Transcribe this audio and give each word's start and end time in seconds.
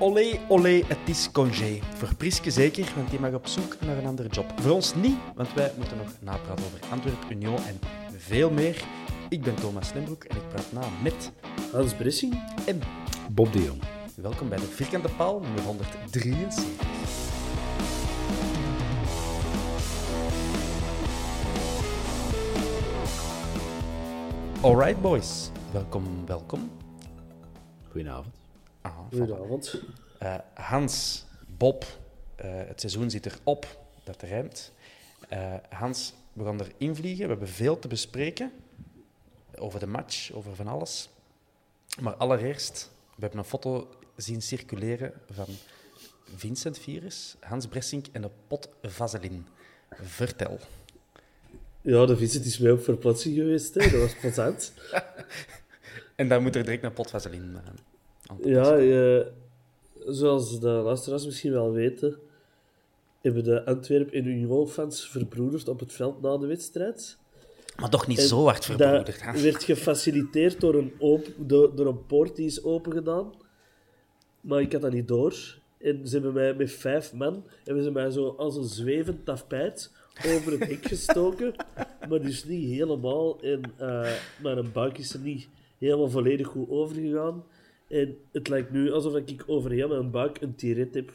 Olé, 0.00 0.38
olé, 0.48 0.82
het 0.86 1.08
is 1.08 1.30
congé. 1.32 1.78
Voor 1.94 2.14
Priske 2.14 2.50
zeker, 2.50 2.92
want 2.96 3.10
die 3.10 3.20
mag 3.20 3.32
op 3.32 3.46
zoek 3.46 3.76
naar 3.80 3.98
een 3.98 4.06
andere 4.06 4.28
job. 4.28 4.60
Voor 4.60 4.70
ons 4.70 4.94
niet, 4.94 5.16
want 5.34 5.52
wij 5.52 5.72
moeten 5.76 5.96
nog 5.96 6.08
napraten 6.20 6.64
over 6.64 6.80
Antwerp, 6.90 7.30
Union 7.30 7.56
en 7.56 7.78
veel 8.16 8.50
meer. 8.50 8.84
Ik 9.28 9.42
ben 9.42 9.54
Thomas 9.54 9.92
Lembroek 9.92 10.24
en 10.24 10.36
ik 10.36 10.48
praat 10.48 10.72
na 10.72 10.82
met 11.02 11.32
Hans 11.72 11.94
Bressing. 11.94 12.42
en 12.66 12.80
Bob 13.30 13.52
de 13.52 13.62
Jong. 13.62 13.82
welkom 14.16 14.48
bij 14.48 14.58
de 14.58 14.64
Vierkante 14.64 15.08
Paal 15.16 15.40
nummer 15.40 15.62
173. 15.62 16.64
Alright 24.60 25.00
boys, 25.00 25.50
welkom, 25.72 26.26
welkom. 26.26 26.70
Goedenavond. 27.90 28.37
Ah. 28.88 29.18
Goedenavond. 29.18 29.82
Eh, 30.18 30.34
Hans, 30.54 31.24
Bob, 31.56 31.84
eh, 32.36 32.50
het 32.54 32.80
seizoen 32.80 33.10
zit 33.10 33.26
erop, 33.26 33.80
dat 34.04 34.22
rijmt. 34.22 34.72
Eh, 35.28 35.54
Hans, 35.68 36.14
we 36.32 36.44
gaan 36.44 36.60
erin 36.60 36.96
vliegen. 36.96 37.24
We 37.24 37.30
hebben 37.30 37.48
veel 37.48 37.78
te 37.78 37.88
bespreken 37.88 38.52
over 39.56 39.80
de 39.80 39.86
match, 39.86 40.32
over 40.32 40.54
van 40.54 40.66
alles. 40.66 41.08
Maar 42.00 42.14
allereerst, 42.14 42.90
we 43.14 43.20
hebben 43.20 43.38
een 43.38 43.44
foto 43.44 43.88
zien 44.16 44.42
circuleren 44.42 45.12
van 45.30 45.46
Vincent 46.36 46.78
Virus, 46.78 47.36
Hans 47.40 47.66
Bressink 47.66 48.06
en 48.12 48.22
een 48.22 48.30
pot 48.46 48.68
vaseline. 48.82 49.42
Vertel. 49.90 50.58
Ja, 51.80 52.06
de 52.06 52.16
Vincent 52.16 52.44
is 52.44 52.58
mee 52.58 52.72
op 52.72 52.82
verplaatsing 52.82 53.34
geweest. 53.34 53.74
Hè. 53.74 53.90
Dat 53.90 54.00
was 54.00 54.14
plezant. 54.20 54.72
En 56.14 56.28
dan 56.28 56.42
moet 56.42 56.56
er 56.56 56.64
direct 56.64 56.84
een 56.84 56.92
pot 56.92 57.10
vaseline 57.10 57.60
aan 57.66 57.76
ja, 58.42 58.76
eh, 58.76 59.26
zoals 60.06 60.60
de 60.60 60.68
luisteraars 60.68 61.24
misschien 61.24 61.52
wel 61.52 61.72
weten, 61.72 62.18
hebben 63.20 63.44
de 63.44 63.64
Antwerp- 63.64 64.12
en 64.12 64.26
Union-fans 64.26 65.08
verbroederd 65.08 65.68
op 65.68 65.80
het 65.80 65.92
veld 65.92 66.22
na 66.22 66.36
de 66.36 66.46
wedstrijd. 66.46 67.18
Maar 67.76 67.90
toch 67.90 68.06
niet 68.06 68.18
En 68.18 68.26
zo 68.26 68.44
hard 68.44 68.64
verbroederd. 68.64 69.06
Dat 69.06 69.20
hè? 69.20 69.42
werd 69.42 69.64
gefaciliteerd 69.64 70.60
door 70.60 70.74
een, 70.74 70.92
op, 70.98 71.26
door, 71.36 71.74
door 71.76 71.86
een 71.86 72.06
poort 72.06 72.36
die 72.36 72.46
is 72.46 72.62
opengedaan. 72.62 73.32
Maar 74.40 74.60
ik 74.60 74.72
had 74.72 74.80
dat 74.80 74.92
niet 74.92 75.08
door. 75.08 75.34
En 75.78 76.06
ze 76.06 76.14
hebben 76.14 76.32
mij 76.32 76.54
met 76.54 76.72
vijf 76.72 77.12
man, 77.12 77.44
hebben 77.64 77.84
ze 77.84 77.90
mij 77.90 78.10
zo 78.10 78.34
als 78.38 78.56
een 78.56 78.64
zwevend 78.64 79.24
tapijt 79.24 79.92
over 80.26 80.52
het 80.52 80.68
hek 80.68 80.86
gestoken. 80.86 81.54
maar 82.08 82.20
dus 82.20 82.44
niet 82.44 82.70
helemaal. 82.70 83.40
En 83.40 83.60
eh, 83.76 84.12
mijn 84.42 84.72
buik 84.72 84.98
is 84.98 85.14
er 85.14 85.20
niet 85.20 85.48
helemaal 85.78 86.08
volledig 86.08 86.46
goed 86.46 86.70
overgegaan. 86.70 87.44
En 87.88 88.16
het 88.32 88.48
lijkt 88.48 88.70
nu 88.70 88.92
alsof 88.92 89.16
ik 89.16 89.44
over 89.46 89.70
heel 89.70 89.88
mijn 89.88 90.10
buik 90.10 90.40
een 90.40 90.54
tiret 90.54 90.94
heb. 90.94 91.12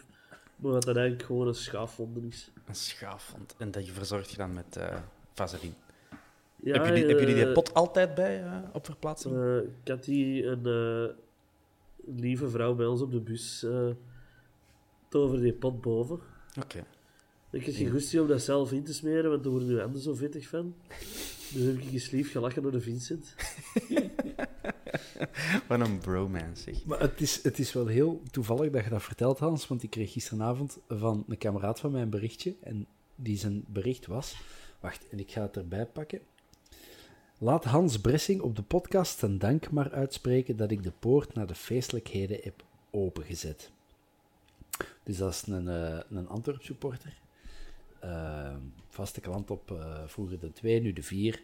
Maar 0.56 0.72
dat 0.72 0.84
dat 0.84 0.96
eigenlijk 0.96 1.26
gewoon 1.26 1.48
een 1.48 1.56
schaafwond 1.56 2.18
is. 2.24 2.52
Een 2.66 2.76
schaafwond. 2.76 3.56
En 3.58 3.72
dat 3.72 3.86
je 3.86 3.92
verzorgt 3.92 4.30
je 4.30 4.38
dan 4.38 4.54
met 4.54 4.78
eh 4.78 4.98
vaseline. 5.34 5.74
Ja, 6.64 6.86
jullie, 6.86 7.06
hebben 7.06 7.20
jullie 7.20 7.36
die 7.36 7.46
eh, 7.46 7.54
pot 7.54 7.74
altijd 7.74 8.16
bij 8.16 8.44
eh, 8.44 8.58
op 8.74 8.86
verplaatsing? 8.86 9.36
Eh, 9.36 9.58
ik 9.58 9.88
had 9.88 10.04
die 10.04 10.46
een 10.46 11.16
lieve 12.06 12.50
vrouw 12.50 12.76
bij 12.76 12.86
ons 12.86 13.02
op 13.02 13.12
de 13.12 13.20
bus 13.20 13.64
uh, 13.64 13.90
over 15.12 15.42
die 15.42 15.54
pot 15.54 15.82
boven. 15.82 16.20
Oké. 16.60 16.86
Ik 17.52 17.66
heb 17.66 17.76
geen 17.76 17.90
goesting 17.90 18.22
om 18.22 18.28
dat 18.28 18.42
zelf 18.42 18.72
in 18.72 18.84
te 18.84 18.94
smeren, 18.94 19.30
want 19.30 19.44
daar 19.44 19.52
worden 19.52 19.70
nu 19.70 19.80
handen 19.80 20.02
zo 20.02 20.14
vettig 20.14 20.48
van. 20.48 20.76
Dus 21.54 21.64
heb 21.66 21.78
ik 21.78 21.92
eens 21.92 22.10
lief 22.10 22.32
gelachen 22.32 22.62
door 22.62 22.72
de 22.72 22.82
Vincent. 22.82 23.36
Wat 25.68 25.80
een 25.80 26.00
bromance, 26.00 26.64
zeg. 26.64 26.86
Maar 26.86 27.00
het 27.00 27.22
is, 27.22 27.44
het 27.44 27.60
is 27.60 27.74
wel 27.74 27.88
heel 27.88 28.22
toevallig 28.32 28.72
dat 28.72 28.84
je 28.84 28.90
dat 28.90 29.04
vertelt, 29.04 29.40
Hans, 29.40 29.68
want 29.68 29.84
ik 29.84 29.90
kreeg 29.90 30.12
gisteravond 30.12 30.80
van 30.88 31.24
een 31.28 31.38
kameraad 31.38 31.80
van 31.80 31.92
mij 31.92 32.02
een 32.02 32.10
berichtje 32.10 32.56
en 32.62 32.88
die 33.16 33.38
zijn 33.38 33.64
bericht 33.68 34.06
was... 34.06 34.36
Wacht, 34.80 35.10
en 35.10 35.20
ik 35.20 35.32
ga 35.32 35.42
het 35.42 35.58
erbij 35.58 35.86
pakken. 35.86 36.20
Laat 37.38 37.64
Hans 37.64 38.00
Bressing 38.00 38.42
op 38.42 38.56
de 38.56 38.62
podcast 38.62 39.20
zijn 39.20 39.38
dank 39.38 39.72
maar 39.72 39.92
uitspreken 39.92 40.58
dat 40.58 40.72
ik 40.72 40.84
de 40.84 40.92
poort 41.00 41.34
naar 41.34 41.48
de 41.48 41.56
feestelijkheden 41.56 42.40
heb 42.42 42.64
opengezet. 42.92 43.72
Dus 45.04 45.18
dat 45.18 45.34
is 45.34 45.44
een, 45.48 45.66
uh, 45.66 46.00
een 46.10 46.28
Antwerp 46.28 46.64
supporter. 46.64 47.14
Uh, 48.04 48.56
vaste 48.90 49.22
klant 49.22 49.52
op 49.52 49.72
uh, 49.72 50.04
vroeger 50.06 50.40
de 50.40 50.52
2, 50.52 50.82
nu 50.82 50.94
de 50.94 51.04
4. 51.04 51.42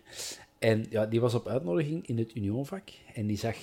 En 0.59 0.85
ja, 0.89 1.05
die 1.05 1.21
was 1.21 1.33
op 1.33 1.47
uitnodiging 1.47 2.07
in 2.07 2.17
het 2.17 2.35
Unionvak 2.35 2.89
en 3.13 3.27
die 3.27 3.37
zag 3.37 3.57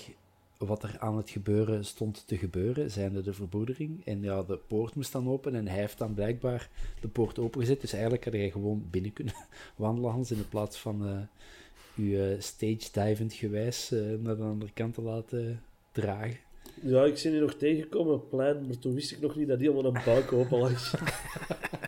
wat 0.57 0.83
er 0.83 0.97
aan 0.99 1.17
het 1.17 1.31
gebeuren 1.31 1.84
stond 1.84 2.27
te 2.27 2.37
gebeuren, 2.37 2.91
zijnde 2.91 3.23
de 3.23 3.33
verbroedering. 3.33 4.05
En 4.05 4.23
ja, 4.23 4.43
de 4.43 4.59
poort 4.67 4.95
moest 4.95 5.12
dan 5.12 5.29
open 5.29 5.55
en 5.55 5.69
hij 5.69 5.79
heeft 5.79 5.99
dan 5.99 6.15
blijkbaar 6.15 6.71
de 7.01 7.09
poort 7.09 7.39
opengezet. 7.39 7.81
Dus 7.81 7.93
eigenlijk 7.93 8.25
had 8.25 8.33
hij 8.33 8.51
gewoon 8.51 8.87
binnen 8.91 9.12
kunnen 9.12 9.34
wandelen, 9.77 10.11
Hans, 10.11 10.31
in 10.31 10.49
plaats 10.49 10.79
van 10.79 11.09
uh, 11.09 12.07
u 12.07 12.37
stage-divend 12.39 13.33
gewijs 13.33 13.93
uh, 13.93 14.19
naar 14.19 14.37
de 14.37 14.42
andere 14.42 14.72
kant 14.72 14.95
te 14.95 15.03
laten 15.03 15.63
dragen. 15.92 16.37
Ja, 16.83 17.04
ik 17.04 17.21
ben 17.22 17.33
hier 17.33 17.41
nog 17.41 17.54
tegengekomen 17.54 18.15
op 18.15 18.21
het 18.21 18.31
plein, 18.31 18.66
maar 18.66 18.78
toen 18.78 18.95
wist 18.95 19.13
ik 19.13 19.21
nog 19.21 19.37
niet 19.37 19.49
dat 19.49 19.59
die 19.59 19.71
allemaal 19.71 19.95
een 19.95 20.04
buik 20.04 20.33
open 20.33 20.59
lag. 20.59 20.95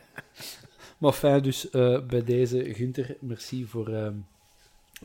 maar 0.99 1.13
fijn, 1.13 1.43
dus 1.43 1.73
uh, 1.73 2.07
bij 2.07 2.25
deze, 2.25 2.75
Gunther, 2.75 3.17
merci 3.21 3.65
voor 3.65 3.89
uh, 3.89 4.09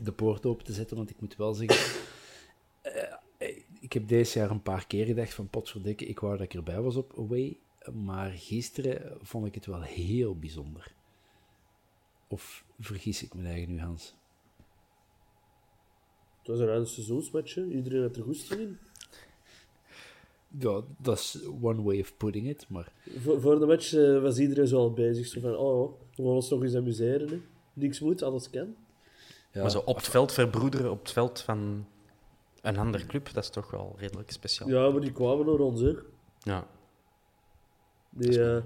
de 0.02 0.12
poort 0.12 0.46
open 0.46 0.66
te 0.66 0.74
zetten, 0.74 0.98
want 0.98 1.10
ik 1.10 1.22
moet 1.22 1.36
wel 1.36 1.54
zeggen... 1.54 2.02
Uh, 2.86 3.14
ik 3.80 3.94
heb 3.94 4.08
deze 4.08 4.40
jaar 4.40 4.52
een 4.52 4.62
paar 4.62 4.88
keer 4.88 5.06
gedacht 5.06 5.34
van 5.34 5.50
potverdikke, 5.50 6.06
ik 6.06 6.20
wou 6.20 6.38
dat 6.38 6.46
ik 6.46 6.54
erbij 6.54 6.82
was 6.82 6.96
op 6.96 7.14
Away, 7.18 7.58
maar 7.94 8.32
gisteren 8.32 9.18
vond 9.22 9.46
ik 9.46 9.56
het 9.56 9.66
wel 9.66 9.82
heel 9.82 10.36
bijzonder. 10.36 10.94
Of 12.28 12.66
vergis 12.80 13.24
ik 13.24 13.34
me 13.34 13.48
eigen 13.48 13.70
nu, 13.70 13.80
Hans? 13.80 14.16
Het 16.38 16.48
was 16.48 16.60
een 16.60 16.66
ruim 16.66 17.72
iedereen 17.72 18.02
had 18.02 18.16
er 18.16 18.24
goesting 18.24 18.60
in. 18.60 18.78
Ja, 20.60 20.82
dat 20.98 21.18
is 21.18 21.40
one 21.62 21.82
way 21.82 22.00
of 22.00 22.18
putting 22.18 22.48
it, 22.48 22.70
maar... 22.70 22.94
Voor, 23.18 23.42
voor 23.42 23.60
de 23.60 23.66
match 23.66 23.94
uh, 23.94 24.22
was 24.22 24.40
iedereen 24.40 24.68
zo 24.68 24.78
al 24.78 24.94
bezig, 24.94 25.28
zo 25.28 25.40
van, 25.40 25.56
oh, 25.56 25.92
we 26.16 26.24
gaan 26.24 26.26
ons 26.26 26.50
nog 26.50 26.64
eens 26.64 26.76
amuseren, 26.76 27.30
hè. 27.30 27.42
Niks 27.74 28.00
moet, 28.00 28.22
alles 28.22 28.50
kan. 28.50 28.76
Ja. 29.54 29.62
Maar 29.62 29.72
zo 29.72 29.82
op 29.86 29.96
het 29.96 30.08
veld 30.08 30.32
verbroederen, 30.32 30.92
op 30.92 31.00
het 31.00 31.12
veld 31.12 31.42
van 31.42 31.86
een 32.62 32.78
andere 32.78 33.06
club, 33.06 33.34
dat 33.34 33.44
is 33.44 33.50
toch 33.50 33.72
wel 33.72 33.96
redelijk 33.98 34.32
speciaal. 34.32 34.70
Ja, 34.70 34.90
maar 34.90 35.02
die 35.02 35.12
kwamen 35.12 35.46
naar 35.46 35.60
ons, 35.60 35.82
hè. 35.82 35.94
Ja. 36.40 36.68
Die, 38.10 38.44
eh, 38.44 38.62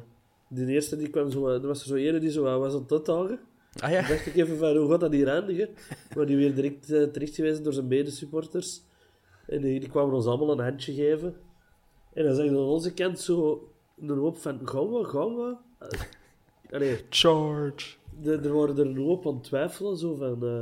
die 0.48 0.68
eerste 0.68 0.98
die 0.98 1.10
kwam 1.10 1.32
zo... 1.32 1.48
Er 1.48 1.68
was 1.68 1.82
er 1.82 1.88
zo 1.88 1.96
ene 1.96 2.20
die 2.20 2.32
zo 2.32 2.44
wat 2.44 2.60
was 2.60 2.74
aan 2.74 2.82
het 2.82 2.92
uitdagen. 2.92 3.40
Ah 3.80 3.92
ja? 3.92 4.00
Dan 4.02 4.10
dacht 4.10 4.26
ik 4.26 4.36
even 4.36 4.58
van, 4.58 4.76
hoe 4.76 4.90
gaat 4.90 5.00
dat 5.00 5.12
hier 5.12 5.28
eindigen? 5.28 5.70
Maar 6.16 6.26
die 6.26 6.38
werd 6.38 6.56
direct 6.56 6.90
uh, 6.90 7.04
terechtgewezen 7.04 7.64
door 7.64 7.74
zijn 7.74 7.88
medesupporters. 7.88 8.82
En 9.48 9.62
die, 9.62 9.80
die 9.80 9.90
kwamen 9.90 10.14
ons 10.14 10.26
allemaal 10.26 10.52
een 10.52 10.66
handje 10.66 10.94
geven. 10.94 11.36
En 12.14 12.24
dan 12.24 12.36
zag 12.36 12.46
je 12.46 12.52
aan 12.52 12.58
onze 12.58 12.94
kant 12.94 13.20
zo 13.20 13.70
een 14.00 14.10
hoop 14.10 14.38
van, 14.38 14.68
gaan 14.68 14.92
we, 14.92 15.04
gaan 15.04 15.36
we? 15.36 15.56
Allee, 16.76 17.06
Charge. 17.10 17.96
de, 18.22 18.38
er 18.38 18.54
waren 18.54 18.78
er 18.78 18.86
een 18.86 18.98
hoop 18.98 19.28
aan 19.28 19.42
twijfelen, 19.42 19.98
zo 19.98 20.16
van... 20.16 20.44
Uh, 20.44 20.62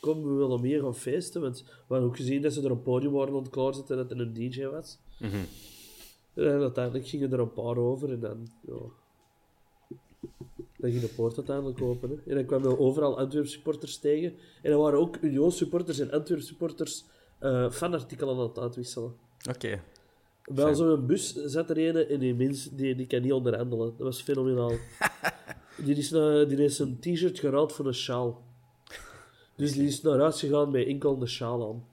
kom, 0.00 0.22
we 0.22 0.34
willen 0.34 0.60
meer 0.60 0.80
gaan 0.80 0.94
feesten. 0.94 1.40
Want 1.40 1.62
we 1.62 1.84
hadden 1.88 2.08
ook 2.08 2.16
gezien 2.16 2.42
dat 2.42 2.52
ze 2.52 2.62
er 2.62 2.70
een 2.70 2.82
podium 2.82 3.12
waren 3.12 3.34
aan 3.34 3.42
het 3.42 3.50
klaarzetten 3.50 3.96
en 3.96 4.02
dat 4.02 4.18
er 4.18 4.20
een 4.20 4.32
DJ 4.32 4.64
was. 4.64 4.98
Mhm. 5.18 5.36
En 6.34 6.60
uiteindelijk 6.60 7.06
gingen 7.06 7.32
er 7.32 7.40
een 7.40 7.52
paar 7.52 7.76
over 7.76 8.12
en 8.12 8.20
dan... 8.20 8.48
Ja, 8.66 8.78
dan 10.78 10.90
ging 10.90 11.02
de 11.02 11.08
poort 11.08 11.36
uiteindelijk 11.36 11.82
open. 11.82 12.10
Hè. 12.10 12.16
En 12.30 12.34
dan 12.34 12.44
kwamen 12.44 12.70
we 12.70 12.78
overal 12.78 13.18
Antwerp 13.18 13.46
supporters 13.46 13.98
tegen. 13.98 14.34
En 14.62 14.72
er 14.72 14.78
waren 14.78 14.98
ook 14.98 15.16
Union 15.20 15.52
supporters 15.52 15.98
en 15.98 16.10
Antwerp 16.10 16.40
supporters 16.40 17.04
uh, 17.40 17.70
fanartikelen 17.70 18.36
aan 18.36 18.42
het 18.42 18.58
uitwisselen. 18.58 19.14
Oké. 19.48 19.82
Bij 20.44 20.74
zo'n 20.74 21.06
bus 21.06 21.34
zat 21.34 21.70
er 21.70 21.78
een 21.78 22.08
en 22.08 22.18
die 22.18 22.34
mens 22.34 22.68
die, 22.70 22.94
die 22.94 23.06
kan 23.06 23.22
niet 23.22 23.32
onderhandelen. 23.32 23.94
Dat 23.96 24.06
was 24.06 24.22
fenomenaal. 24.22 24.72
die, 25.84 25.96
is 25.96 26.10
naar, 26.10 26.48
die 26.48 26.58
heeft 26.58 26.78
een 26.78 26.98
t-shirt 27.00 27.38
geruild 27.38 27.72
voor 27.72 27.86
een 27.86 27.94
sjaal. 27.94 28.42
Dus 29.58 29.72
die 29.72 29.86
is 29.86 30.02
naar 30.02 30.18
huis 30.18 30.40
gegaan 30.40 30.70
met 30.70 30.86
enkel 30.86 31.20
een 31.20 31.28
sjaal 31.28 31.68
aan. 31.68 31.84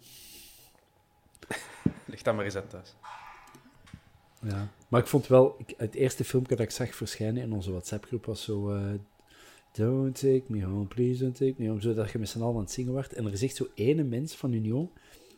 Leg 2.05 2.21
dat 2.21 2.35
maar 2.35 2.45
eens 2.45 2.55
uit 2.55 2.69
thuis. 2.69 2.95
Ja. 4.41 4.71
Maar 4.87 5.01
ik 5.01 5.07
vond 5.07 5.27
wel, 5.27 5.55
ik, 5.57 5.73
het 5.77 5.95
eerste 5.95 6.23
filmpje 6.23 6.55
dat 6.55 6.65
ik 6.65 6.71
zag 6.71 6.95
verschijnen 6.95 7.43
in 7.43 7.53
onze 7.53 7.71
WhatsApp-groep 7.71 8.25
was 8.25 8.43
zo. 8.43 8.75
Uh, 8.75 8.93
don't 9.71 10.19
take 10.19 10.43
me 10.47 10.65
home, 10.65 10.85
please 10.85 11.23
don't 11.23 11.35
take 11.35 11.53
me 11.57 11.67
home. 11.67 11.81
Zodat 11.81 12.11
je 12.11 12.19
met 12.19 12.29
z'n 12.29 12.41
allen 12.41 12.55
aan 12.55 12.61
het 12.61 12.71
zingen 12.71 12.91
wordt. 12.91 13.13
En 13.13 13.25
er 13.25 13.33
is 13.33 13.43
echt 13.43 13.55
zo 13.55 13.67
ene 13.73 14.03
mens 14.03 14.35
van 14.35 14.53
Union 14.53 14.89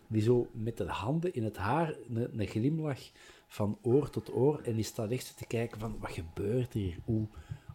die 0.08 0.22
zo 0.22 0.48
met 0.52 0.78
de 0.78 0.86
handen 0.86 1.34
in 1.34 1.44
het 1.44 1.58
haar 1.58 1.96
een, 2.10 2.40
een 2.40 2.48
glimlach 2.48 3.00
van 3.48 3.78
oor 3.82 4.10
tot 4.10 4.34
oor. 4.34 4.62
En 4.64 4.76
die 4.76 4.84
staat 4.84 5.12
echt 5.12 5.26
zo 5.26 5.34
te 5.38 5.48
kijken 5.48 5.80
van, 5.80 5.98
wat 6.00 6.12
gebeurt 6.12 6.74
hier? 6.74 6.98
Hoe, 7.06 7.28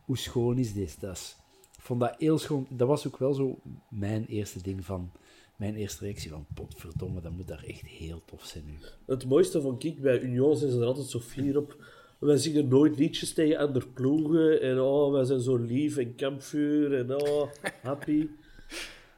hoe 0.05 0.19
schoon 0.19 0.58
is 0.58 0.72
dit? 0.72 1.00
Dat 1.00 1.16
is, 1.16 1.37
ik 1.38 1.41
vond 1.82 2.00
dat 2.00 2.14
heel 2.19 2.38
schoon. 2.38 2.67
Dat 2.69 2.88
was 2.88 3.06
ook 3.06 3.17
wel 3.17 3.34
zo 3.34 3.58
mijn 3.88 4.26
eerste 4.26 4.62
ding 4.62 4.84
van... 4.84 5.11
Mijn 5.56 5.76
eerste 5.76 6.05
reactie 6.05 6.31
van, 6.31 6.46
potverdomme, 6.55 7.20
dat 7.20 7.32
moet 7.32 7.49
daar 7.49 7.64
echt 7.67 7.87
heel 7.87 8.23
tof 8.25 8.44
zijn 8.44 8.64
nu. 8.67 8.73
Het 9.06 9.26
mooiste 9.26 9.61
vond 9.61 9.84
ik, 9.84 10.00
bij 10.00 10.20
Union 10.20 10.56
zijn 10.56 10.70
ze 10.70 10.81
er 10.81 10.87
altijd 10.87 11.06
zo 11.06 11.20
fier 11.20 11.56
op. 11.56 11.76
Wij 12.19 12.37
zingen 12.37 12.69
nooit 12.69 12.99
liedjes 12.99 13.32
tegen 13.32 13.58
andere 13.58 13.87
ploegen. 13.87 14.61
En 14.61 14.81
oh, 14.81 15.12
wij 15.12 15.25
zijn 15.25 15.40
zo 15.40 15.56
lief 15.56 15.96
en 15.96 16.14
kampvuur. 16.14 16.99
En 16.99 17.23
oh, 17.23 17.50
happy. 17.82 18.20
En 18.20 18.29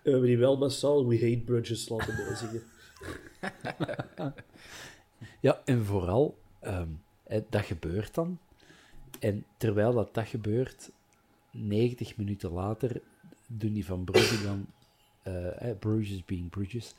we 0.02 0.10
hebben 0.10 0.28
die 0.28 0.38
wel 0.38 0.56
massaal 0.56 1.06
We 1.06 1.14
Hate 1.14 1.42
Bridges 1.44 1.88
laten 1.88 2.16
bijzingen. 2.16 2.62
ja, 5.40 5.62
en 5.64 5.84
vooral, 5.84 6.38
um, 6.66 7.00
dat 7.50 7.64
gebeurt 7.64 8.14
dan. 8.14 8.38
En 9.20 9.44
terwijl 9.56 9.92
dat, 9.92 10.14
dat 10.14 10.26
gebeurt, 10.26 10.90
90 11.54 12.16
minuten 12.16 12.52
later 12.52 13.00
doen 13.46 13.72
die 13.72 13.86
van 13.86 14.04
Brugge 14.04 14.42
dan, 14.42 14.66
uh, 15.26 15.70
eh, 15.70 15.78
Bruges 15.78 16.24
being 16.24 16.50
Bruges, 16.50 16.94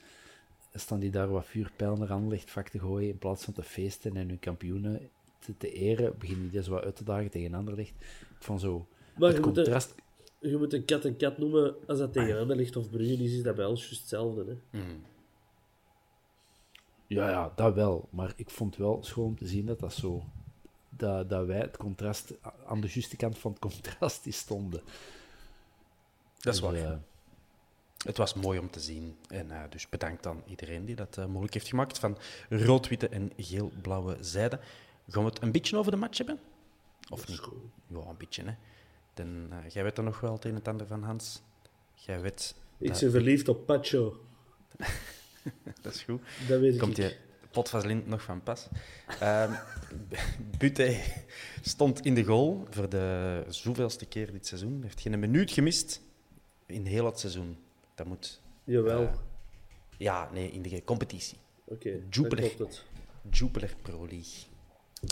staan 0.74 1.00
die 1.00 1.12
daar 1.12 1.30
wat 1.30 1.46
vuurpijl 1.46 1.96
naar 1.96 2.12
aan 2.12 2.40
vak 2.46 2.70
te 2.70 2.80
gooien 2.80 3.10
in 3.10 3.18
plaats 3.18 3.44
van 3.44 3.54
te 3.54 3.64
feesten 3.64 4.18
en 4.18 4.28
hun 4.28 4.40
kampioenen 4.40 5.10
te, 5.40 5.58
te 5.58 5.72
eren, 5.72 6.18
beginnen 6.18 6.50
die 6.50 6.60
dus 6.60 6.68
wat 6.68 6.84
uit 6.84 6.96
te 6.96 7.04
dagen 7.04 7.30
tegen 7.30 7.54
Anderlecht. 7.54 7.94
Vond 8.40 8.62
zo 8.62 8.88
maar 9.18 9.28
het 9.28 9.38
je 9.38 9.44
contrast... 9.44 9.94
Moet 9.96 10.04
je 10.52 10.58
moet 10.58 10.74
een 10.74 10.86
kat 10.86 11.04
een 11.04 11.18
kat 11.18 11.38
noemen 11.38 11.76
als 11.88 11.98
dat 11.98 12.14
tegen 12.14 12.40
Anderlecht 12.40 12.76
of 12.76 12.90
Brugge 12.90 13.24
is, 13.24 13.34
is 13.34 13.44
dat 13.44 13.56
bij 13.56 13.66
ons 13.66 13.82
juist 13.82 14.00
hetzelfde. 14.00 14.46
Hè? 14.46 14.80
Mm. 14.80 15.04
Ja, 17.08 17.30
ja, 17.30 17.52
dat 17.56 17.74
wel. 17.74 18.08
Maar 18.10 18.34
ik 18.36 18.50
vond 18.50 18.76
wel 18.76 19.04
schoon 19.04 19.26
om 19.26 19.38
te 19.38 19.48
zien 19.48 19.66
dat 19.66 19.80
dat 19.80 19.94
zo... 19.94 20.24
Dat, 20.98 21.30
dat 21.30 21.46
wij 21.46 21.58
het 21.60 21.78
contrast 21.78 22.34
aan 22.66 22.82
de 22.82 22.88
juiste 22.88 23.16
kant 23.16 23.38
van 23.38 23.52
het 23.52 23.60
contrast 23.60 24.26
stonden. 24.34 24.82
Dat 26.40 26.54
is 26.54 26.60
Dus, 26.60 26.60
waar. 26.60 26.74
eh, 26.76 26.98
Het 28.06 28.18
was 28.18 28.34
mooi 28.34 28.60
om 28.60 28.70
te 28.70 28.80
zien. 28.80 29.18
En 29.28 29.52
eh, 29.52 29.62
dus 29.70 29.90
bedankt 29.90 30.28
aan 30.28 30.44
iedereen 30.48 30.86
die 30.86 30.96
dat 30.96 31.18
eh, 31.18 31.26
mogelijk 31.26 31.54
heeft 31.54 31.68
gemaakt. 31.68 32.00
Van 32.00 32.18
rood-witte 32.50 33.08
en 33.10 33.32
geel-blauwe 33.38 34.18
zijde. 34.22 34.60
Gaan 35.10 35.24
we 35.24 35.30
het 35.30 35.42
een 35.42 35.52
beetje 35.52 35.78
over 35.78 35.92
de 35.92 35.98
match 35.98 36.18
hebben? 36.18 36.40
Of 37.10 37.28
niet? 37.28 37.42
Ja, 37.88 37.98
een 37.98 38.18
beetje, 38.18 38.44
hè. 38.44 38.54
Dan, 39.14 39.52
jij 39.70 39.84
weet 39.84 39.98
er 39.98 40.04
nog 40.04 40.20
wel 40.20 40.34
het 40.34 40.44
een 40.44 40.50
en 40.50 40.56
het 40.56 40.68
ander 40.68 40.88
van, 40.88 41.04
Hans. 41.04 41.42
Jij 41.94 42.22
weet... 42.22 42.56
Ik 42.78 42.88
dat- 42.88 43.00
ben 43.00 43.12
verliefd 43.12 43.48
op 43.48 43.66
Pacho. 43.66 44.26
Dat 45.82 45.94
is 45.94 46.02
goed. 46.04 46.22
Dat 46.48 46.60
weet 46.60 46.78
Komt 46.80 46.98
ik. 46.98 47.10
je 47.10 47.18
potvaseline 47.56 48.02
nog 48.06 48.22
van 48.22 48.44
pas. 48.44 48.68
Ehm 49.20 49.52
Buté 50.60 50.98
stond 51.62 52.06
in 52.06 52.14
de 52.14 52.24
goal 52.24 52.68
voor 52.70 52.90
de 52.90 53.44
zoveelste 53.48 54.06
keer 54.06 54.32
dit 54.32 54.48
seizoen. 54.48 54.84
Heeft 54.84 55.02
geen 55.02 55.20
minuut 55.20 55.52
gemist 55.52 56.02
in 56.66 56.86
heel 56.86 57.06
het 57.06 57.20
seizoen. 57.20 57.58
Dat 57.96 58.08
moet... 58.08 58.42
Jawel. 58.64 59.02
eh, 59.02 59.14
ja, 59.98 60.30
nee, 60.34 60.52
in 60.52 60.62
de 60.62 60.84
competitie. 60.84 61.38
Oké, 61.64 61.92
dan 61.92 62.02
Jupiler. 62.10 62.52
Jupiler 63.30 63.76
Pro 63.82 64.08
League. 64.08 64.44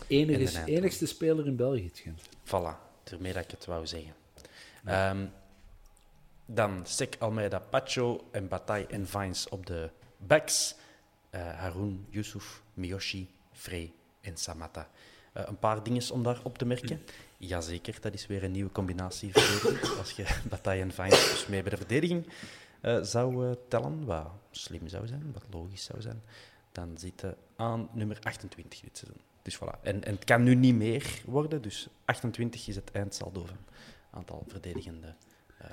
Inderdaad. 0.07 0.67
enigste 0.67 1.05
speler 1.05 1.45
in 1.47 1.55
België, 1.55 1.85
het 1.85 1.97
schijnt. 1.97 2.21
Voilà, 2.45 3.03
ermee 3.03 3.33
dat 3.33 3.43
ik 3.43 3.51
het 3.51 3.65
wou 3.65 3.87
zeggen. 3.87 4.13
Ehm, 4.85 5.25
dan 6.45 6.81
Sek 6.85 7.15
Almeida, 7.19 7.59
Pacho 7.59 8.27
en 8.31 8.47
Bataille 8.47 8.87
en 8.87 9.07
Vines 9.07 9.49
op 9.49 9.65
de 9.65 9.89
backs. 10.17 10.75
Eh 11.33 11.59
Haroun, 11.59 12.05
Yusuf, 12.09 12.61
Miyoshi, 12.73 13.29
Frey 13.51 13.91
en 14.21 14.37
Samata. 14.37 14.89
Eh, 15.33 15.43
een 15.47 15.59
paar 15.59 15.83
dingen 15.83 16.11
om 16.11 16.23
daar 16.23 16.39
op 16.43 16.57
te 16.57 16.65
merken. 16.65 17.01
Jazeker, 17.37 17.97
dat 18.01 18.13
is 18.13 18.27
weer 18.27 18.43
een 18.43 18.51
nieuwe 18.51 18.71
combinatie. 18.71 19.31
Als 19.99 20.11
je 20.11 20.25
Bataille 20.49 20.81
en 20.81 20.91
Vines 20.91 21.29
dus 21.29 21.47
mee 21.47 21.61
bij 21.61 21.71
de 21.71 21.77
verdediging 21.77 22.27
eh, 22.81 23.01
zou 23.01 23.55
tellen, 23.67 24.05
wat 24.05 24.31
slim 24.51 24.87
zou 24.87 25.07
zijn, 25.07 25.31
wat 25.33 25.43
logisch 25.51 25.83
zou 25.83 26.01
zijn, 26.01 26.21
dan 26.71 26.97
zit 26.97 27.21
je 27.21 27.35
aan 27.55 27.89
nummer 27.91 28.17
28 28.21 28.79
dit 28.81 28.97
seizoen. 28.97 29.21
Dus 29.41 29.55
voilà. 29.55 29.81
En, 29.81 30.03
en 30.03 30.13
het 30.13 30.23
kan 30.23 30.43
nu 30.43 30.55
niet 30.55 30.75
meer 30.75 31.21
worden, 31.25 31.61
dus 31.61 31.87
28 32.05 32.67
is 32.67 32.75
het 32.75 32.91
eindsaldo 32.91 33.45
van 33.45 33.57
aantal 34.09 34.43
verdedigende 34.47 35.13
eh, 35.57 35.67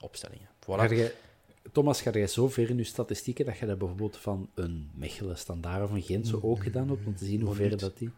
opstellingen. 0.00 0.48
Voilà. 0.60 1.12
Thomas, 1.72 2.02
ga 2.02 2.10
jij 2.10 2.26
zo 2.26 2.48
ver 2.48 2.70
in 2.70 2.76
je 2.76 2.84
statistieken 2.84 3.44
dat 3.44 3.58
je 3.58 3.66
dat 3.66 3.78
bijvoorbeeld 3.78 4.16
van 4.16 4.50
een 4.54 4.90
Mechelen, 4.94 5.38
Standaard 5.38 5.82
of 5.82 5.90
een 5.90 6.02
Gent 6.02 6.26
zo 6.26 6.40
ook 6.42 6.62
gedaan 6.62 6.88
hebt, 6.88 7.06
om 7.06 7.16
te 7.16 7.24
zien 7.24 7.40
hoe 7.40 7.54
ver 7.54 7.78
dat 7.78 7.98
die... 7.98 8.10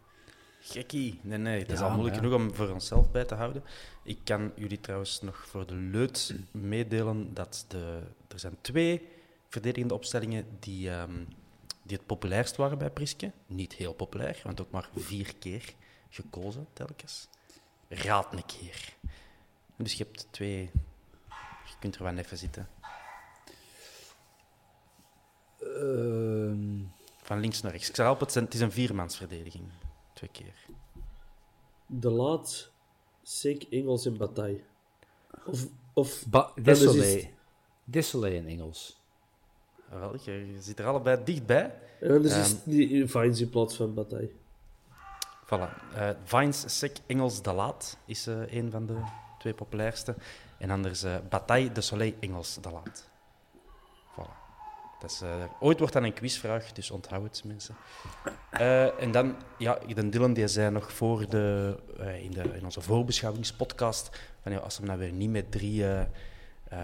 Gekkie. 0.60 1.20
Nee, 1.22 1.38
nee, 1.38 1.58
het 1.58 1.72
is 1.72 1.78
Ja, 1.78 1.84
al 1.84 1.90
moeilijk 1.90 2.14
ja. 2.16 2.22
genoeg 2.22 2.40
om 2.40 2.54
voor 2.54 2.68
onszelf 2.68 3.10
bij 3.10 3.24
te 3.24 3.34
houden. 3.34 3.62
Ik 4.02 4.18
kan 4.24 4.52
jullie 4.56 4.80
trouwens 4.80 5.20
nog 5.20 5.46
voor 5.48 5.66
de 5.66 5.74
leut 5.74 6.34
meedelen 6.50 7.34
dat 7.34 7.64
de, 7.68 8.00
er 8.28 8.38
zijn 8.38 8.56
twee 8.60 9.08
verdedigende 9.48 9.94
opstellingen 9.94 10.46
die, 10.60 10.90
ehm, 10.90 11.24
die 11.82 11.96
het 11.96 12.06
populairst 12.06 12.56
waren 12.56 12.78
bij 12.78 12.90
Priske. 12.90 13.32
Niet 13.46 13.72
heel 13.72 13.92
populair, 13.92 14.40
want 14.44 14.60
ook 14.60 14.70
maar 14.70 14.88
vier 14.96 15.34
keer 15.38 15.74
gekozen 16.10 16.66
telkens. 16.72 17.28
Raad 17.88 18.32
een 18.32 18.46
keer. 18.46 18.94
Dus 19.76 19.92
je 19.92 20.04
hebt 20.04 20.26
twee... 20.30 20.70
Je 21.64 21.74
kunt 21.80 21.96
er 21.96 22.02
wel 22.02 22.16
even 22.16 22.38
zitten. 22.38 22.68
Ehm, 25.74 26.78
Van 27.22 27.40
links 27.40 27.60
naar 27.62 27.72
rechts. 27.72 27.88
Ik 27.88 27.94
zal 27.94 28.04
helpen, 28.04 28.26
het, 28.42 28.54
is 28.54 28.60
een 28.60 28.72
viermansverdediging. 28.72 29.64
Twee 30.12 30.30
keer. 30.32 30.54
De 31.86 32.10
laat, 32.10 32.70
Sik, 33.22 33.62
Engels 33.62 34.06
en 34.06 34.16
Bataille. 34.16 34.60
Of, 35.46 35.66
of 35.92 36.24
Ba- 36.26 36.52
Desolé. 36.62 37.30
Desolé 37.84 38.28
in 38.30 38.46
Engels. 38.48 39.00
Wel, 39.90 40.14
je, 40.24 40.52
je 40.52 40.60
zit 40.60 40.78
er 40.78 40.86
allebei 40.86 41.24
dichtbij. 41.24 41.74
En 42.00 42.08
dan 42.08 42.24
is 42.24 42.32
Ehm. 42.32 42.54
die 42.64 43.06
Vines 43.06 43.40
in 43.40 43.48
plaats 43.50 43.76
van 43.76 43.94
Bataille. 43.94 44.30
Voilà. 45.44 45.92
Eh 45.94 46.10
Vines, 46.24 46.78
Sek, 46.78 46.96
Engels, 47.06 47.42
De 47.42 47.52
Laat 47.52 47.98
is 48.06 48.26
eh, 48.26 48.52
een 48.52 48.70
van 48.70 48.86
de 48.86 48.96
twee 49.38 49.54
populairste. 49.54 50.14
En 50.58 50.70
anders 50.70 51.02
eh 51.02 51.16
Bataille, 51.28 51.72
De 51.72 51.80
Soleil, 51.80 52.12
Engels, 52.20 52.58
De 52.60 52.70
Laat. 52.70 53.08
Dat 55.00 55.20
eh, 55.24 55.44
ooit 55.60 55.78
wordt 55.78 55.94
dat 55.94 56.02
een 56.02 56.12
quizvraag, 56.12 56.72
dus 56.72 56.90
onthoud 56.90 57.22
het, 57.22 57.44
mensen. 57.44 57.76
Eh, 58.50 59.02
en 59.02 59.12
dan, 59.12 59.36
ja, 59.58 59.78
de 59.94 60.08
Dylan 60.08 60.32
die 60.32 60.48
zei 60.48 60.70
nog 60.70 60.92
voor 60.92 61.28
de, 61.28 61.76
eh, 61.98 62.24
in, 62.24 62.30
de, 62.30 62.42
in 62.42 62.64
onze 62.64 62.80
voorbeschouwingspodcast, 62.80 64.20
van, 64.42 64.52
ja, 64.52 64.58
als 64.58 64.78
we 64.78 64.86
nou 64.86 64.98
weer 64.98 65.12
niet 65.12 65.30
met 65.30 65.52
drie 65.52 65.84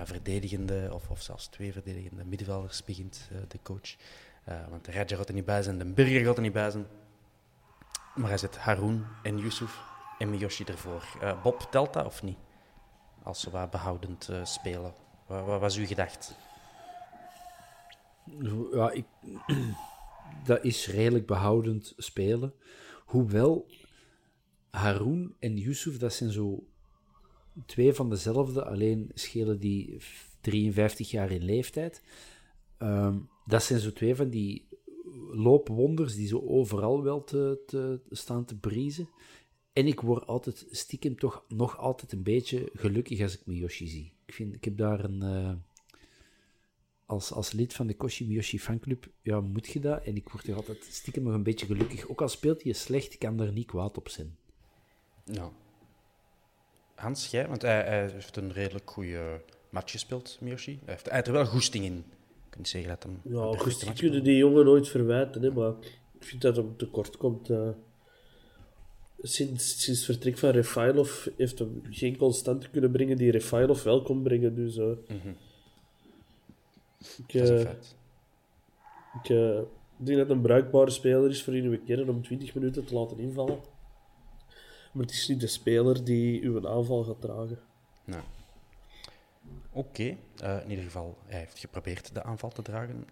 verdedigende, 0.05 0.91
of, 0.93 1.11
of 1.11 1.23
zelfs 1.23 1.47
twee 1.47 1.73
verdedigende 1.73 2.25
middenvelders 2.25 2.85
begint 2.85 3.29
de 3.49 3.59
coach. 3.63 3.97
Want 4.69 4.85
de 4.85 4.93
Raja 4.93 5.17
gaat 5.17 5.29
er 5.29 5.35
niet 5.35 5.45
bij 5.45 5.63
zijn, 5.63 5.79
de 5.79 5.85
Burger 5.85 6.25
gaat 6.25 6.37
er 6.37 6.43
niet 6.43 6.53
bij 6.53 6.71
zijn. 6.71 6.87
Maar 8.15 8.29
hij 8.29 8.39
zet 8.39 8.57
Haroon 8.59 9.07
en 9.23 9.39
Yusuf 9.39 9.79
en 10.19 10.31
Miyoshi 10.31 10.65
ervoor. 10.65 11.05
Bob, 11.43 11.69
telt 11.71 11.93
dat 11.93 12.07
of 12.07 12.23
niet? 12.23 12.39
Als 13.23 13.41
ze 13.41 13.51
wat 13.51 13.71
behoudend 13.71 14.29
eh, 14.29 14.45
spelen. 14.45 14.95
Wat, 15.27 15.45
wat 15.45 15.61
was 15.61 15.77
uw 15.77 15.87
gedacht? 15.87 16.35
Ja, 18.73 18.91
ik, 18.91 19.05
dat 20.45 20.65
is 20.65 20.87
redelijk 20.89 21.27
behoudend 21.27 21.95
spelen. 21.97 22.55
Hoewel 23.05 23.67
Haroon 24.71 25.35
en 25.39 25.57
Yusuf, 25.57 25.99
dat 25.99 26.13
zijn 26.13 26.31
zo 26.31 26.67
twee 27.67 27.93
van 27.93 28.11
dezelfde, 28.11 28.65
alleen 28.65 29.11
schelen 29.15 29.59
die 29.59 29.97
53 30.41 31.11
jaar 31.11 31.31
in 31.31 31.45
leeftijd. 31.45 32.03
Ehm, 32.79 33.19
dat 33.47 33.63
zijn 33.63 33.81
zo 33.81 33.93
twee 33.93 34.15
van 34.15 34.31
die 34.31 34.69
loopwonders 35.33 36.15
die 36.15 36.27
zo 36.27 36.41
overal 36.47 37.03
wel 37.03 37.25
te, 37.25 37.63
te 37.67 38.01
staan 38.11 38.45
te 38.45 38.59
briezen. 38.59 39.09
En 39.73 39.87
ik 39.87 40.01
word 40.01 40.27
altijd 40.27 40.67
stiekem 40.71 41.17
toch 41.17 41.45
nog 41.49 41.79
altijd 41.79 42.13
een 42.13 42.23
beetje 42.23 42.71
gelukkig 42.73 43.21
als 43.23 43.35
ik 43.35 43.47
Miyoshi 43.47 43.87
zie. 43.87 44.13
Ik, 44.27 44.35
vind, 44.35 44.55
ik 44.55 44.65
heb 44.65 44.77
daar 44.77 45.05
een... 45.05 45.23
eh, 45.23 45.53
als, 47.11 47.33
als 47.33 47.53
lid 47.53 47.73
van 47.75 47.87
de 47.87 47.95
Koshi 47.95 48.27
Miyoshi 48.27 48.59
fanclub, 48.61 49.07
ja, 49.23 49.41
moet 49.41 49.67
je 49.69 49.81
dat. 49.81 50.03
En 50.05 50.17
ik 50.17 50.29
word 50.29 50.47
er 50.49 50.55
altijd 50.55 50.85
stiekem 50.91 51.23
nog 51.23 51.33
een 51.35 51.43
beetje 51.43 51.67
gelukkig. 51.67 52.09
Ook 52.09 52.21
al 52.23 52.29
speelt 52.29 52.63
hij 52.63 52.73
slecht, 52.73 53.13
ik 53.13 53.19
kan 53.19 53.37
daar 53.37 53.53
niet 53.53 53.67
kwaad 53.67 53.97
op 53.97 54.09
zijn. 54.09 54.37
Ja. 55.25 55.51
Hans, 56.95 57.27
jij? 57.31 57.49
Want 57.49 57.63
hij, 57.63 57.83
hij 57.85 58.11
heeft 58.11 58.37
een 58.37 58.53
redelijk 58.53 58.91
goede 58.91 59.41
match 59.71 59.91
gespeeld, 59.91 60.39
Miyoshi. 60.41 60.79
Hij 60.85 60.93
heeft, 60.95 61.05
hij 61.07 61.15
heeft 61.15 61.27
er 61.27 61.33
wel 61.33 61.47
goesting 61.47 61.85
in. 61.85 61.95
Je 61.95 62.51
kunt 62.51 62.69
zeggen 62.69 62.91
dat 62.91 63.03
hem 63.03 63.21
Ja, 63.35 63.51
kunnen 63.57 63.73
speelde. 63.73 64.23
die 64.23 64.37
jongen 64.37 64.65
nooit 64.65 64.89
verwijten, 64.89 65.43
hè, 65.43 65.51
maar 65.51 65.71
ik 66.19 66.25
vind 66.27 66.43
dat 66.43 66.57
hem 66.57 66.77
tekort 66.77 67.17
komt. 67.17 67.51
eh. 67.51 67.69
sinds, 69.23 69.83
sinds 69.83 69.99
het 70.01 70.05
vertrek 70.07 70.39
van 70.39 70.51
Refailov 70.51 71.27
heeft 71.37 71.59
hem 71.59 71.83
geen 71.91 72.17
constante 72.17 72.69
kunnen 72.71 72.91
brengen 72.91 73.17
die 73.17 73.31
Refailov 73.31 73.83
wel 73.83 74.03
kon 74.03 74.23
brengen. 74.23 74.55
Dus, 74.55 74.77
eh, 74.77 74.91
ik, 77.01 77.33
Dat 77.33 77.49
is 77.49 77.65
eh, 77.65 77.71
ik 79.23 79.29
eh, 79.29 79.61
denk 79.97 80.19
dat 80.19 80.19
het 80.19 80.31
een 80.31 80.41
bruikbare 80.41 80.91
speler 80.91 81.31
is 81.31 81.45
voor 81.45 81.53
uw 81.53 81.85
kern 81.85 82.09
om 82.09 82.23
20 82.23 82.55
minuten 82.55 82.85
te 82.85 82.95
laten 82.95 83.19
invallen. 83.19 83.59
Maar 84.93 85.03
het 85.03 85.11
is 85.11 85.29
niet 85.29 85.41
de 85.41 85.47
speler 85.47 86.05
die 86.05 86.43
uw 86.43 86.69
aanval 86.69 87.05
gaat 87.05 87.21
dragen. 87.21 87.59
Nou. 88.05 88.23
Oké, 89.73 90.17
eh, 90.37 90.63
in 90.63 90.71
ieder 90.71 90.85
geval, 90.85 91.19
hij 91.27 91.39
heeft 91.39 91.59
geprobeerd 91.59 92.15
de 92.15 92.23
aanval 92.23 92.51
te 92.51 92.63
dragen. 92.63 93.05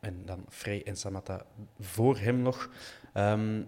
en 0.00 0.22
dan 0.24 0.44
Frey 0.48 0.82
en 0.84 0.96
Samatta 0.96 1.46
voor 1.78 2.18
hem 2.18 2.42
nog. 2.42 2.70
Ehm, 3.12 3.62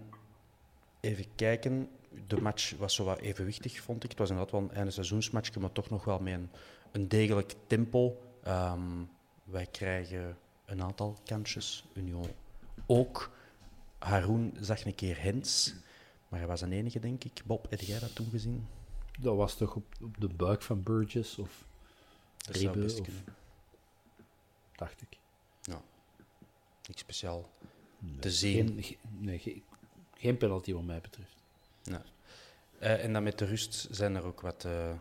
even 0.99 1.25
kijken. 1.35 1.89
De 2.27 2.41
match 2.41 2.77
was 2.77 2.95
zo 2.95 3.03
wat 3.03 3.19
evenwichtig, 3.19 3.81
vond 3.81 4.03
ik. 4.03 4.09
Het 4.09 4.19
was 4.19 4.29
inderdaad 4.29 4.53
wel 4.53 4.61
een 4.61 4.75
einde 4.75 4.91
seizoensmatch, 4.91 5.55
maar 5.55 5.71
toch 5.71 5.89
nog 5.89 6.05
wel 6.05 6.19
met 6.19 6.33
een, 6.33 6.49
een 6.91 7.07
degelijk 7.07 7.53
tempo. 7.67 8.17
Ehm, 8.43 9.03
wij 9.45 9.65
krijgen 9.65 10.37
een 10.65 10.81
aantal 10.83 11.17
kansjes. 11.25 11.85
Union 11.93 12.29
ook. 12.85 13.31
Haroon 13.99 14.53
zag 14.59 14.85
een 14.85 14.95
keer 14.95 15.21
Hens, 15.21 15.73
maar 16.27 16.39
hij 16.39 16.47
was 16.47 16.61
een 16.61 16.71
enige, 16.71 16.99
denk 16.99 17.23
ik. 17.23 17.41
Bob, 17.45 17.69
heb 17.69 17.79
jij 17.81 17.99
dat 17.99 18.15
toen 18.15 18.29
gezien? 18.29 18.67
Dat 19.19 19.35
was 19.35 19.55
toch 19.57 19.75
op, 19.75 19.85
op 20.01 20.19
de 20.21 20.27
buik 20.27 20.61
van 20.61 20.83
Burgess, 20.83 21.37
of 21.37 21.65
Dat 22.37 22.55
Rebe, 22.55 22.79
best 22.79 22.99
of- 22.99 23.05
kunnen. 23.05 23.23
dacht 24.75 25.01
ik. 25.01 25.17
Ja. 25.61 25.81
Niks 26.87 27.01
speciaal 27.01 27.49
te 28.19 28.31
zien. 28.31 28.67
Geen, 28.67 28.83
ge- 28.83 28.97
nee, 29.17 29.39
ge- 29.39 29.61
geen 30.13 30.37
penalty 30.37 30.73
wat 30.73 30.83
mij 30.83 31.01
betreft. 31.01 31.33
Eh, 32.79 33.03
en 33.03 33.13
dan 33.13 33.23
met 33.23 33.37
de 33.39 33.45
rust 33.45 33.87
zijn 33.91 34.15
er 34.15 34.23
ook 34.23 34.41
wat 34.41 34.65
eh, 34.65 34.89
eh, 34.89 34.97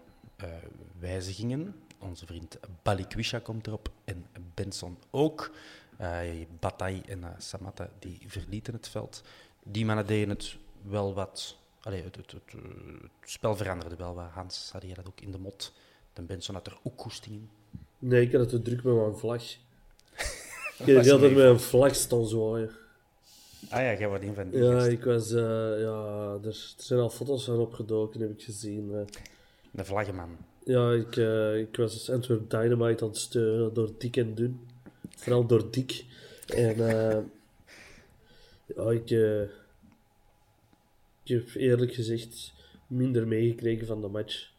wijzigingen. 0.98 1.83
Onze 2.04 2.26
vriend 2.26 2.58
Balikwisha 2.82 3.38
komt 3.38 3.66
erop 3.66 3.88
en 4.04 4.26
Benson 4.54 4.98
ook. 5.10 5.50
Eh 5.96 6.20
Bataille 6.60 7.02
en 7.06 7.24
eh, 7.24 7.30
Samatta 7.38 7.88
die 7.98 8.18
verlieten 8.26 8.74
het 8.74 8.88
veld. 8.88 9.22
Die 9.62 9.84
mannen 9.84 10.06
deden 10.06 10.28
het 10.28 10.56
wel 10.82 11.14
wat... 11.14 11.56
Allee, 11.82 12.02
het, 12.02 12.16
het, 12.16 12.30
het, 12.32 12.42
eh, 12.54 12.60
het 13.20 13.30
spel 13.30 13.56
veranderde 13.56 13.96
wel 13.96 14.14
wat. 14.14 14.30
Hans, 14.30 14.70
had 14.72 14.82
dat 14.94 15.06
ook 15.06 15.20
in 15.20 15.30
de 15.30 15.38
mot? 15.38 15.72
De 16.12 16.22
Benson 16.22 16.54
had 16.54 16.66
er 16.66 16.78
ook 16.82 16.96
koesting 16.96 17.34
in. 17.34 17.50
Nee, 17.98 18.22
ik 18.22 18.32
had 18.32 18.40
het 18.40 18.50
te 18.50 18.62
druk 18.62 18.82
met 18.84 18.94
mijn 18.94 19.16
vlag. 19.16 19.42
Ik 20.78 20.86
heb 20.86 20.96
altijd 20.96 21.34
met 21.34 21.44
een 21.44 21.60
vlag 21.60 21.94
staan 21.94 22.26
zwaaien. 22.26 22.70
Ah 23.70 23.80
ja, 23.80 23.94
jij 23.98 24.08
was 24.08 24.20
een 24.20 24.34
van 24.34 24.50
die 24.50 24.62
Ja, 24.62 24.84
ik 24.84 25.04
was... 25.04 25.30
eh, 25.32 25.42
ja, 25.80 26.32
er, 26.42 26.46
er 26.46 26.74
zijn 26.76 27.00
al 27.00 27.10
foto's 27.10 27.44
van 27.44 27.58
opgedoken, 27.58 28.20
heb 28.20 28.30
ik 28.30 28.42
gezien. 28.42 28.94
eh. 28.94 29.00
De 29.70 29.84
vlaggenman. 29.84 30.36
Ja, 30.64 30.92
ik, 30.92 31.16
eh, 31.16 31.58
ik 31.58 31.76
was 31.76 32.10
Antwerp 32.10 32.50
Dynamite 32.50 33.02
aan 33.02 33.08
het 33.08 33.18
steunen 33.18 33.74
door 33.74 33.90
dik 33.98 34.16
en 34.16 34.34
dun. 34.34 34.60
Vooral 35.16 35.46
door 35.46 35.70
dik. 35.70 36.04
En 36.46 36.88
eh, 36.88 37.18
ja, 38.66 38.90
ik, 38.90 39.10
eh, 39.10 39.42
ik 41.22 41.30
heb 41.30 41.54
eerlijk 41.54 41.94
gezegd 41.94 42.52
minder 42.86 43.28
meegekregen 43.28 43.86
van 43.86 44.00
de 44.00 44.08
match 44.08 44.52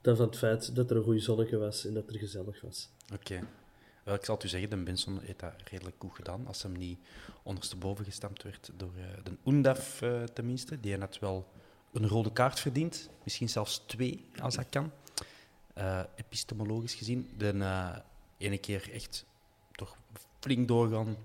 dan 0.00 0.16
van 0.16 0.26
het 0.26 0.36
feit 0.36 0.74
dat 0.74 0.90
er 0.90 0.96
een 0.96 1.02
goede 1.02 1.20
zonnetje 1.20 1.56
was 1.56 1.86
en 1.86 1.94
dat 1.94 2.08
er 2.08 2.18
gezellig 2.18 2.60
was. 2.60 2.88
Oké. 3.12 3.40
Wel, 4.04 4.14
ik 4.14 4.24
zal 4.24 4.34
het 4.34 4.44
u 4.44 4.48
zeggen, 4.48 4.70
de 4.70 4.76
Benson 4.76 5.18
heeft 5.22 5.40
dat 5.40 5.52
redelijk 5.70 5.96
goed 5.98 6.14
gedaan. 6.14 6.46
Als 6.46 6.62
hem 6.62 6.72
niet 6.72 6.98
ondersteboven 7.42 8.04
gestampt 8.04 8.42
werd 8.42 8.70
door 8.76 8.92
de 9.22 9.50
Undaf 9.50 10.02
tenminste. 10.32 10.80
Die 10.80 10.98
had 10.98 11.18
wel 11.18 11.46
een 11.92 12.08
rode 12.08 12.32
kaart 12.32 12.60
verdiend. 12.60 13.10
Misschien 13.22 13.48
zelfs 13.48 13.82
twee, 13.86 14.24
als 14.40 14.54
dat 14.54 14.68
kan. 14.70 14.92
Eh, 15.74 16.00
epistemologisch 16.16 16.94
gezien. 16.94 17.30
De 17.36 17.48
eh, 17.48 17.96
ene 18.38 18.58
keer 18.58 18.92
echt 18.92 19.26
toch 19.72 19.96
flink 20.40 20.68
doorgaan 20.68 21.16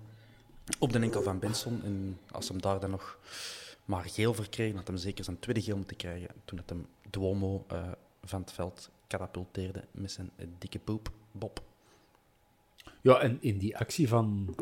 op 0.78 0.92
de 0.92 0.98
enkel 0.98 1.22
van 1.22 1.38
Benson. 1.38 1.82
En 1.84 2.18
als 2.30 2.48
hem 2.48 2.60
daar 2.60 2.80
dan 2.80 2.90
nog 2.90 3.18
maar 3.84 4.04
geel 4.04 4.34
verkregen, 4.34 4.76
had 4.76 4.86
hem 4.86 4.96
zeker 4.96 5.24
zijn 5.24 5.38
tweede 5.38 5.62
geel 5.62 5.76
moeten 5.76 5.96
krijgen. 5.96 6.28
Toen 6.44 6.58
het 6.58 6.70
hem 6.70 6.86
Duomo 7.10 7.64
eh, 7.68 7.92
van 8.24 8.40
het 8.40 8.52
veld 8.52 8.90
katapulteerde 9.06 9.84
met 9.90 10.10
zijn 10.10 10.30
dikke 10.58 10.78
poep. 10.78 11.10
Bob. 11.32 11.62
Ja, 13.00 13.20
en 13.20 13.38
in 13.40 13.58
die 13.58 13.76
actie 13.76 14.08
van 14.08 14.54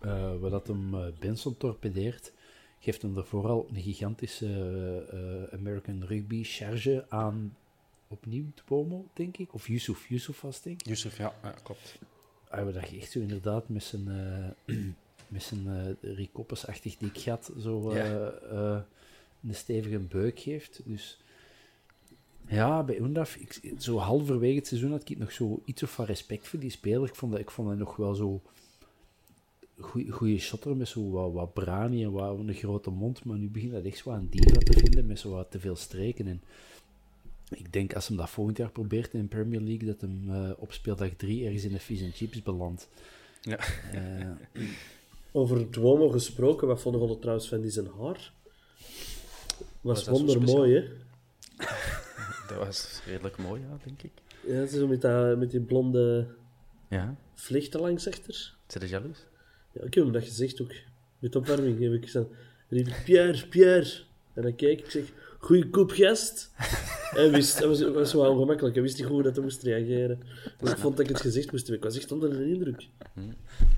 eh 0.00 0.36
waar 0.36 0.50
dat 0.50 0.66
hem 0.66 1.14
Benson 1.18 1.56
torpedeert, 1.56 2.32
geeft 2.78 3.02
hem 3.02 3.16
er 3.16 3.26
vooral 3.26 3.66
een 3.68 3.82
gigantische 3.82 5.48
American 5.52 6.04
Rugby 6.04 6.44
charge 6.44 7.06
aan 7.08 7.56
opnieuw 8.14 8.46
Tuomo, 8.64 9.06
denk 9.12 9.36
ik. 9.36 9.54
Of 9.54 9.68
Yusuf. 9.68 10.08
Yusuf 10.08 10.40
was 10.40 10.62
denk 10.62 10.80
ik. 10.80 10.86
Yusuf, 10.86 11.16
ja, 11.16 11.34
ja 11.42 11.54
klopt. 11.62 11.98
Hij 12.48 12.72
dat 12.72 12.88
je 12.88 12.96
echt 12.96 13.10
zo 13.10 13.20
inderdaad 13.20 13.68
met 13.68 13.82
zijn, 13.82 14.08
eh 14.66 14.76
met 15.28 15.42
zijn 15.42 15.66
eh 15.66 16.14
Ricoppes-achtig 16.14 16.96
dik 16.96 17.18
gat 17.18 17.52
zo 17.58 17.90
eh, 17.90 18.80
een 19.42 19.54
stevige 19.54 19.98
beuk 19.98 20.40
geeft. 20.40 20.80
Dus 20.84 21.18
ja, 22.48 22.82
bij 22.82 22.98
Undaf, 22.98 23.36
ik, 23.36 23.74
zo 23.78 23.98
halverwege 23.98 24.56
het 24.56 24.66
seizoen 24.66 24.90
had 24.90 25.10
ik 25.10 25.18
nog 25.18 25.32
zo 25.32 25.62
iets 25.64 25.82
of 25.82 25.90
van 25.90 26.04
respect 26.04 26.48
voor 26.48 26.58
die 26.58 26.70
speler. 26.70 27.08
Ik 27.08 27.14
vond 27.14 27.32
dat, 27.32 27.40
ik 27.40 27.50
vond 27.50 27.68
dat 27.68 27.78
nog 27.78 27.96
wel 27.96 28.14
zo 28.14 28.42
goede 30.10 30.38
shotter 30.38 30.76
met 30.76 30.88
zo 30.88 31.10
wat, 31.10 31.32
wat 31.32 31.52
brani 31.52 32.04
en 32.04 32.12
wat 32.12 32.38
een 32.38 32.54
grote 32.54 32.90
mond. 32.90 33.24
Maar 33.24 33.38
nu 33.38 33.48
begint 33.48 33.72
dat 33.72 33.84
echt 33.84 33.98
zo 33.98 34.10
aan 34.10 34.26
diva 34.30 34.58
te 34.58 34.78
vinden 34.78 35.06
met 35.06 35.18
zo 35.18 35.30
wat 35.30 35.50
te 35.50 35.60
veel 35.60 35.76
streken. 35.76 36.26
En 36.26 36.42
ik 37.50 37.72
denk 37.72 37.94
als 37.94 38.08
hem 38.08 38.16
dat 38.16 38.30
volgend 38.30 38.56
jaar 38.56 38.70
probeert 38.70 39.12
in 39.14 39.20
de 39.20 39.26
Premier 39.26 39.60
League, 39.60 39.88
dat 39.88 40.00
hem 40.00 40.30
eh, 40.30 40.50
op 40.56 40.72
speeldag 40.72 41.08
3 41.16 41.44
ergens 41.44 41.64
in 41.64 41.72
de 41.72 41.80
fish 41.80 42.02
and 42.02 42.14
chips 42.16 42.42
belandt. 42.42 42.88
Ja. 43.40 43.58
Eh, 43.92 44.30
Over 45.32 45.70
Duomo 45.70 46.08
gesproken, 46.08 46.66
wat 46.68 46.80
vonden 46.80 47.08
we 47.08 47.18
trouwens 47.18 47.48
van 47.48 47.60
die 47.60 47.70
zijn 47.70 47.88
haar? 48.00 48.32
Was 49.80 50.04
zo 50.04 50.10
wondermooi, 50.10 50.74
hè? 50.74 50.88
Dat 52.48 52.58
was 52.58 53.00
redelijk 53.06 53.36
mooi, 53.36 53.60
ja, 53.60 53.78
denk 53.84 54.02
ik. 54.02 54.10
Ja, 54.46 54.66
zo 54.66 54.86
met, 54.86 55.00
dat, 55.00 55.38
met 55.38 55.50
die 55.50 55.60
blonde 55.60 56.26
Ja. 56.88 57.16
vlechten 57.34 57.80
langs 57.80 58.08
achter. 58.08 58.54
Zit 58.66 58.82
je 58.82 58.88
jaloers? 58.88 59.18
Ja, 59.72 59.82
ik 59.84 59.94
heb 59.94 60.04
hem 60.04 60.12
dat 60.12 60.24
gezegd 60.24 60.62
ook. 60.62 60.72
Met 61.18 61.36
opwarming 61.36 61.80
heb 61.80 61.92
ik 61.92 62.04
gezegd, 62.04 62.26
riep 62.68 62.94
Pierre, 63.04 63.46
Pierre. 63.46 64.02
En 64.34 64.42
dan 64.42 64.54
keek 64.54 64.78
ik, 64.80 64.90
zeg, 64.90 65.04
goeie 65.38 65.68
koep 65.70 65.90
gast. 65.90 66.50
En 67.16 67.30
wist, 67.30 67.58
dat 67.58 67.68
was, 67.68 67.92
was 67.92 68.12
wel 68.12 68.30
ongemakkelijk. 68.30 68.74
Hij 68.74 68.84
wist 68.84 68.96
niet 68.96 69.06
goed 69.06 69.14
hoe 69.14 69.22
dat 69.22 69.34
hij 69.34 69.44
moest 69.44 69.62
reageren. 69.62 70.22
Dus 70.58 70.70
ik 70.70 70.78
vond 70.78 70.96
dat 70.96 71.06
ik 71.06 71.12
het 71.12 71.20
gezegd 71.20 71.52
moest 71.52 71.66
hebben. 71.68 71.86
Ik 71.86 71.92
was 71.92 72.02
echt 72.02 72.12
onder 72.12 72.30
de 72.30 72.46
indruk. 72.46 72.88
Ik 73.14 73.34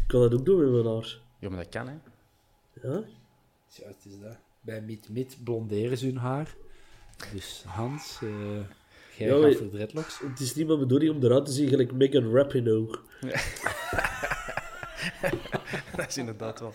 kan 0.06 0.20
dat 0.20 0.34
ook 0.34 0.44
doen 0.44 0.72
met 0.72 0.82
mijn 0.82 0.94
haar. 0.94 1.18
Ja, 1.38 1.48
maar 1.48 1.58
dat 1.58 1.68
kan, 1.68 1.88
hè. 1.88 1.94
Ja? 2.82 3.02
Ja, 3.68 3.86
het 3.86 3.96
is 4.04 4.20
dat. 4.22 4.36
Bij 4.60 4.80
Mid 4.80 5.08
Mid 5.08 5.36
blonderen 5.44 5.98
ze 5.98 6.06
hun 6.06 6.16
haar. 6.16 6.54
Dus 7.32 7.64
Hans, 7.66 8.18
eh 8.22 8.28
jij 9.16 9.28
Ja, 9.28 9.48
gaat 9.48 9.56
voor 9.56 9.70
dreadlocks. 9.70 10.18
Het 10.18 10.40
is 10.40 10.54
niet 10.54 10.66
mijn 10.66 10.78
bedoeling 10.78 11.14
om 11.14 11.22
eruit 11.22 11.46
te 11.46 11.52
zien 11.52 11.68
gelijk 11.68 11.92
Megan 11.92 12.32
Rapinoe. 12.32 12.98
dat 15.96 16.08
is 16.08 16.16
inderdaad 16.16 16.60
wel 16.60 16.72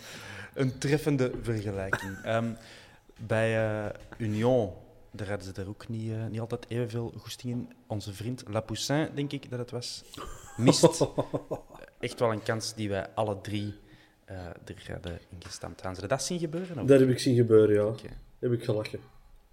een 0.54 0.78
treffende 0.78 1.32
vergelijking. 1.42 2.18
Ehm, 2.24 2.54
bij 3.28 3.58
eh, 3.58 3.86
Union, 4.18 4.72
daar 5.12 5.30
hadden 5.30 5.54
ze 5.56 5.62
er 5.62 5.68
ook 5.70 5.88
niet, 5.88 6.12
eh, 6.12 6.26
niet 6.26 6.40
altijd 6.40 6.66
evenveel 6.70 7.14
goesting 7.18 7.54
in. 7.54 7.74
Onze 7.88 8.14
vriend 8.14 8.44
Lapoussin, 8.48 9.10
denk 9.16 9.32
ik 9.32 9.50
dat 9.50 9.60
het 9.60 9.72
was, 9.72 10.04
mist 10.58 10.84
echt 12.00 12.20
wel 12.20 12.32
een 12.32 12.44
kans 12.44 12.74
die 12.76 12.90
wij 12.90 13.10
alle 13.14 13.42
drie 13.42 13.74
eh, 14.26 14.46
er 14.46 14.92
hadden 14.92 15.20
ingestampt. 15.30 15.82
Gaan 15.82 15.96
ze 15.96 16.08
dat 16.08 16.24
zien 16.24 16.40
gebeuren? 16.40 16.80
Of? 16.80 16.88
Dat 16.88 17.00
heb 17.00 17.10
ik 17.10 17.20
zien 17.20 17.36
gebeuren, 17.36 17.76
ja. 17.76 18.10
Heb 18.40 18.52
ik 18.52 18.64
gelachen. 18.64 19.00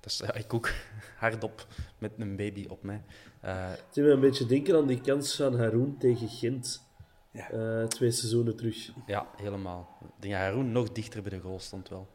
Dat 0.01 0.11
is, 0.13 0.19
ja, 0.19 0.35
ik 0.35 0.55
ook 0.55 0.71
hardop 1.19 1.67
met 1.99 2.13
een 2.19 2.37
baby 2.37 2.67
op 2.69 2.83
mij. 2.83 3.03
Eh, 3.41 3.71
Het 3.71 3.95
doet 3.95 4.05
me 4.05 4.11
een 4.11 4.21
beetje 4.21 4.47
denken 4.47 4.77
aan 4.77 4.87
die 4.87 5.01
kans 5.01 5.37
van 5.37 5.59
Haroon 5.59 5.97
tegen 5.99 6.29
Gent. 6.29 6.87
Ja. 7.31 7.51
Eh, 7.51 7.85
twee 7.87 8.11
seizoenen 8.11 8.57
terug. 8.57 8.91
Ja, 9.07 9.27
helemaal. 9.37 9.99
Ik 10.01 10.09
denk 10.19 10.33
dat 10.35 10.43
Haroon 10.43 10.73
nog 10.73 10.93
dichter 10.93 11.23
bij 11.23 11.31
de 11.31 11.41
goal 11.41 11.61
stond 11.61 11.89
wel. 11.89 12.09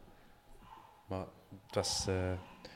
Maar 1.06 1.26
het 1.66 1.74
was, 1.74 2.04
eh, 2.08 2.32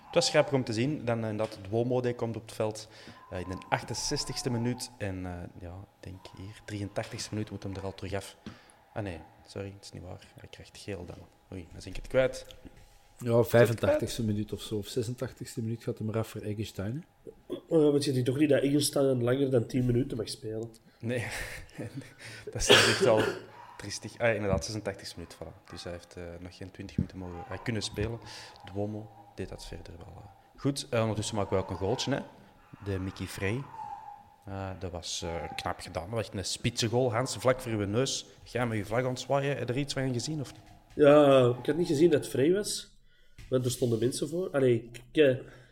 het 0.09 0.17
was 0.17 0.31
grappig 0.31 0.55
om 0.55 0.65
te 0.65 0.73
zien. 0.73 1.05
Dan 1.05 1.25
uh, 1.25 1.38
dat 1.38 1.59
Duomo 1.71 2.00
komt 2.17 2.37
op 2.37 2.43
het 2.43 2.53
veld 2.53 2.88
eh, 3.31 3.41
in 3.41 3.49
de 3.49 3.79
68ste 3.79 4.50
minuut. 4.50 4.91
En 4.99 5.27
eh, 5.27 5.33
ja, 5.61 5.75
ik 6.00 6.11
denk 6.11 6.27
hier, 6.37 6.87
83ste 6.87 7.31
minuut 7.31 7.50
moet 7.50 7.62
hem 7.62 7.75
er 7.75 7.85
al 7.85 7.95
terug 7.95 8.15
af. 8.15 8.37
Ah 8.93 9.03
nee, 9.03 9.19
sorry, 9.47 9.73
het 9.75 9.85
is 9.85 9.93
niet 9.93 10.03
waar. 10.03 10.27
Hij 10.38 10.49
krijgt 10.50 10.79
geel 10.79 11.05
dan. 11.05 11.19
Oei, 11.53 11.62
dan 11.73 11.81
ben 11.85 11.87
ik 11.87 11.97
het 11.97 12.07
kwijt. 12.07 12.47
Ja, 13.19 13.45
85e 13.45 14.25
minuut 14.25 14.53
of 14.53 14.62
zo, 14.62 14.77
of 14.77 14.99
86e 14.99 15.55
minuut 15.55 15.83
gaat 15.83 15.99
hem 15.99 16.09
eraf 16.09 16.29
voor 16.29 16.41
Eggestein. 16.41 17.05
hè. 17.25 17.31
Oh, 17.69 17.83
ja, 17.83 17.91
want 17.91 18.05
je 18.05 18.12
ziet 18.12 18.25
toch 18.25 18.38
niet 18.38 18.49
dat 18.49 18.62
Ingelstaan 18.62 19.23
langer 19.23 19.50
dan 19.50 19.67
10 19.67 19.87
minuten 19.87 20.17
mag 20.17 20.29
spelen. 20.29 20.71
Nee, 21.00 21.27
dat 22.53 22.55
is 22.55 22.69
echt 22.69 23.00
wel 23.00 23.23
triestig. 23.77 24.19
Ah, 24.19 24.35
inderdaad, 24.35 24.65
86 24.65 25.17
minuten. 25.17 25.38
Voilà. 25.38 25.71
Dus 25.71 25.85
hij 25.85 25.93
heeft 25.93 26.17
eh, 26.17 26.23
nog 26.41 26.57
geen 26.57 26.71
20 26.71 26.97
minuten 26.97 27.19
mogen 27.19 27.45
hij 27.47 27.59
kunnen 27.62 27.83
spelen. 27.83 28.21
Duomo 28.73 29.17
deed 29.38 29.49
dat 29.49 29.66
verder 29.66 29.92
wel 29.97 30.14
eh, 30.16 30.61
goed. 30.61 30.87
Eh, 30.90 31.00
ondertussen 31.00 31.37
maken 31.37 31.57
we 31.57 31.62
ook 31.62 31.71
een 31.71 31.76
goaltje, 31.76 32.11
hè. 32.11 32.21
de 32.85 32.99
Mickey 32.99 33.26
Frey. 33.26 33.62
Eh, 34.45 34.71
dat 34.78 34.90
was 34.90 35.25
knap 35.57 35.80
gedaan. 35.80 36.11
Dat 36.11 36.14
was 36.14 36.30
een 36.33 36.45
spitse 36.45 36.88
goal. 36.88 37.12
Hans, 37.12 37.37
vlak 37.37 37.61
voor 37.61 37.73
uw 37.73 37.87
neus. 37.87 38.26
Ga 38.45 38.64
met 38.64 38.78
je 38.78 38.85
vlag 38.85 39.02
aan 39.02 39.09
het 39.09 39.21
zwaaien. 39.21 39.57
Heb 39.57 39.68
je 39.68 39.75
er 39.75 39.80
iets 39.80 39.92
van 39.92 40.12
gezien? 40.12 40.40
Of? 40.40 40.52
Ja, 40.95 41.47
ik 41.59 41.66
had 41.66 41.76
niet 41.76 41.87
gezien 41.87 42.11
dat 42.11 42.21
het 42.21 42.30
vrij 42.30 42.52
was. 42.52 42.97
Want 43.49 43.64
er 43.64 43.71
stonden 43.71 43.99
mensen 43.99 44.28
voor. 44.28 44.50
Allee, 44.50 44.90
ik, 44.92 45.16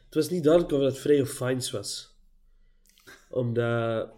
het 0.04 0.14
was 0.14 0.30
niet 0.30 0.44
duidelijk 0.44 0.73
of 0.73 0.80
het 0.80 0.99
vrij 0.99 1.20
of 1.20 1.30
fines 1.30 1.70
was. 1.70 2.16
Omdat 3.30 4.11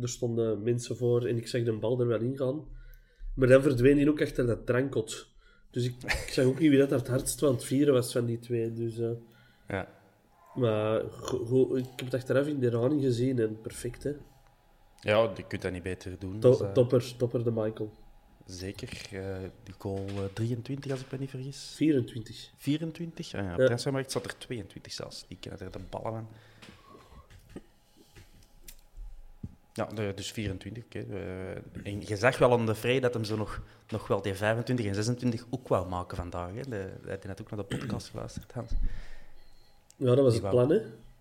er 0.00 0.08
stonden 0.08 0.62
mensen 0.62 0.96
voor 0.96 1.26
en 1.26 1.36
ik 1.36 1.48
zag 1.48 1.62
de 1.62 1.72
bal 1.72 2.00
er 2.00 2.06
wel 2.06 2.20
in 2.20 2.36
gaan. 2.36 2.64
Maar 3.34 3.48
dan 3.48 3.62
verdween 3.62 3.98
hij 3.98 4.08
ook 4.08 4.22
achter 4.22 4.46
dat 4.46 4.66
drankot. 4.66 5.26
Dus 5.70 5.84
ik, 5.84 5.94
ik 6.02 6.28
zag 6.32 6.44
ook 6.44 6.58
niet 6.58 6.70
wie 6.70 6.78
dat 6.78 6.90
het 6.90 7.08
hardst 7.08 7.38
van 7.38 7.52
het 7.52 7.64
vieren 7.64 7.94
was 7.94 8.12
van 8.12 8.24
die 8.26 8.38
twee. 8.38 8.72
Dus, 8.72 8.98
eh, 8.98 9.10
Ja. 9.68 9.88
maar 10.54 11.00
ik 11.76 11.84
heb 11.96 12.04
het 12.04 12.14
achteraf 12.14 12.46
in 12.46 12.58
de 12.60 12.66
herhaling 12.68 13.02
gezien 13.02 13.38
en 13.38 13.60
perfect, 13.60 14.02
hè. 14.02 14.12
ja, 15.00 15.30
je 15.36 15.46
kunt 15.46 15.62
dat 15.62 15.72
niet 15.72 15.82
beter 15.82 16.18
doen. 16.18 16.40
To- 16.40 16.50
Dus, 16.50 16.60
eh, 16.60 16.72
topper, 16.72 17.16
topper 17.16 17.44
de 17.44 17.50
Michael. 17.50 17.92
Zeker. 18.46 18.88
eh 19.12 19.36
de 19.62 19.72
goal 19.78 20.04
eh, 20.08 20.24
23, 20.34 20.90
als 20.90 21.00
ik 21.00 21.10
me 21.12 21.18
niet 21.18 21.30
vergis. 21.30 21.72
24. 21.76 22.50
24? 22.56 23.34
Ah, 23.34 23.44
ja, 23.44 23.52
op 23.52 23.58
Ja. 23.58 23.66
transfermarkt 23.66 24.12
zat 24.12 24.24
er 24.24 24.38
22 24.38 24.92
zelfs. 24.92 25.24
Die 25.28 25.36
kennen 25.40 25.60
er 25.60 25.70
de 25.72 25.78
ballen 25.90 26.12
van. 26.12 26.28
Ja, 29.78 30.12
dus 30.12 30.32
24. 30.32 30.84
oké. 30.84 30.98
Eh, 30.98 31.86
en 31.92 32.00
je 32.06 32.16
zag 32.16 32.38
wel 32.38 32.52
aan 32.52 32.66
de 32.66 32.74
vrij 32.74 33.00
dat 33.00 33.14
hem 33.14 33.24
zo 33.24 33.36
nog, 33.36 33.62
nog 33.88 34.06
wel 34.06 34.22
die 34.22 34.34
25 34.34 34.86
en 34.86 34.94
26 34.94 35.44
ook 35.50 35.68
wou 35.68 35.88
maken 35.88 36.16
vandaag. 36.16 36.54
Hè. 36.54 36.62
De, 36.62 36.90
hij 37.02 37.10
had 37.10 37.24
net 37.24 37.40
ook 37.40 37.50
naar 37.50 37.66
de 37.68 37.76
podcast 37.76 38.08
geluisterd, 38.10 38.52
Hans. 38.52 38.70
Ja, 39.96 40.14
dat 40.14 40.18
was 40.24 40.34
het 40.34 40.50
plan, 40.50 40.70
hè. 40.70 40.80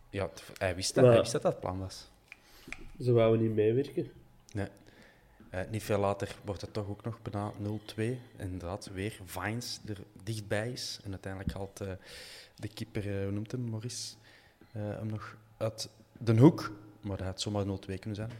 Ja, 0.09 0.29
hij 0.57 0.75
wist 0.75 0.93
dat, 0.93 1.03
Maar- 1.03 1.13
hij 1.13 1.21
wist 1.21 1.33
dat 1.33 1.41
dat 1.41 1.51
het 1.51 1.61
plan 1.61 1.79
was. 1.79 2.09
Ze 3.01 3.11
wouden 3.11 3.41
niet 3.41 3.55
meewerken. 3.55 4.11
Nee. 4.53 4.67
Eh, 5.49 5.61
niet 5.69 5.83
veel 5.83 5.99
later 5.99 6.35
wordt 6.45 6.61
het 6.61 6.73
toch 6.73 6.89
ook 6.89 7.03
nog 7.03 7.21
bijna 7.21 7.51
0-2. 7.57 8.19
En 8.37 8.51
inderdaad, 8.51 8.89
weer 8.93 9.19
Vines 9.25 9.79
er 9.87 9.97
dichtbij 10.23 10.71
is. 10.71 10.99
En 11.03 11.11
uiteindelijk 11.11 11.53
haalt 11.53 11.81
eh, 11.81 11.91
de 12.55 12.67
keeper, 12.67 13.23
hoe 13.23 13.31
noemt 13.31 13.51
hem, 13.51 13.69
Maurice, 13.69 14.15
hem 14.71 15.07
nog 15.07 15.35
uit 15.57 15.89
de 16.17 16.37
hoek. 16.37 16.71
Maar 17.07 17.17
dat 17.17 17.25
had 17.25 17.41
zomaar 17.41 17.65
0-2 17.65 17.67
kunnen 17.99 18.15
zijn. 18.15 18.31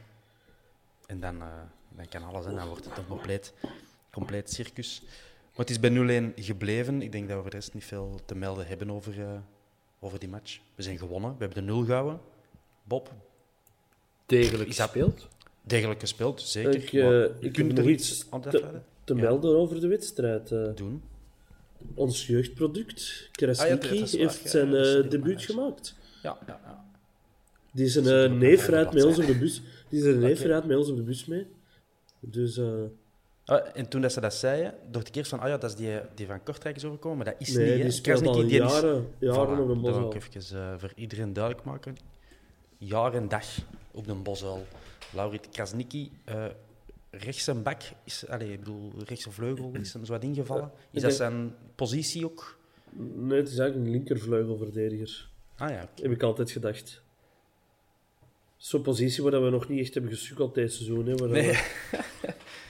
En 1.06 1.20
dan, 1.20 1.42
eh, 1.42 1.48
dan 1.96 2.08
kan 2.10 2.24
alles, 2.24 2.46
en 2.46 2.56
dan 2.56 2.68
wordt 2.68 2.86
het 2.86 2.98
een 2.98 3.08
compleet, 3.08 3.54
compleet 4.12 4.52
circus. 4.54 5.02
Maar 5.56 5.66
het 5.66 5.70
is 5.70 5.80
bij 5.80 5.90
0-1 5.90 6.34
gebleven. 6.36 7.02
Ik 7.02 7.12
denk 7.12 7.28
dat 7.28 7.36
we 7.36 7.42
voor 7.42 7.52
de 7.52 7.56
rest 7.58 7.74
niet 7.74 7.86
veel 7.86 8.20
te 8.26 8.36
melden 8.36 8.68
hebben 8.68 8.92
over, 8.92 9.22
eh, 9.22 9.38
over 10.00 10.20
die 10.20 10.30
match. 10.30 10.60
We 10.76 10.84
zijn 10.84 10.98
gewonnen, 10.98 11.32
we 11.32 11.38
hebben 11.46 11.66
de 11.66 11.72
0 11.72 11.86
gehouden. 11.86 12.20
Bob, 12.84 13.12
Degelijk 14.26 14.76
dat- 14.76 14.76
gespeeld. 14.80 15.28
degelijk 15.62 16.00
gespeeld, 16.00 16.42
zeker. 16.42 16.76
Ik, 16.76 16.94
Maar 16.94 17.24
ik 17.24 17.42
heb 17.42 17.54
kunt 17.54 17.74
nog 17.74 17.86
iets 17.86 18.26
aan 18.30 18.42
te- 18.42 18.48
afleiden? 18.48 18.86
Te 19.04 19.16
Ja. 19.16 19.22
melden 19.22 19.58
over 19.58 19.80
de 19.82 19.88
wedstrijd. 19.88 20.50
doen. 20.78 21.04
ons 21.96 22.28
jeugdproduct, 22.28 23.30
Krasniki, 23.32 23.74
Ah, 23.74 23.92
ja, 23.92 24.18
waar, 24.18 24.20
heeft 24.34 24.50
zijn 24.50 24.70
debuut 25.10 25.42
gemaakt. 25.44 25.96
Ja, 26.24 26.38
ja. 26.48 26.86
Die 27.74 27.86
is 27.86 27.96
een 27.96 28.08
eh, 28.08 28.32
ook 28.32 28.38
neef 28.40 28.66
de 28.66 28.72
rijdt 28.72 28.94
met 28.94 29.04
ons 29.04 29.20
op 29.20 29.26
de 29.26 29.38
bus. 29.38 29.62
Die 29.90 30.00
is 30.00 30.06
een 30.06 30.20
neef 30.20 30.42
rijdt 30.42 30.66
met 30.66 30.78
ons 30.78 30.90
op 30.90 30.96
de 30.96 31.04
bus 31.04 31.26
mee. 31.26 31.48
Dus 32.20 32.58
eh, 32.58 32.66
Ah, 33.46 33.66
en 33.74 33.88
toen 33.90 34.02
dat 34.02 34.12
ze 34.14 34.22
dat 34.22 34.34
zeiden, 34.34 34.74
dacht 34.92 35.08
ik 35.08 35.16
eerst 35.16 35.30
van, 35.30 35.40
ah 35.40 35.48
ja, 35.48 35.58
dat 35.58 35.70
is 35.70 35.76
die, 35.76 36.00
die 36.16 36.26
van 36.26 36.44
Kortrijk 36.44 36.76
is 36.76 36.86
overkomen, 36.86 37.18
maar 37.18 37.26
dat 37.26 37.36
is 37.38 37.54
nee, 37.54 37.74
niet. 37.74 37.82
die 37.82 37.92
speelt 37.92 38.22
Krasniki, 38.22 38.42
al 38.44 38.48
die 38.50 38.62
is- 38.64 38.72
jaren, 38.82 39.08
jaren 39.20 39.58
Voilà, 39.58 39.62
op 39.62 39.70
een 39.70 39.82
Dat 39.82 40.14
ik 40.14 40.36
even 40.36 40.58
eh, 40.58 40.74
voor 40.78 40.92
iedereen 40.96 41.34
duidelijk 41.34 41.66
maken. 41.66 41.96
Jaar 42.78 43.14
en 43.14 43.28
dag 43.28 43.46
op 43.92 44.08
een 44.08 44.24
bosuil. 44.24 44.66
Laurit 45.14 45.50
Krasniki, 45.50 46.12
eh 46.26 46.46
rechts 47.12 47.48
en 47.48 47.64
bak, 47.64 47.82
is, 48.04 48.28
allez, 48.28 48.50
ik 48.50 48.60
bedoel, 48.60 48.92
rechtse 49.06 49.32
vleugel 49.32 49.72
is 49.74 49.94
hem 49.94 50.06
zo 50.06 50.12
wat 50.12 50.24
ingevallen. 50.24 50.72
Is 50.92 51.02
dat 51.02 51.14
zijn 51.14 51.56
positie 51.76 52.26
ook? 52.26 52.58
Nee, 53.16 53.38
het 53.38 53.50
is 53.50 53.58
eigenlijk 53.58 53.90
een 53.90 53.96
linkervleugelverdediger. 53.96 55.30
Ah 55.58 55.70
ja. 55.70 55.90
Heb 56.02 56.12
ik 56.12 56.24
altijd 56.24 56.52
gedacht. 56.52 57.02
Zo'n 58.58 58.82
positie 58.82 59.24
waar 59.24 59.44
we 59.44 59.50
nog 59.50 59.68
niet 59.70 59.80
echt 59.80 59.94
hebben 59.94 60.12
gesukkeld 60.12 60.56
deze 60.56 60.76
seizoen. 60.76 61.06
Hè, 61.06 61.16
waar 61.16 61.30
Nee. 61.30 61.58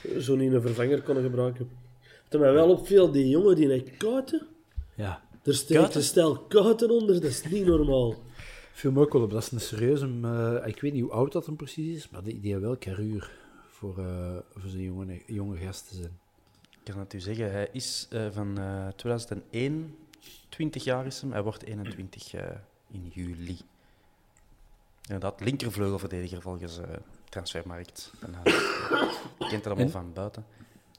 we 0.02 0.22
zo 0.26 0.36
niet 0.36 0.52
een 0.52 0.60
vervanger 0.62 1.02
konden 1.02 1.22
gebruiken. 1.22 1.68
Wat 2.30 2.40
mij 2.40 2.52
wel 2.52 2.70
opviel, 2.70 3.10
die 3.12 3.28
jongen 3.28 3.56
die 3.56 3.66
naar 3.66 3.80
Kouten, 3.98 4.46
Ja. 4.94 5.22
er 5.42 5.54
steekt 5.54 5.94
een 5.94 6.02
stel 6.02 6.38
Kouten 6.38 6.90
onder, 6.90 7.14
dat 7.20 7.30
is 7.30 7.44
niet 7.44 7.66
normaal. 7.66 8.14
Viel 8.72 8.92
me 8.92 9.00
ook 9.00 9.12
wel 9.12 9.22
op. 9.22 9.30
Dat 9.30 9.42
is 9.42 9.50
een 9.50 9.60
serieuze... 9.60 10.10
eh, 10.22 10.66
ik 10.66 10.80
weet 10.80 10.92
niet 10.92 11.02
hoe 11.02 11.10
oud 11.12 11.32
dat 11.32 11.46
hem 11.46 11.56
precies 11.56 11.96
is, 11.96 12.08
maar 12.10 12.22
die, 12.22 12.40
die 12.40 12.50
heeft 12.50 12.62
wel 12.64 12.76
karuur 12.76 13.30
voor, 13.68 13.98
eh 13.98 14.36
voor 14.54 14.70
zijn 14.70 14.82
jonge, 14.82 15.22
jonge 15.26 15.56
gast 15.56 15.88
te 15.88 15.94
zijn. 15.94 16.18
Ik 16.84 16.92
kan 16.94 16.98
het 16.98 17.12
u 17.12 17.20
zeggen, 17.20 17.50
hij 17.52 17.68
is 17.72 18.06
eh, 18.10 18.26
van 18.30 18.58
eh 18.58 18.88
2001, 18.96 19.94
20 20.48 20.84
jaar 20.84 21.06
is 21.06 21.20
hem. 21.20 21.32
Hij 21.32 21.42
wordt 21.42 21.62
21 21.62 22.34
eh, 22.34 22.42
in 22.90 23.10
juli. 23.12 23.56
Inderdaad, 25.08 25.40
linkervleugelverdediger 25.40 26.40
volgens 26.40 26.78
eh 26.78 26.88
Transfermarkt. 27.28 28.12
En, 28.20 28.34
eh, 28.34 28.44
je 29.38 29.46
kent 29.48 29.52
het 29.52 29.66
allemaal 29.66 29.84
En? 29.84 29.90
van 29.90 30.12
buiten. 30.12 30.46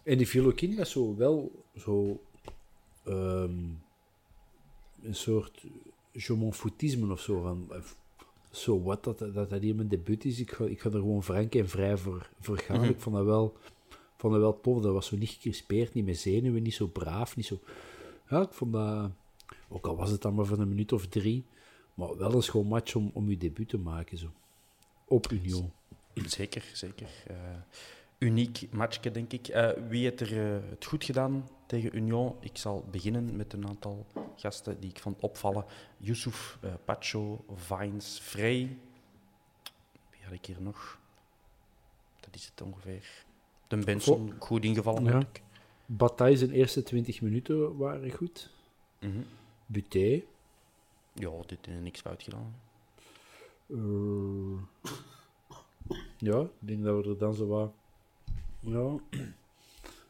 En 0.03 0.17
die 0.17 0.27
viel 0.27 0.45
ook 0.45 0.61
in 0.61 0.73
met 0.73 0.87
zo 0.87 1.15
wel 1.15 1.65
zo... 1.75 2.21
ehm, 3.03 3.53
een 5.01 5.15
soort 5.15 5.65
je 6.11 7.11
of 7.11 7.19
zo. 7.19 7.41
Van, 7.41 7.67
eh, 7.71 7.79
zo 8.51 8.81
wat 8.81 9.03
dat, 9.03 9.19
dat 9.19 9.49
dat 9.49 9.61
hier 9.61 9.75
mijn 9.75 9.87
debuut 9.87 10.25
is. 10.25 10.39
Ik 10.39 10.51
ga, 10.51 10.65
ik 10.65 10.81
ga 10.81 10.89
er 10.89 10.99
gewoon 10.99 11.23
frank 11.23 11.55
en 11.55 11.69
vrij 11.69 11.97
voor, 11.97 12.29
voor 12.39 12.57
gaan. 12.57 12.83
Ik 12.83 12.99
vond 12.99 13.15
dat, 13.15 13.25
wel, 13.25 13.57
vond 14.17 14.33
dat 14.33 14.41
wel 14.41 14.61
tof. 14.61 14.81
Dat 14.81 14.93
was 14.93 15.07
zo 15.07 15.17
niet 15.17 15.29
gecrispeerd, 15.29 15.93
niet 15.93 16.05
met 16.05 16.17
zenuwen, 16.17 16.63
niet 16.63 16.73
zo 16.73 16.87
braaf. 16.87 17.35
Niet 17.35 17.45
zo... 17.45 17.59
Ja, 18.29 18.41
ik 18.41 18.53
vond 18.53 18.73
dat... 18.73 19.09
Ook 19.69 19.87
al 19.87 19.95
was 19.95 20.11
het 20.11 20.21
dan 20.21 20.33
maar 20.33 20.45
voor 20.45 20.59
een 20.59 20.69
minuut 20.69 20.91
of 20.91 21.07
drie. 21.07 21.45
Maar 21.99 22.17
wel 22.17 22.33
een 22.33 22.43
schoon 22.43 22.67
match 22.67 22.95
om, 22.95 23.11
om 23.13 23.29
je 23.29 23.37
debuut 23.37 23.69
te 23.69 23.77
maken. 23.77 24.17
Zo. 24.17 24.31
Op 25.07 25.31
Union. 25.31 25.71
Zeker, 26.13 26.69
zeker. 26.73 27.07
Eh, 27.27 27.35
uniek 28.17 28.67
matchje, 28.71 29.11
denk 29.11 29.31
ik. 29.31 29.47
Eh, 29.47 29.69
wie 29.87 30.03
heeft 30.03 30.19
er 30.19 30.53
eh, 30.53 30.69
het 30.69 30.85
goed 30.85 31.03
gedaan 31.03 31.49
tegen 31.65 31.95
Union? 31.95 32.35
Ik 32.39 32.57
zal 32.57 32.85
beginnen 32.91 33.35
met 33.35 33.53
een 33.53 33.67
aantal 33.67 34.05
gasten 34.35 34.79
die 34.79 34.89
ik 34.89 34.99
vond 34.99 35.21
opvallen. 35.21 35.65
Yusuf, 35.97 36.59
Pacho, 36.85 37.45
Vines, 37.55 38.19
Frey. 38.21 38.77
Wie 40.09 40.23
had 40.23 40.33
ik 40.33 40.45
hier 40.45 40.61
nog? 40.61 40.99
Dat 42.19 42.35
is 42.35 42.45
het 42.45 42.61
ongeveer. 42.61 43.25
De 43.67 43.77
Benson, 43.77 44.33
goed 44.39 44.63
ingevallen 44.63 45.03
Ja. 45.03 45.27
Bataille 45.85 46.37
zijn 46.37 46.51
eerste 46.51 46.83
20 46.83 47.21
minuten 47.21 47.77
waren 47.77 48.11
goed. 48.11 48.49
Buté. 49.65 50.23
Ja, 51.19 51.31
dit 51.45 51.65
heeft 51.65 51.81
niks 51.81 52.01
fout 52.01 52.23
gedaan. 52.23 52.55
Eh, 53.67 54.61
ja, 56.17 56.41
ik 56.41 56.67
denk 56.67 56.83
dat 56.83 57.03
we 57.03 57.09
er 57.09 57.17
dan 57.17 57.33
zo 57.33 57.47
wat... 57.47 57.71
Ja. 58.59 58.95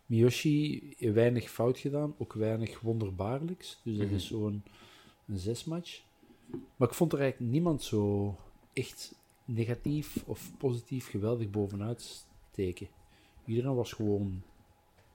Miyoshi 0.06 0.96
weinig 1.00 1.50
fout 1.50 1.78
gedaan, 1.78 2.16
ook 2.18 2.34
weinig 2.34 2.80
wonderbaarlijks. 2.80 3.80
Dus 3.84 3.98
dat 3.98 4.10
is 4.10 4.28
zo'n 4.28 4.64
een 5.28 5.38
zesmatch. 5.38 6.02
Maar 6.76 6.88
ik 6.88 6.94
vond 6.94 7.14
er 7.14 7.20
eigenlijk 7.20 7.52
niemand 7.52 7.84
zo 7.84 8.36
echt 8.74 9.16
negatief 9.46 10.24
of 10.26 10.52
positief 10.58 11.10
geweldig 11.10 11.50
bovenuit 11.50 12.26
steken. 12.52 12.88
Iedereen 13.46 13.76
was 13.76 13.94
gewoon 13.94 14.42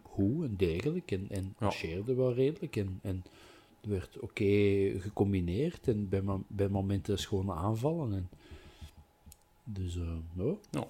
goed 0.02 0.44
en 0.44 0.56
degelijk 0.56 1.10
en, 1.10 1.26
en 1.30 1.54
marcheerde 1.58 2.14
wel 2.14 2.34
redelijk. 2.34 2.76
En, 2.76 2.98
en 3.02 3.24
er 3.84 3.90
werd 3.90 4.18
oké 4.18 4.44
gecombineerd 5.00 5.88
en 5.88 6.08
bij, 6.08 6.22
bij 6.46 6.68
momenten 6.68 7.18
schone 7.18 7.52
aanvallen. 7.52 8.12
En, 8.12 8.28
dus 9.64 9.96
eh, 9.96 10.16
ja. 10.32 10.54
Ja. 10.70 10.86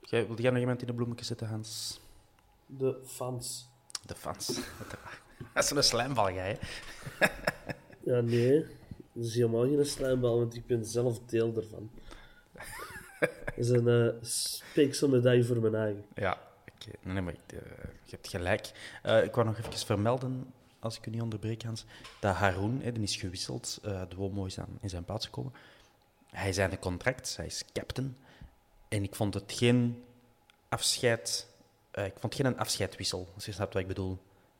Jij, 0.00 0.26
wil 0.26 0.40
jij 0.40 0.50
nog 0.50 0.60
iemand 0.60 0.80
in 0.80 0.86
de 0.86 0.94
bloemetjes 0.94 1.26
zetten, 1.26 1.48
Hans? 1.48 2.00
De 2.66 3.00
fans. 3.04 3.68
De 4.06 4.14
fans. 4.14 4.46
Dat 5.54 5.62
is 5.62 5.68
zo'n 5.68 5.82
slijmbal, 5.82 6.32
jij. 6.32 6.58
hè? 7.18 7.26
Ja, 8.12 8.20
nee. 8.20 8.66
Dat 9.12 9.24
is 9.24 9.34
helemaal 9.34 9.62
geen 9.62 9.86
slijmbal, 9.86 10.38
want 10.38 10.54
ik 10.54 10.66
ben 10.66 10.84
zelf 10.84 11.18
deel 11.26 11.56
ervan. 11.56 11.90
Dat 13.20 13.30
is 13.56 13.68
een 13.68 13.86
uh, 13.86 14.12
speekselmedaille 14.20 15.44
voor 15.44 15.60
mijn 15.60 15.74
eigen. 15.74 16.04
Ja, 16.14 16.38
oké. 16.74 16.90
Nee, 17.02 17.14
nee, 17.14 17.22
maar 17.22 17.32
ik, 17.32 17.52
eh, 17.52 17.58
je 18.04 18.10
hebt 18.10 18.28
gelijk. 18.28 18.72
Eh, 19.02 19.24
ik 19.24 19.34
wou 19.34 19.46
nog 19.46 19.58
even 19.58 19.72
vermelden, 19.72 20.52
als 20.84 20.96
ik 20.98 21.06
u 21.06 21.10
niet 21.10 21.20
onderbreek, 21.22 21.62
Hans, 21.62 21.84
dat 22.20 22.34
Haroon, 22.34 22.80
hè, 22.82 22.92
die 22.92 23.02
is 23.02 23.16
gewisseld, 23.16 23.78
eh 23.82 24.02
de 24.08 24.16
Womo 24.16 24.44
is 24.44 24.58
aan, 24.58 24.78
in 24.80 24.88
zijn 24.88 25.04
plaats 25.04 25.24
gekomen. 25.24 25.52
Hij 26.30 26.48
is 26.48 26.58
aan 26.58 26.70
de 26.70 26.78
contract, 26.78 27.36
hij 27.36 27.46
is 27.46 27.64
captain. 27.72 28.16
En 28.88 29.02
ik 29.02 29.14
vond 29.14 29.34
het 29.34 29.52
geen 29.52 30.02
afscheid... 30.68 31.48
eh, 31.90 32.04
ik 32.04 32.12
vond 32.18 32.32
het 32.32 32.34
geen 32.42 32.52
een 32.52 32.58
afscheidwissel, 32.58 33.28
als 33.34 33.44
je 33.44 33.52
snapt 33.52 33.72
wat 33.72 33.82
ik 33.82 33.88
bedoel. 33.88 34.18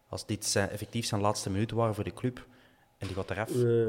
Als 0.09 0.27
dit 0.27 0.45
zijn, 0.45 0.69
effectief 0.69 1.07
zijn 1.07 1.21
laatste 1.21 1.51
minuten 1.51 1.77
waren 1.77 1.95
voor 1.95 2.05
de 2.05 2.15
club, 2.15 2.47
en 2.99 3.07
die 3.07 3.17
gaat 3.17 3.31
eraf, 3.31 3.51
Eh, 3.65 3.87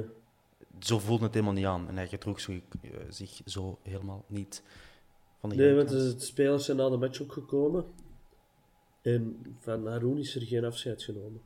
zo 0.80 1.00
voelde 1.00 1.24
het 1.24 1.34
helemaal 1.34 1.54
niet 1.56 1.65
aan. 1.65 1.88
En 1.88 1.95
hij 1.95 2.08
gedroeg 2.08 2.39
zich, 2.39 2.62
eh, 2.82 2.89
zich 3.10 3.41
zo 3.45 3.80
helemaal 3.84 4.24
niet 4.28 4.63
van 5.39 5.50
de 5.50 5.56
nee, 5.56 5.74
want 5.76 5.89
kant. 5.89 6.19
de 6.19 6.26
spelers 6.26 6.65
zijn 6.65 6.78
na 6.78 6.89
de 6.89 6.98
match 6.98 7.21
ook 7.21 7.32
gekomen. 7.34 7.86
En 9.02 9.56
van 9.60 9.88
Haroon 9.88 10.17
is 10.17 10.36
er 10.36 10.41
geen 10.41 10.65
afscheid 10.65 11.04
genomen. 11.04 11.41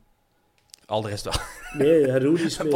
Al 0.90 1.00
de 1.02 1.08
rest 1.08 1.24
wel. 1.24 1.34
Nee, 1.78 2.10
Haroon 2.10 2.38
is 2.38 2.58
met. 2.62 2.74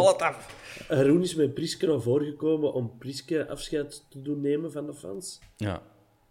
Haroon 0.89 1.23
is 1.23 1.35
met 1.35 1.55
Priske 1.55 1.87
naar 1.87 2.01
voren 2.01 2.27
gekomen 2.27 2.73
om 2.73 2.99
Priske 2.99 3.49
afscheid 3.49 4.05
te 4.11 4.23
doen 4.23 4.41
nemen 4.41 4.73
van 4.73 4.87
de 4.87 4.95
fans. 4.95 5.41
Ja. 5.57 5.83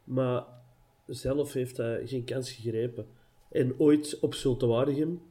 Maar 0.04 0.44
zelf 1.08 1.54
heeft 1.54 1.78
hij 1.78 2.02
geen 2.08 2.24
kans 2.24 2.52
gegrepen. 2.52 3.08
En 3.52 3.80
ooit 3.80 4.20
op 4.20 4.34
Zulte 4.34 4.66
Waregem 4.66 5.22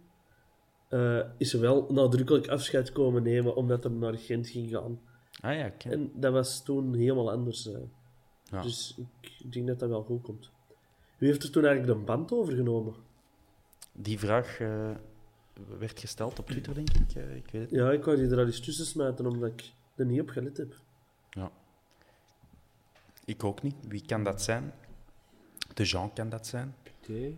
eh, 0.89 1.21
is 1.39 1.53
hij 1.53 1.61
wel 1.61 1.87
nadrukkelijk 1.91 2.49
afscheid 2.49 2.93
komen 2.93 3.23
nemen 3.23 3.55
omdat 3.57 3.85
hij 3.85 3.93
naar 3.93 4.19
Gent 4.19 4.49
ging 4.49 4.71
gaan. 4.71 5.01
Ah 5.41 5.55
ja. 5.57 5.73
En 5.79 6.13
dat 6.15 6.33
was 6.33 6.65
toen 6.65 6.95
helemaal 6.95 7.31
anders. 7.31 7.73
eh. 7.73 7.81
Ja. 8.45 8.63
Dus 8.63 8.99
ik 9.21 9.53
denk 9.53 9.67
dat 9.67 9.79
dat 9.79 9.89
wel 9.89 10.03
goed 10.03 10.23
komt. 10.23 10.51
Wie 11.19 11.29
heeft 11.29 11.43
er 11.43 11.51
toen 11.51 11.65
eigenlijk 11.65 11.99
de 11.99 12.05
band 12.05 12.33
overgenomen? 12.33 12.95
Die 13.93 14.19
vraag 14.19 14.61
eh, 14.61 14.91
werd 15.79 16.01
gesteld 16.01 16.39
op 16.39 16.47
Twitter, 16.47 16.75
denk 16.75 16.91
ik. 16.91 17.15
Eh, 17.15 17.37
ik 17.37 17.51
weet 17.51 17.63
het. 17.63 17.71
Ja, 17.71 17.91
ik 17.91 18.05
wou 18.05 18.17
die 18.17 18.31
er 18.31 18.39
al 18.39 18.47
eens 18.47 18.61
tussen 18.61 18.87
smijten 18.87 19.27
omdat 19.27 19.51
ik 19.51 19.73
er 19.95 20.07
niet 20.07 20.21
op 20.21 20.29
gelet 20.29 20.57
heb. 20.57 20.75
Ja. 21.31 21.51
Ik 23.25 23.45
ook 23.45 23.63
niet. 23.63 23.75
Wie 23.89 24.07
kan 24.07 24.25
dat 24.25 24.43
zijn? 24.43 24.73
De 25.75 25.85
Jean 25.85 26.13
kan 26.13 26.29
dat 26.29 26.47
zijn. 26.47 26.75
Oké. 27.01 27.35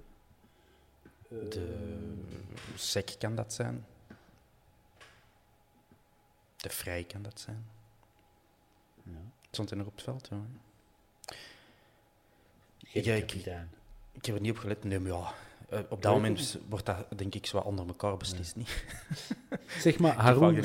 De 1.29 2.15
Sek 2.75 3.17
kan 3.19 3.35
dat 3.35 3.53
zijn. 3.53 3.87
De 6.57 6.71
Vrij 6.71 7.05
kan 7.05 7.23
dat 7.23 7.41
zijn. 7.41 7.67
Stond 9.51 9.71
hij 9.71 9.79
nog 9.79 9.87
op 9.87 9.95
het 9.95 10.05
veld? 10.05 10.29
Ja. 10.31 10.41
Ja, 12.79 13.15
ik, 13.15 13.33
ik 14.13 14.27
heb 14.27 14.35
er 14.35 14.41
niet 14.41 14.51
op 14.51 14.59
gelet. 14.59 14.85
Nee, 14.85 15.01
maar 15.01 15.13
ja. 15.13 15.35
Eh, 15.75 15.81
op 15.89 16.03
dat 16.03 16.13
moment 16.13 16.59
wordt 16.69 16.87
dat, 16.87 17.07
denk 17.17 17.35
ik, 17.35 17.47
zo 17.47 17.59
onder 17.59 17.87
elkaar 17.87 18.17
beslist. 18.17 18.57
Niet? 18.57 18.85
Zeg 19.79 19.99
maar, 19.99 20.15
Haroon, 20.15 20.65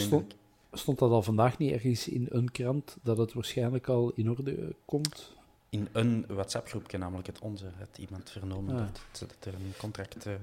stond, 0.71 0.99
dat 0.99 1.11
al 1.11 1.21
vandaag 1.21 1.57
niet 1.57 1.71
ergens 1.71 2.07
in 2.07 2.27
een 2.29 2.51
krant 2.51 2.97
dat 3.01 3.17
het 3.17 3.33
waarschijnlijk 3.33 3.87
al 3.87 4.11
in 4.15 4.29
orde 4.29 4.75
komt? 4.85 5.31
In 5.69 5.87
een 5.91 6.25
WhatsApp-groepje, 6.27 6.97
namelijk 6.97 7.27
het 7.27 7.39
onze, 7.39 7.65
had 7.77 7.97
iemand 7.97 8.29
vernomen 8.29 8.75
Ah. 8.75 8.81
dat, 8.81 9.19
dat 9.19 9.53
er 9.53 9.53
een 9.53 9.73
contract... 9.77 10.25
eh 10.25 10.33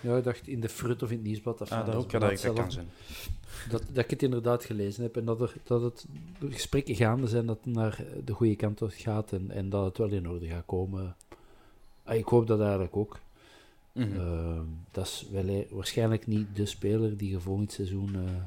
Ja, 0.00 0.16
ik 0.16 0.24
dacht 0.24 0.48
in 0.48 0.60
de 0.60 0.68
Frut 0.68 1.02
of 1.02 1.10
in 1.10 1.16
het 1.16 1.26
Nieuwsblad. 1.26 1.60
of 1.60 1.72
ah, 1.72 1.86
dat 1.86 1.94
ook, 1.94 2.10
ja, 2.10 2.18
dat, 2.18 2.52
kan 2.52 2.72
zijn. 2.72 2.88
Dat, 3.70 3.82
dat 3.92 4.04
ik 4.04 4.10
het 4.10 4.22
inderdaad 4.22 4.64
gelezen 4.64 5.02
heb 5.02 5.16
en 5.16 5.24
dat, 5.24 5.40
er, 5.40 5.54
dat 5.64 5.82
het 5.82 6.06
de 6.38 6.52
gesprekken 6.52 6.94
gaande 6.94 7.26
zijn 7.26 7.46
dat 7.46 7.58
het 7.64 7.74
naar 7.74 8.04
de 8.24 8.32
goede 8.32 8.56
kant 8.56 8.80
gaat 8.86 9.32
en, 9.32 9.50
en 9.50 9.68
dat 9.68 9.84
het 9.84 9.98
wel 9.98 10.08
in 10.08 10.28
orde 10.28 10.46
gaat 10.46 10.66
komen. 10.66 11.16
Ah, 12.04 12.16
ik 12.16 12.26
hoop 12.26 12.46
dat 12.46 12.60
eigenlijk 12.60 12.96
ook. 12.96 13.20
Mhm. 13.92 14.20
Ehm, 14.20 14.64
dat 14.90 15.06
is 15.06 15.26
wel, 15.30 15.48
eh, 15.48 15.70
waarschijnlijk 15.70 16.26
niet 16.26 16.46
de 16.56 16.66
speler 16.66 17.16
die 17.16 17.30
je 17.30 17.40
volgend 17.40 17.72
seizoen 17.72 18.14
eh, 18.14 18.42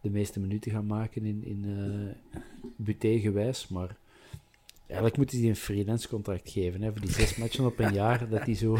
de 0.00 0.10
meeste 0.10 0.40
minuten 0.40 0.70
gaat 0.70 0.84
maken 0.84 1.24
in, 1.24 1.44
in 1.44 1.64
eh 1.64 2.32
Buté 2.76 3.18
gewijs, 3.18 3.68
maar 3.68 3.96
eigenlijk 4.86 5.16
moeten 5.16 5.38
die 5.38 5.48
een 5.48 5.56
freelance 5.56 6.08
contract 6.08 6.50
geven 6.50 6.82
hè, 6.82 6.90
voor 6.92 7.00
die 7.00 7.10
zes 7.10 7.36
matchen 7.36 7.64
op 7.64 7.78
een 7.78 7.92
jaar, 8.02 8.28
dat 8.28 8.44
hij 8.44 8.54
zo 8.54 8.78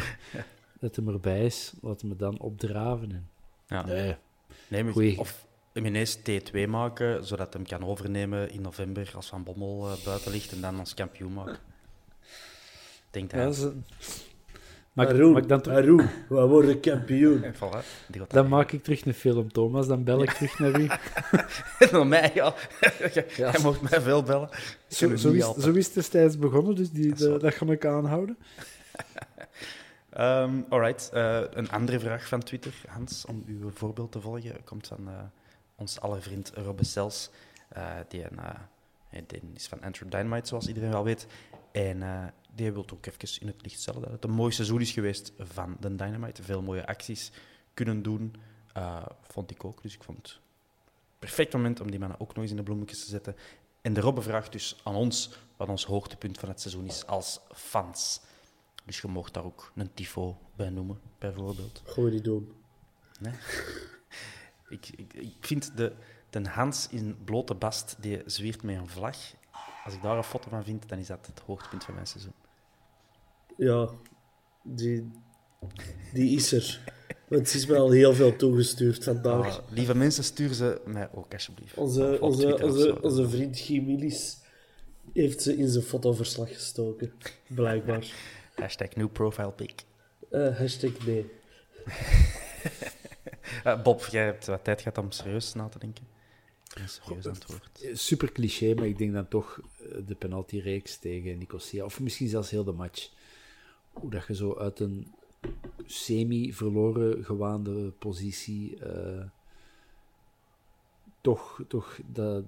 dat 0.81 0.97
hem 0.97 1.09
erbij 1.09 1.45
is, 1.45 1.73
laten 1.83 2.09
we 2.09 2.17
dan 2.17 2.39
opdraven. 2.39 3.11
En, 3.13 3.29
Ja. 3.69 3.85
nee, 3.87 4.17
Nee, 4.69 4.85
maar 4.85 4.93
Goeie. 4.93 5.19
of 5.19 5.47
hem 5.73 5.87
ineens 5.87 6.19
T2 6.19 6.69
maken, 6.69 7.27
zodat 7.27 7.53
hij 7.53 7.63
hem 7.63 7.79
kan 7.79 7.89
overnemen 7.89 8.51
in 8.51 8.61
november 8.61 9.13
als 9.15 9.27
Van 9.27 9.43
Bommel 9.43 9.91
eh, 9.91 10.05
buiten 10.05 10.31
ligt 10.33 10.53
en 10.53 10.61
dan 10.61 10.79
als 10.79 10.95
kampioen 10.95 11.33
maken. 11.33 11.55
Ik 11.55 13.11
denk 13.11 13.31
dat... 13.31 13.57
Ja, 13.61 13.73
Haroon, 14.95 15.37
ik 15.37 15.49
dan, 15.49 15.61
terug- 15.61 15.79
Haroon, 15.79 16.09
we 16.29 16.47
worden 16.47 16.81
kampioen. 16.81 17.43
En 17.43 17.55
voilà, 17.55 17.85
dan 18.29 18.49
maak 18.49 18.73
ik 18.73 18.83
terug 18.83 19.05
een 19.07 19.15
film, 19.15 19.53
Thomas. 19.53 19.87
Dan 19.87 20.05
bel 20.05 20.23
ik 20.23 20.31
terug 20.31 20.59
naar 20.59 20.81
u. 20.81 20.89
Naar 21.93 22.07
mij, 22.07 22.31
ja. 22.35 22.55
Jij 23.15 23.27
jij 23.37 23.55
mocht 23.63 23.91
mij 23.91 24.01
veel 24.01 24.23
bellen. 24.23 24.49
Zo, 24.89 25.17
zo, 25.17 25.31
is, 25.31 25.45
zo 25.59 25.73
is 25.73 25.85
het 25.85 25.95
destijds 25.95 26.39
begonnen, 26.39 26.75
dus 26.75 26.91
die, 26.91 27.15
Dat 27.15 27.55
ga 27.55 27.67
ik 27.67 27.87
aanhouden. 27.87 28.39
Ehm 30.11 30.61
alright, 30.69 31.11
eh, 31.13 31.41
een 31.51 31.71
andere 31.71 32.01
vraag 32.01 32.29
van 32.29 32.43
Twitter, 32.43 32.75
Hans, 32.89 33.25
om 33.25 33.45
uw 33.47 33.71
voorbeeld 33.71 34.13
te 34.13 34.21
volgen, 34.21 34.65
komt 34.65 34.87
van 34.87 35.09
eh, 35.09 35.15
ons 35.77 36.01
alle 36.01 36.21
vriend 36.21 36.53
Robbe 36.55 36.85
Sels. 36.85 37.31
Eh, 37.69 37.85
die, 38.09 38.23
een, 38.23 39.25
die 39.27 39.41
is 39.55 39.67
van 39.67 39.83
Enter 39.83 40.11
Dynamite, 40.11 40.49
zoals 40.49 40.69
iedereen 40.69 40.91
wel 40.91 41.05
weet. 41.05 41.27
En 41.73 42.03
eh, 42.03 42.25
die 42.55 42.73
wil 42.73 42.87
ook 42.93 43.07
even 43.07 43.41
in 43.41 43.47
het 43.47 43.63
licht 43.63 43.81
stellen 43.81 44.01
dat 44.01 44.11
het 44.11 44.25
een 44.25 44.31
mooi 44.31 44.53
seizoen 44.53 44.81
is 44.81 44.91
geweest 44.91 45.33
van 45.39 45.77
de 45.81 45.95
Dynamite. 45.95 46.43
Veel 46.43 46.63
mooie 46.63 46.87
acties 46.87 47.33
kunnen 47.75 48.03
doen, 48.03 48.35
eh, 48.73 49.07
vond 49.23 49.51
ik 49.51 49.65
ook. 49.65 49.83
Dus 49.83 49.95
ik 49.95 50.03
vond 50.03 50.19
het 50.19 50.39
perfect 51.19 51.53
moment 51.53 51.81
om 51.81 51.91
die 51.91 52.01
mannen 52.01 52.21
ook 52.21 52.35
nog 52.35 52.43
eens 52.43 52.51
in 52.51 52.57
de 52.57 52.63
bloemetjes 52.63 53.05
te 53.05 53.11
zetten. 53.11 53.37
En 53.81 53.93
de 53.93 54.01
Robbe 54.01 54.23
vraagt 54.23 54.53
dus 54.53 54.81
aan 54.85 54.95
ons 54.95 55.31
wat 55.57 55.69
ons 55.69 55.85
hoogtepunt 55.85 56.39
van 56.39 56.49
het 56.49 56.61
seizoen 56.61 56.87
is 56.87 57.07
als 57.07 57.41
fans. 57.55 58.21
Dus 58.85 59.01
je 59.01 59.09
mocht 59.09 59.35
daar 59.35 59.45
ook 59.45 59.73
een 59.75 59.95
tifo 59.95 60.39
bij 60.57 60.71
noemen, 60.71 61.01
bijvoorbeeld. 61.19 61.83
We 61.95 62.11
niet 62.11 62.25
doen. 62.25 62.53
Ik, 64.69 64.89
ik, 64.97 65.13
ik 65.13 65.37
vind 65.41 65.77
de, 65.77 65.93
de 66.31 66.49
Hans 66.49 66.89
in 66.89 67.25
blote 67.25 67.55
bast, 67.55 67.97
die 68.01 68.23
zwiert 68.27 68.63
met 68.63 68.77
een 68.77 68.89
vlag. 68.89 69.17
Als 69.85 69.95
ik 69.95 70.03
daar 70.03 70.17
een 70.17 70.25
foto 70.25 70.49
van 70.49 70.65
vind, 70.65 70.89
dan 70.89 70.99
is 70.99 71.07
dat 71.07 71.27
het 71.27 71.41
hoogtepunt 71.41 71.85
van 71.85 71.95
mijn 71.95 72.07
seizoen. 72.07 72.33
Ja, 73.57 73.91
die, 74.63 75.11
die 76.13 76.37
is 76.37 76.53
er. 76.53 76.93
Want 77.29 77.49
ze 77.49 77.57
is 77.57 77.67
me 77.67 77.77
al 77.77 77.91
heel 77.91 78.15
veel 78.15 78.37
toegestuurd 78.37 79.05
vandaag. 79.05 79.59
Ah, 79.59 79.71
lieve 79.71 79.95
mensen, 79.95 80.25
stuur 80.25 80.55
ze 80.55 80.81
mij 80.85 81.09
ook 81.13 81.33
alsjeblieft. 81.33 81.77
Onze, 81.77 82.19
onze, 82.21 82.63
onze, 82.63 83.03
onze 83.03 83.29
vriend 83.29 83.59
Gimilis 83.59 84.39
heeft 85.13 85.43
ze 85.43 85.57
in 85.57 85.69
zijn 85.69 85.85
fotoverslag 85.85 86.49
gestoken. 86.49 87.13
Blijkbaar. 87.49 88.13
Hashtag 88.55 88.95
new 88.95 89.13
profile 89.13 89.53
pic. 89.53 89.73
Eh, 90.31 90.59
hashtag 90.59 91.07
nee. 91.07 91.27
Eh, 93.65 93.83
Bob, 93.83 94.05
jij 94.05 94.25
hebt 94.25 94.47
wat 94.47 94.65
tijd 94.65 94.83
gehad 94.83 94.99
om 94.99 95.11
serieus 95.11 95.55
na 95.55 95.69
te 95.69 95.79
denken. 95.79 96.07
Een 96.75 96.89
serieus 96.89 97.27
antwoord. 97.27 97.89
Super 97.93 98.33
cliché, 98.33 98.75
maar 98.75 98.87
ik 98.87 98.99
denk 98.99 99.13
dan 99.13 99.29
toch 99.29 99.61
eh, 99.61 99.87
de 100.07 100.15
penaltyreeks 100.15 100.99
tegen 100.99 101.39
Nicosia. 101.39 101.85
Of 101.85 102.01
misschien 102.01 102.29
zelfs 102.29 102.51
heel 102.51 102.65
de 102.65 102.73
match. 102.73 103.11
Hoe 103.95 104.11
dat 104.11 104.27
je 104.27 104.35
zo 104.35 104.55
uit 104.57 104.81
een 104.81 105.07
semi-verloren 105.87 107.25
gewaande 107.25 107.91
positie 107.91 108.79
eh, 108.79 109.25
toch, 111.21 111.61
toch 111.69 111.99
dat, 112.13 112.45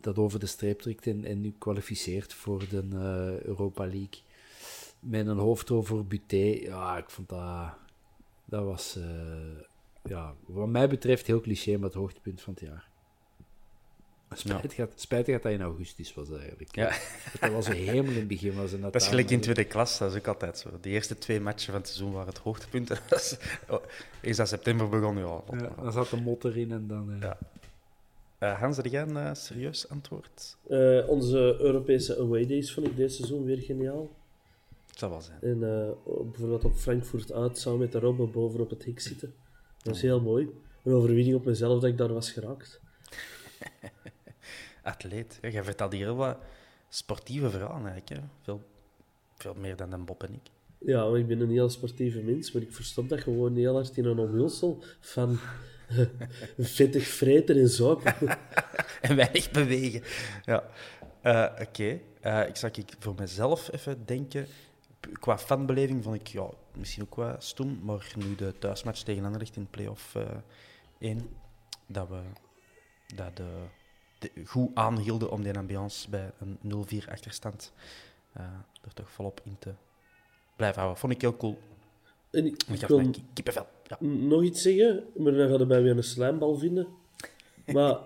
dat, 0.00 0.18
over 0.18 0.38
de 0.38 0.46
streep 0.46 0.80
trekt 0.80 1.06
en, 1.06 1.24
en 1.24 1.40
nu 1.40 1.54
kwalificeert 1.58 2.34
voor 2.34 2.68
de 2.68 2.82
eh, 2.92 3.46
Europa 3.46 3.84
League. 3.84 4.22
Met 5.00 5.26
een 5.26 5.38
hoofdrol 5.38 5.82
voor 5.82 6.04
Buté. 6.04 6.58
Ja, 6.62 6.98
ik 6.98 7.10
vond 7.10 7.28
dat... 7.28 7.72
Dat 8.44 8.64
was, 8.64 8.96
eh, 8.96 9.60
ja, 10.02 10.34
wat 10.46 10.68
mij 10.68 10.88
betreft, 10.88 11.26
heel 11.26 11.40
cliché, 11.40 11.76
maar 11.76 11.88
het 11.88 11.94
hoogtepunt 11.94 12.40
van 12.40 12.52
het 12.52 12.62
jaar. 12.62 12.88
Spijtig, 14.38 14.74
gaat, 14.74 14.92
spijtig 14.94 15.34
dat 15.34 15.42
dat 15.42 15.52
in 15.52 15.62
augustus 15.62 16.14
was 16.14 16.30
eigenlijk. 16.30 16.74
Ja. 16.76 16.92
Dat 17.40 17.50
was 17.52 17.66
een 17.66 17.72
hemel 17.74 18.10
in 18.12 18.18
het 18.18 18.28
begin. 18.28 18.54
Was 18.54 18.72
een 18.72 18.80
Dat 18.80 18.94
is 18.94 19.06
gelijk 19.06 19.30
in 19.30 19.40
tweede 19.40 19.64
klas, 19.64 19.98
dat 19.98 20.10
is 20.12 20.18
ook 20.18 20.26
altijd 20.26 20.58
zo. 20.58 20.70
De 20.80 20.88
eerste 20.88 21.18
twee 21.18 21.40
matchen 21.40 21.72
van 21.72 21.80
het 21.80 21.86
seizoen 21.90 22.12
waren 22.12 22.28
het 22.28 22.38
hoogtepunt. 22.38 22.88
Dat 23.08 23.20
is- 23.20 23.36
oh, 23.68 23.82
Eerst 24.20 24.38
dat 24.38 24.48
september 24.48 24.88
begon, 24.88 25.18
ja. 25.18 25.40
Ja, 25.50 25.70
dan 25.82 25.92
zat 25.92 26.08
de 26.08 26.16
mot 26.16 26.44
erin 26.44 26.72
en 26.72 26.86
dan... 26.86 27.12
eh, 27.12 27.20
Ja. 27.20 27.38
Eh, 28.38 28.60
Hans, 28.60 28.76
heb 28.76 28.86
jij 28.86 29.02
een 29.02 29.16
eh, 29.16 29.34
serieus 29.34 29.88
antwoord? 29.88 30.56
Eh, 30.68 31.08
onze 31.08 31.56
Europese 31.60 32.18
away 32.18 32.46
days 32.46 32.72
vond 32.72 32.86
ik 32.86 32.96
dit 32.96 33.12
seizoen 33.12 33.44
weer 33.44 33.58
geniaal. 33.58 34.10
Het 34.86 34.98
zal 34.98 35.10
wel 35.10 35.20
zijn. 35.20 35.38
En 35.42 35.62
eh, 35.82 35.90
op- 36.02 36.30
bijvoorbeeld 36.30 36.64
op 36.64 36.74
Frankfurt 36.76 37.32
uit 37.32 37.58
samen 37.58 37.78
met 37.78 37.92
de 37.92 37.98
Robben 37.98 38.30
boven 38.30 38.60
op 38.60 38.70
het 38.70 38.84
hek 38.84 39.00
zitten. 39.00 39.34
Dat 39.82 39.94
is 39.94 40.02
heel 40.02 40.20
mooi. 40.20 40.48
Een 40.82 40.92
overwinning 40.92 41.36
op 41.36 41.44
mezelf 41.44 41.80
dat 41.80 41.90
ik 41.90 41.98
daar 41.98 42.12
was 42.12 42.30
geraakt. 42.30 42.80
Atleet. 44.84 45.38
Ja, 45.42 45.48
jij 45.48 45.64
vertelt 45.64 45.92
hier 45.92 46.04
heel 46.04 46.16
wat 46.16 46.36
sportieve 46.88 47.50
verhalen 47.50 47.90
eigenlijk. 47.90 48.08
Hè? 48.20 48.28
Veel, 48.42 48.62
veel 49.36 49.54
meer 49.54 49.76
dan 49.76 49.90
dan 49.90 50.04
Bob 50.04 50.22
en 50.22 50.32
ik. 50.34 50.50
Ja, 50.78 51.08
maar 51.08 51.18
ik 51.18 51.26
ben 51.26 51.40
een 51.40 51.50
heel 51.50 51.68
sportieve 51.70 52.20
mens, 52.20 52.52
maar 52.52 52.62
ik 52.62 52.72
verstop 52.72 53.08
dat 53.08 53.20
gewoon 53.20 53.56
heel 53.56 53.74
hard 53.74 53.96
in 53.96 54.04
een 54.04 54.18
omhulsel 54.18 54.82
van 55.00 55.38
vettig 56.58 57.06
vreten 57.06 57.56
en 57.56 57.68
zuipen. 57.68 58.14
en 59.00 59.16
weinig 59.16 59.50
bewegen. 59.50 60.02
Ja. 60.44 60.64
Eh, 61.20 61.66
Oké, 61.66 62.00
Eh, 62.20 62.48
ik 62.48 62.56
zal 62.56 62.68
ik 62.72 62.92
voor 62.98 63.14
mezelf 63.18 63.72
even 63.72 64.06
denken. 64.06 64.46
Qua 65.12 65.38
fanbeleving 65.38 66.04
vond 66.04 66.16
ik 66.16 66.26
ja, 66.26 66.48
misschien 66.76 67.02
ook 67.02 67.14
wat 67.14 67.44
stom, 67.44 67.78
maar 67.82 68.12
nu 68.16 68.34
de 68.34 68.54
thuismatch 68.58 69.02
tegen 69.02 69.24
Anderlecht 69.24 69.56
in 69.56 69.66
play-off 69.70 70.14
eh 70.14 70.22
1, 70.98 71.28
dat 71.86 72.08
we 72.08 72.20
dat 73.14 73.36
de, 73.36 73.50
de 74.34 74.42
goed 74.46 74.70
aanhielden 74.74 75.30
om 75.30 75.42
die 75.42 75.56
ambiance 75.58 76.10
bij 76.10 76.30
een 76.40 76.86
0-4 77.04 77.08
achterstand 77.10 77.72
eh, 78.32 78.42
er 78.84 78.94
toch 78.94 79.10
volop 79.10 79.40
in 79.44 79.56
te 79.58 79.70
blijven 80.56 80.78
houden. 80.80 81.00
Vond 81.00 81.12
ik 81.12 81.20
heel 81.20 81.36
cool. 81.36 81.58
En 82.30 82.46
ik, 82.46 82.62
Ik 82.68 82.88
mij 82.88 83.10
kippenvel. 83.32 83.66
Ja. 83.86 83.96
nog 84.06 84.42
iets 84.42 84.62
zeggen, 84.62 85.04
maar 85.16 85.32
dan 85.32 85.48
gaan 85.48 85.58
we 85.58 85.66
bij 85.66 85.82
weer 85.82 85.96
een 85.96 86.02
slijmbal 86.04 86.56
vinden. 86.58 86.86
Maar 87.66 87.98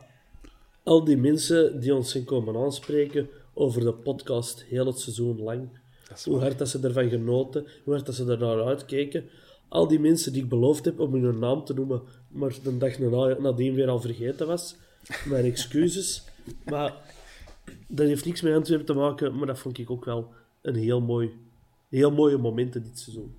al 0.82 1.04
die 1.04 1.16
mensen 1.16 1.80
die 1.80 1.94
ons 1.94 2.10
zijn 2.10 2.24
komen 2.24 2.56
aanspreken 2.56 3.28
over 3.54 3.80
de 3.80 3.92
podcast 3.92 4.62
heel 4.64 4.86
het 4.86 4.98
seizoen 4.98 5.40
lang, 5.42 5.68
hoe 6.24 6.38
hard 6.38 6.58
dat 6.58 6.68
ze 6.68 6.80
ervan 6.80 7.08
genoten, 7.08 7.66
hoe 7.84 7.92
hard 7.94 8.06
dat 8.06 8.14
ze 8.14 8.24
er 8.30 8.38
naar 8.38 8.64
uitkeken. 8.64 9.28
Al 9.68 9.88
die 9.88 10.00
mensen 10.00 10.32
die 10.32 10.42
ik 10.42 10.48
beloofd 10.48 10.84
heb 10.84 11.00
om 11.00 11.12
hun 11.14 11.38
naam 11.38 11.64
te 11.64 11.74
noemen, 11.74 12.02
maar 12.28 12.54
de 12.62 12.78
dag 12.78 12.98
na- 12.98 13.38
nadien 13.38 13.74
weer 13.74 13.88
al 13.88 14.00
vergeten 14.00 14.46
was. 14.46 14.76
Mijn 15.24 15.44
excuses. 15.44 16.24
Maar 16.64 16.94
dat 17.86 18.06
heeft 18.06 18.24
niks 18.24 18.40
met 18.40 18.54
Antwerpen 18.54 18.86
te 18.86 18.92
maken, 18.94 19.36
maar 19.36 19.46
dat 19.46 19.58
vond 19.58 19.78
ik 19.78 19.90
ook 19.90 20.04
wel 20.04 20.32
een 20.62 20.74
heel 20.74 21.00
mooi, 21.00 21.38
heel 21.88 22.10
mooie 22.10 22.36
momenten 22.38 22.82
dit 22.82 22.98
seizoen. 22.98 23.36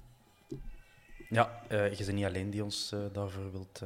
Ja, 1.30 1.64
eh, 1.68 1.94
je 1.94 2.06
bent 2.06 2.18
niet 2.18 2.26
alleen 2.26 2.50
die 2.50 2.64
ons 2.64 2.92
eh, 2.92 3.00
daarvoor 3.14 3.52
wilt... 3.52 3.82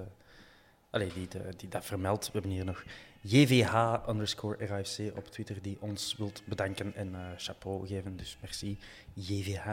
allee, 0.90 1.12
die, 1.14 1.28
die 1.58 1.70
dat 1.70 1.86
vermeldt. 1.86 2.26
We 2.26 2.32
hebben 2.32 2.52
hier 2.52 2.66
nog 2.66 2.84
JVH 3.22 3.96
underscore 4.10 4.84
op 5.16 5.28
Twitter 5.28 5.62
die 5.62 5.78
ons 5.80 6.16
wilt 6.18 6.42
bedanken 6.46 6.96
en 6.96 7.16
chapeau 7.38 7.88
geven. 7.88 8.18
Dus 8.18 8.38
merci, 8.42 8.78
JVH. 9.14 9.68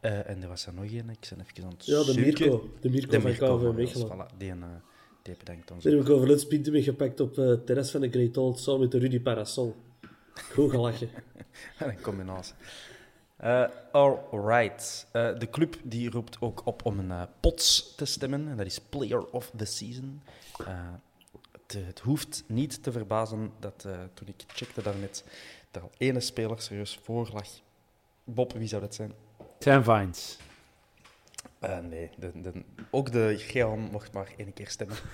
En 0.00 0.42
er 0.42 0.48
was 0.48 0.66
er 0.66 0.74
nog 0.74 0.84
een, 0.84 1.10
ik 1.10 1.28
ben 1.30 1.40
even 1.40 1.64
aan 1.64 1.70
het 1.70 1.86
Ja, 1.86 2.04
de. 2.04 2.20
Mirko. 2.20 2.70
De 2.80 2.90
Mirko 2.90 3.10
De 3.10 3.20
van 3.20 3.32
KV 3.32 3.76
Mechelen. 3.76 4.06
Voilà, 4.06 4.36
die, 4.36 4.52
eh, 5.28 5.36
die 5.36 5.44
bedankt 5.44 5.70
ons. 5.70 5.84
Daar 5.84 5.92
heb 5.92 6.02
ik 6.02 6.10
over 6.10 6.28
het 6.28 6.40
spinten 6.40 6.72
meegepakt 6.72 7.20
op 7.20 7.38
eh, 7.38 7.46
het 7.46 7.66
terras 7.66 7.90
van 7.90 8.00
de 8.00 8.10
Great 8.10 8.36
Old 8.36 8.60
samen 8.60 8.80
met 8.80 8.90
de 8.90 8.98
Rudy 8.98 9.20
Parasol. 9.20 9.76
Goed 10.52 10.70
gelachen. 10.70 11.10
een 11.78 12.00
combinatie. 12.00 12.54
Eh 13.36 13.64
alright. 13.92 15.06
Eh, 15.12 15.38
de 15.38 15.50
club 15.50 15.76
die 15.82 16.10
roept 16.10 16.40
ook 16.40 16.62
op 16.64 16.84
om 16.84 16.98
een 16.98 17.10
eh, 17.10 17.22
pots 17.40 17.94
te 17.94 18.04
stemmen. 18.04 18.48
En 18.48 18.56
dat 18.56 18.66
is 18.66 18.80
Player 18.80 19.30
of 19.30 19.52
the 19.56 19.64
Season. 19.64 20.22
Eh, 20.58 20.66
het, 21.52 21.86
het 21.86 22.00
hoeft 22.00 22.44
niet 22.46 22.82
te 22.82 22.92
verbazen 22.92 23.52
dat 23.60 23.84
eh, 23.86 23.92
toen 24.14 24.28
ik 24.28 24.44
checkte 24.46 24.82
daarnet, 24.82 25.24
er 25.70 25.80
al 25.80 25.90
ene 25.98 26.20
speler 26.20 26.60
serieus 26.60 27.00
voor 27.02 27.28
lag. 27.32 27.48
Bob, 28.24 28.52
wie 28.52 28.68
zou 28.68 28.82
dat 28.82 28.94
zijn? 28.94 29.12
Sam 29.58 29.82
Vines. 29.82 30.38
Eh, 31.58 31.78
nee, 31.78 32.10
de, 32.18 32.40
de, 32.40 32.52
ook 32.90 33.12
de 33.12 33.34
Geon 33.38 33.80
mocht 33.80 34.12
maar 34.12 34.32
één 34.36 34.52
keer 34.52 34.68
stemmen. 34.68 34.96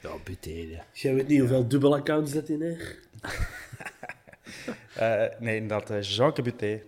Ja, 0.00 0.10
Buté. 0.24 0.82
Jij 0.92 1.14
weet 1.14 1.28
niet 1.28 1.38
hoeveel 1.38 1.68
dubbelaccounts 1.68 2.32
dat 2.32 2.48
in 2.48 2.62
heeft. 2.62 2.98
Eh, 4.94 5.24
nee, 5.38 5.56
inderdaad, 5.56 5.90
eh, 5.90 6.02
Jean 6.02 6.32
Buté. 6.42 6.82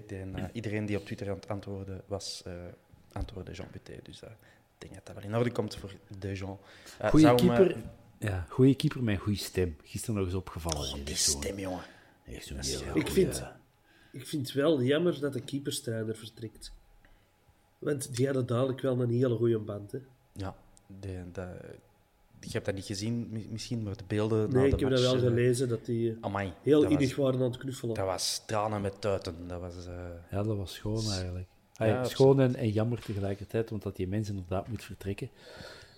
Iedereen 0.53 0.87
die 0.87 0.97
op 0.97 1.05
Twitter 1.05 1.29
aan 1.29 1.35
het 1.35 1.49
antwoorden 1.49 2.03
was, 2.07 2.43
eh 2.47 2.53
antwoordde 3.13 3.53
Jean 3.53 3.69
Buté. 3.73 3.93
Dus 4.03 4.23
ik 4.23 4.29
denk 4.79 4.95
dat 4.95 5.07
dat 5.07 5.15
wel 5.15 5.25
in 5.25 5.37
orde 5.37 5.53
komt 5.53 5.77
voor 5.77 5.95
de 6.19 6.33
Jean. 6.33 6.59
Goeie 7.11 7.35
keeper. 7.35 7.77
Ja, 8.19 8.47
goede 8.49 8.75
keeper 8.75 9.03
met 9.03 9.15
een 9.15 9.21
goede 9.21 9.39
stem. 9.39 9.77
Gisteren 9.85 10.15
nog 10.15 10.25
eens 10.25 10.35
opgevallen. 10.35 10.79
Oh, 10.93 11.05
die 11.05 11.17
stem, 11.17 11.59
jongen. 11.59 11.83
Echt 12.27 12.47
zo'n 12.47 12.59
is 12.59 12.69
heel 12.71 12.81
heel 12.83 12.91
goeie- 12.93 13.07
Ik 13.07 13.13
vind, 13.13 13.43
ik 14.13 14.27
vind 14.27 14.47
het 14.47 14.57
wel 14.57 14.83
jammer 14.83 15.21
dat 15.21 15.33
de 15.33 15.41
keeperstrainer 15.41 16.17
vertrekt. 16.17 16.73
Want 17.85 18.17
die 18.17 18.25
hadden 18.27 18.47
dadelijk 18.47 18.81
wel 18.81 19.01
een 19.01 19.11
hele 19.11 19.37
goede 19.37 19.59
band. 19.59 19.93
Hè. 19.93 19.99
Ja, 20.33 20.57
de, 21.01 21.23
de, 21.33 21.49
je 22.41 22.51
hebt 22.51 22.65
dat 22.65 22.75
niet 22.75 22.85
gezien 22.85 23.29
mi- 23.31 23.49
misschien, 23.51 23.83
maar 23.83 23.97
de 23.97 24.05
beelden 24.07 24.39
na 24.51 24.61
Nee, 24.61 24.69
de 24.69 24.75
ik 24.75 24.81
heb 24.81 24.89
match... 24.91 25.03
dat 25.03 25.13
wel 25.13 25.23
eh, 25.23 25.29
gelezen, 25.29 25.69
dat 25.69 25.85
die 25.85 26.11
eh, 26.11 26.17
amai, 26.21 26.53
heel 26.63 26.81
dat 26.83 26.91
innig 26.91 27.17
was, 27.17 27.25
waren 27.25 27.41
aan 27.41 27.51
het 27.51 27.57
knuffelen. 27.61 27.95
dat 27.95 28.07
was 28.07 28.43
tranen 28.47 28.81
met 28.81 29.01
tuiten. 29.01 29.49
Dat 29.49 29.61
was... 29.61 29.87
eh, 29.87 29.95
Ja, 30.31 30.43
dat 30.43 30.57
was 30.57 30.75
schoon 30.75 31.11
eigenlijk. 31.11 31.47
Ja, 31.73 31.85
ja, 31.87 32.01
dat- 32.03 32.11
schoon 32.11 32.41
en, 32.41 32.55
en 32.55 32.71
jammer 32.71 33.01
tegelijkertijd, 33.01 33.71
want 33.71 33.83
dat 33.83 33.97
die 33.97 34.09
mens 34.09 34.29
inderdaad 34.29 34.69
moet 34.69 34.83
vertrekken. 34.85 35.31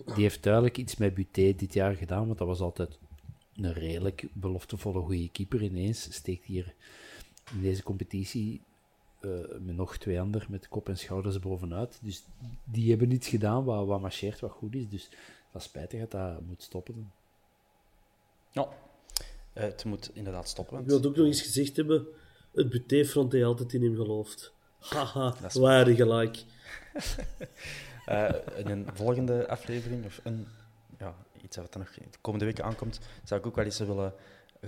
Die 0.05 0.23
heeft 0.23 0.43
duidelijk 0.43 0.77
iets 0.77 0.95
met 0.97 1.13
Buté 1.13 1.53
dit 1.55 1.73
jaar 1.73 1.95
gedaan, 1.95 2.25
want 2.25 2.37
dat 2.37 2.47
was 2.47 2.59
altijd 2.59 2.97
een 3.55 3.73
redelijk 3.73 4.27
beloftevolle 4.33 5.01
goede 5.01 5.29
keeper. 5.31 5.61
Ineens 5.61 6.13
steekt 6.13 6.45
hier 6.45 6.73
in 7.53 7.61
deze 7.61 7.83
competitie 7.83 8.61
met 9.59 9.75
nog 9.75 9.97
twee 9.97 10.19
anderen 10.21 10.51
met 10.51 10.67
kop 10.67 10.89
en 10.89 10.97
schouders 10.97 11.39
bovenuit. 11.39 11.99
Dus 12.01 12.23
die 12.63 12.89
hebben 12.89 13.11
iets 13.11 13.27
gedaan 13.27 13.63
wat, 13.63 13.85
wat 13.87 14.01
marcheert, 14.01 14.39
wat 14.39 14.51
goed 14.51 14.75
is. 14.75 14.89
Dus 14.89 15.09
dat 15.51 15.61
is 15.61 15.67
spijtig 15.67 15.99
dat 15.99 16.11
dat 16.11 16.41
moet 16.41 16.61
stoppen. 16.63 16.93
dan. 16.93 17.11
ja, 18.51 18.67
eh, 19.53 19.63
het 19.63 19.85
moet 19.85 20.09
inderdaad 20.13 20.49
stoppen. 20.49 20.79
Ik 20.79 20.87
want- 20.89 21.01
wil 21.01 21.09
ook 21.11 21.17
nog 21.17 21.25
eens 21.25 21.41
gezegd 21.41 21.75
hebben, 21.77 22.07
het 22.53 22.69
butéfront 22.69 23.31
heeft 23.31 23.45
altijd 23.45 23.73
in 23.73 23.83
hem 23.83 23.95
geloofd. 23.95 24.53
Haha, 24.79 25.35
waar 25.53 25.85
gelijk. 25.87 26.43
Eh, 28.05 28.33
in 28.57 28.67
een 28.67 28.87
volgende 28.93 29.47
aflevering, 29.47 30.05
of 30.05 30.19
een, 30.23 30.47
ja, 30.99 31.15
iets 31.41 31.57
wat 31.57 31.73
er 31.73 31.79
nog 31.79 31.93
de 31.93 32.17
komende 32.21 32.45
weken 32.45 32.63
aankomt, 32.63 32.99
zou 33.23 33.39
ik 33.39 33.45
ook 33.45 33.55
wel 33.55 33.65
eens 33.65 33.79
willen 33.79 34.13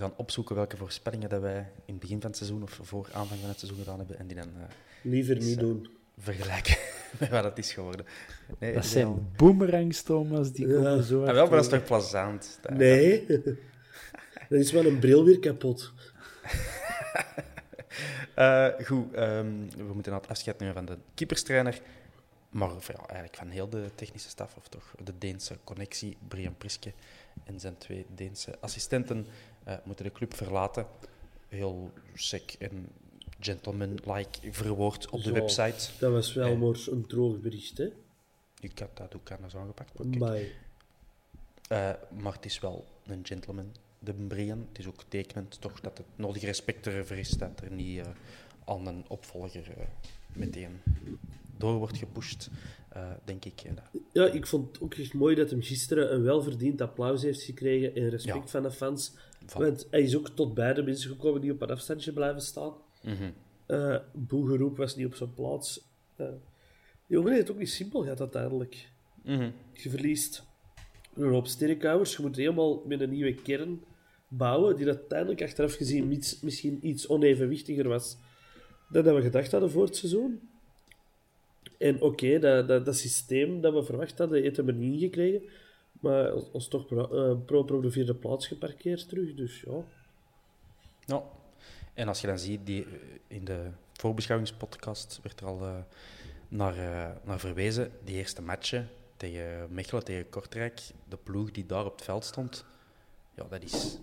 gaan 0.00 0.12
opzoeken 0.16 0.54
welke 0.54 0.76
voorspellingen 0.76 1.28
dat 1.28 1.40
wij 1.40 1.58
in 1.84 1.92
het 1.92 1.98
begin 2.00 2.20
van 2.20 2.28
het 2.30 2.36
seizoen 2.38 2.62
of 2.62 2.78
voor 2.82 3.08
aanvang 3.12 3.40
van 3.40 3.48
het 3.48 3.58
seizoen 3.58 3.78
gedaan 3.80 3.98
hebben 3.98 4.18
en 4.18 4.26
die 4.26 4.36
dan 4.36 4.48
eh, 4.56 4.62
Liever 5.02 5.36
niet 5.36 5.54
eh, 5.56 5.58
doen. 5.60 5.88
vergelijken 6.18 6.76
met 7.20 7.28
wat 7.28 7.44
het 7.44 7.58
is 7.58 7.72
geworden. 7.72 8.06
Nee, 8.58 8.72
Dat 8.74 8.86
zijn 8.86 9.32
boomerangs, 9.36 10.02
Thomas, 10.02 10.52
die 10.52 10.66
Ja. 10.68 10.74
komen 10.74 11.04
zo 11.04 11.24
Ah, 11.24 11.32
wel, 11.32 11.42
maar 11.46 11.54
dat 11.56 11.64
is 11.64 11.68
toch 11.70 11.84
plezant? 11.84 12.58
Dat- 12.62 12.72
Nee. 12.72 13.26
Dan 14.48 14.58
is 14.64 14.72
wel 14.72 14.86
een 14.86 14.98
bril 14.98 15.24
weer 15.24 15.38
kapot. 15.38 15.92
Eh, 18.34 18.68
goed, 18.84 19.14
ehm, 19.14 19.52
we 19.76 19.92
moeten 19.94 20.12
het 20.14 20.28
afscheid 20.28 20.58
nemen 20.58 20.74
van 20.74 20.84
de 20.84 20.96
keeperstrainer. 21.14 21.80
Maar 22.50 22.68
ja, 22.68 22.94
eigenlijk 22.96 23.36
van 23.36 23.48
heel 23.48 23.68
de 23.68 23.90
technische 23.94 24.28
staf, 24.28 24.56
of 24.56 24.68
toch 24.68 24.94
de 25.04 25.12
Deense 25.18 25.56
connectie, 25.64 26.16
Brian 26.28 26.56
Priske 26.56 26.92
en 27.44 27.60
zijn 27.60 27.78
twee 27.78 28.06
Deense 28.14 28.54
assistenten, 28.60 29.26
eh, 29.70 29.76
moeten 29.84 30.04
de 30.04 30.12
club 30.12 30.34
verlaten. 30.34 30.86
Heel 31.48 31.90
sec 32.14 32.52
en 32.58 32.88
gentleman-like 33.40 34.52
verwoord 34.52 35.10
op 35.10 35.18
de 35.22 35.28
Zo. 35.28 35.32
website. 35.32 35.90
Dat 35.98 36.12
was 36.12 36.34
wel 36.34 36.46
Eh. 36.52 36.58
maar 36.58 36.78
een 36.90 37.06
droog 37.06 37.40
bericht, 37.40 37.78
hè. 37.78 37.88
Ik 38.60 38.78
had 38.78 38.96
dat 38.96 39.14
ook 39.16 39.30
anders 39.30 39.56
aangepakt. 39.56 40.16
maar 40.18 40.40
Eh, 41.68 41.90
maar 42.18 42.32
het 42.32 42.44
is 42.44 42.60
wel 42.60 42.84
een 43.06 43.20
gentleman, 43.26 43.74
de 43.98 44.12
Brian. 44.12 44.66
Het 44.68 44.78
is 44.78 44.86
ook 44.86 45.02
tekenend 45.08 45.60
toch 45.60 45.80
dat 45.80 45.98
het 45.98 46.06
nodige 46.16 46.46
respect 46.46 46.86
erover 46.86 47.18
is 47.18 47.28
dat 47.30 47.60
er 47.64 47.70
niet 47.70 47.98
eh, 47.98 48.06
aan 48.64 48.86
een 48.86 49.04
opvolger 49.08 49.64
meteen 50.32 50.80
door 51.56 51.74
wordt 51.74 51.96
gepusht, 51.98 52.48
denk 53.24 53.44
ik. 53.44 53.62
Ja, 54.12 54.26
ik 54.26 54.46
vond 54.46 54.68
het 54.72 54.80
ook 54.82 54.94
echt 54.94 55.14
mooi 55.14 55.34
dat 55.34 55.50
hem 55.50 55.62
gisteren 55.62 56.14
een 56.14 56.22
welverdiend 56.22 56.80
applaus 56.80 57.22
heeft 57.22 57.42
gekregen 57.42 57.94
en 57.94 58.08
respect 58.10 58.44
Ja. 58.44 58.46
van 58.48 58.62
de 58.62 58.70
fans. 58.70 59.12
Want 59.54 59.86
hij 59.90 60.02
is 60.02 60.16
ook 60.16 60.28
tot 60.28 60.54
bij 60.54 60.74
de 60.74 60.82
mensen 60.82 61.10
gekomen 61.10 61.40
die 61.40 61.52
op 61.52 61.62
een 61.62 61.70
afstandje 61.70 62.12
blijven 62.12 62.40
staan. 62.42 62.72
Mhm. 63.02 63.30
Eh, 63.66 63.96
Boegeroep 64.12 64.76
was 64.76 64.96
niet 64.96 65.06
op 65.06 65.14
zijn 65.14 65.34
plaats. 65.34 65.88
Die 66.16 66.26
jongen 67.06 67.36
het 67.36 67.50
ook 67.50 67.58
niet 67.58 67.70
simpel 67.70 68.02
gehad 68.02 68.20
uiteindelijk. 68.20 68.88
Mhm. 69.22 69.50
Je 69.72 69.90
verliest 69.90 70.44
een 71.14 71.30
hoop 71.30 71.46
sterrenkouders. 71.46 72.16
Je 72.16 72.22
moet 72.22 72.36
helemaal 72.36 72.82
met 72.86 73.00
een 73.00 73.10
nieuwe 73.10 73.34
kern 73.34 73.82
bouwen, 74.28 74.76
die 74.76 74.86
uiteindelijk 74.86 75.42
achteraf 75.42 75.74
gezien 75.74 76.12
iets, 76.12 76.40
misschien 76.40 76.86
iets 76.86 77.08
onevenwichtiger 77.08 77.88
was 77.88 78.16
dan 78.90 79.04
dat 79.04 79.14
we 79.14 79.22
gedacht 79.22 79.50
hadden 79.50 79.70
voor 79.70 79.84
het 79.84 79.96
seizoen. 79.96 80.40
En 81.78 82.00
oké, 82.00 82.38
dat, 82.38 82.68
dat, 82.68 82.84
dat 82.84 82.96
systeem 82.96 83.60
dat 83.60 83.72
we 83.72 83.82
verwacht 83.82 84.18
hadden, 84.18 84.42
heeft 84.42 84.56
hem 84.56 84.78
niet 84.78 84.92
ingekregen. 84.92 85.42
Maar 86.00 86.32
ons- 86.34 86.68
toch 86.68 86.86
pro, 86.86 87.30
eh, 87.30 87.36
pro 87.46 87.80
de 87.80 87.90
vierde 87.90 88.14
plaats 88.14 88.46
geparkeerd 88.46 89.08
terug. 89.08 89.34
Dus 89.34 89.60
ja. 89.60 89.84
Ja. 91.06 91.22
En 91.94 92.08
als 92.08 92.20
je 92.20 92.26
dan 92.26 92.38
ziet, 92.38 92.66
die, 92.66 92.84
eh, 92.84 92.90
in 93.26 93.44
de 93.44 93.70
voorbeschouwingspodcast 93.92 95.20
werd 95.22 95.40
er 95.40 95.46
al 95.46 95.60
eh, 95.60 95.76
naar, 96.48 96.76
naar 97.24 97.38
verwezen. 97.38 97.92
Die 98.04 98.16
eerste 98.16 98.42
matchen 98.42 98.88
tegen 99.16 99.66
Mechelen, 99.74 100.04
tegen 100.04 100.28
Kortrijk, 100.28 100.80
de 101.08 101.16
ploeg 101.16 101.50
die 101.50 101.66
daar 101.66 101.84
op 101.84 101.92
het 101.92 102.04
veld 102.04 102.24
stond, 102.24 102.64
ja, 103.34 103.46
dat, 103.48 103.62
is, 103.62 103.98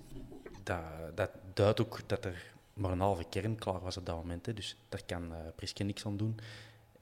dat, 0.64 0.82
dat 1.16 1.30
duidt 1.54 1.82
ook 1.82 2.00
dat 2.06 2.26
er 2.26 2.56
maar 2.74 2.92
een 2.92 3.00
halve 3.00 3.24
kern 3.30 3.56
klaar 3.56 3.80
was 3.80 3.98
op 3.98 4.06
dat 4.06 4.16
moment. 4.16 4.46
Hè. 4.46 4.54
Dus 4.54 4.78
daar 4.90 5.02
kan 5.06 5.34
eh 5.34 5.40
Priske 5.56 5.84
niks 5.84 6.06
aan 6.06 6.18
doen. 6.18 6.40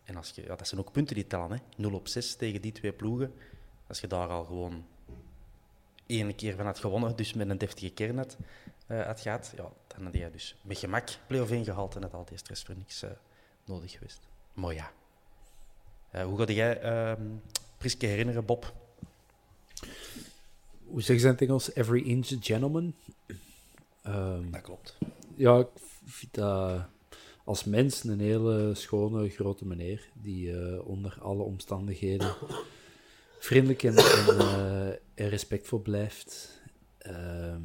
En 0.03 0.15
als 0.15 0.29
je, 0.35 0.41
ja, 0.41 0.55
dat 0.55 0.67
zijn 0.67 0.81
ook 0.81 0.91
punten 0.91 1.15
die 1.15 1.27
tellen. 1.27 1.51
Hè. 1.51 1.57
0 1.77 1.93
op 1.93 2.07
6 2.07 2.35
tegen 2.35 2.61
die 2.61 2.71
twee 2.71 2.93
ploegen. 2.93 3.33
Als 3.87 3.99
je 3.99 4.07
daar 4.07 4.27
al 4.27 4.43
gewoon 4.43 4.85
één 6.05 6.35
keer 6.35 6.55
van 6.55 6.65
had 6.65 6.79
gewonnen, 6.79 7.15
dus 7.15 7.33
met 7.33 7.49
een 7.49 7.57
deftige 7.57 7.89
kern 7.89 8.17
had, 8.17 8.37
eh, 8.87 9.05
had 9.05 9.19
gehad, 9.19 9.53
ja, 9.55 9.71
dan 9.87 10.03
had 10.03 10.13
je 10.13 10.29
dus 10.31 10.55
met 10.61 10.77
gemak 10.77 11.09
play-off 11.27 11.51
ingehaald 11.51 11.95
en 11.95 12.01
had 12.01 12.13
al 12.13 12.25
die 12.25 12.37
stress 12.37 12.63
voor 12.63 12.75
niks 12.77 13.03
eh, 13.03 13.09
nodig 13.65 13.91
geweest. 13.91 14.19
Mooi 14.53 14.75
ja. 14.75 14.91
Eh, 16.09 16.23
hoe 16.23 16.37
ga 16.37 16.53
jij 16.53 16.81
ehm 16.81 17.21
Priske 17.77 18.05
herinneren, 18.05 18.45
Bob? 18.45 18.73
Hoe 20.85 21.01
zeggen 21.01 21.19
ze 21.19 21.25
in 21.25 21.31
het 21.33 21.41
Engels? 21.41 21.73
Every 21.73 22.01
inch 22.01 22.31
a 22.31 22.37
gentleman. 22.39 22.93
Ehm, 24.01 24.51
Dat 24.51 24.61
klopt. 24.61 24.97
ja, 25.35 25.57
ik 25.57 25.67
vind 26.05 26.33
dat 26.33 26.85
als 27.43 27.63
mens 27.63 28.03
een 28.03 28.19
hele 28.19 28.75
schone, 28.75 29.29
grote 29.29 29.65
meneer. 29.65 30.09
Die 30.13 30.83
onder 30.83 31.17
alle 31.21 31.43
omstandigheden 31.43 32.35
vriendelijk 33.45 33.83
en, 33.83 33.95
en, 33.97 34.39
eh, 34.39 34.87
en 35.13 35.29
respectvol 35.29 35.79
blijft. 35.79 36.61
Ehm, 36.97 37.61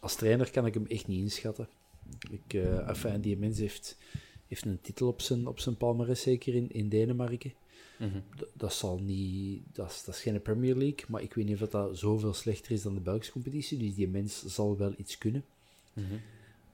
als 0.00 0.16
trainer 0.16 0.50
kan 0.50 0.66
ik 0.66 0.74
hem 0.74 0.86
echt 0.86 1.06
niet 1.06 1.22
inschatten. 1.22 1.68
Ik, 2.30 2.54
enfin, 2.86 3.20
die 3.20 3.36
mens 3.36 3.58
heeft, 3.58 3.96
heeft 4.48 4.64
een 4.64 4.80
titel 4.80 5.08
op 5.08 5.20
zijn, 5.20 5.46
op 5.46 5.60
zijn 5.60 5.76
palmarès, 5.76 6.22
zeker 6.22 6.54
in, 6.54 6.72
in 6.72 6.88
Denemarken. 6.88 7.52
Mhm. 7.98 8.20
Dat, 8.52 8.72
zal 8.72 8.98
niet, 8.98 9.62
dat, 9.72 9.90
is, 9.90 10.04
dat 10.04 10.14
is 10.14 10.20
geen 10.20 10.42
Premier 10.42 10.76
League, 10.76 11.04
maar 11.08 11.22
ik 11.22 11.34
weet 11.34 11.44
niet 11.44 11.62
of 11.62 11.68
dat 11.68 11.98
zoveel 11.98 12.34
slechter 12.34 12.72
is 12.72 12.82
dan 12.82 12.94
de 12.94 13.00
Belgische 13.00 13.32
competitie. 13.32 13.78
Dus 13.78 13.94
die 13.94 14.08
mens 14.08 14.44
zal 14.44 14.76
wel 14.76 14.94
iets 14.96 15.18
kunnen. 15.18 15.44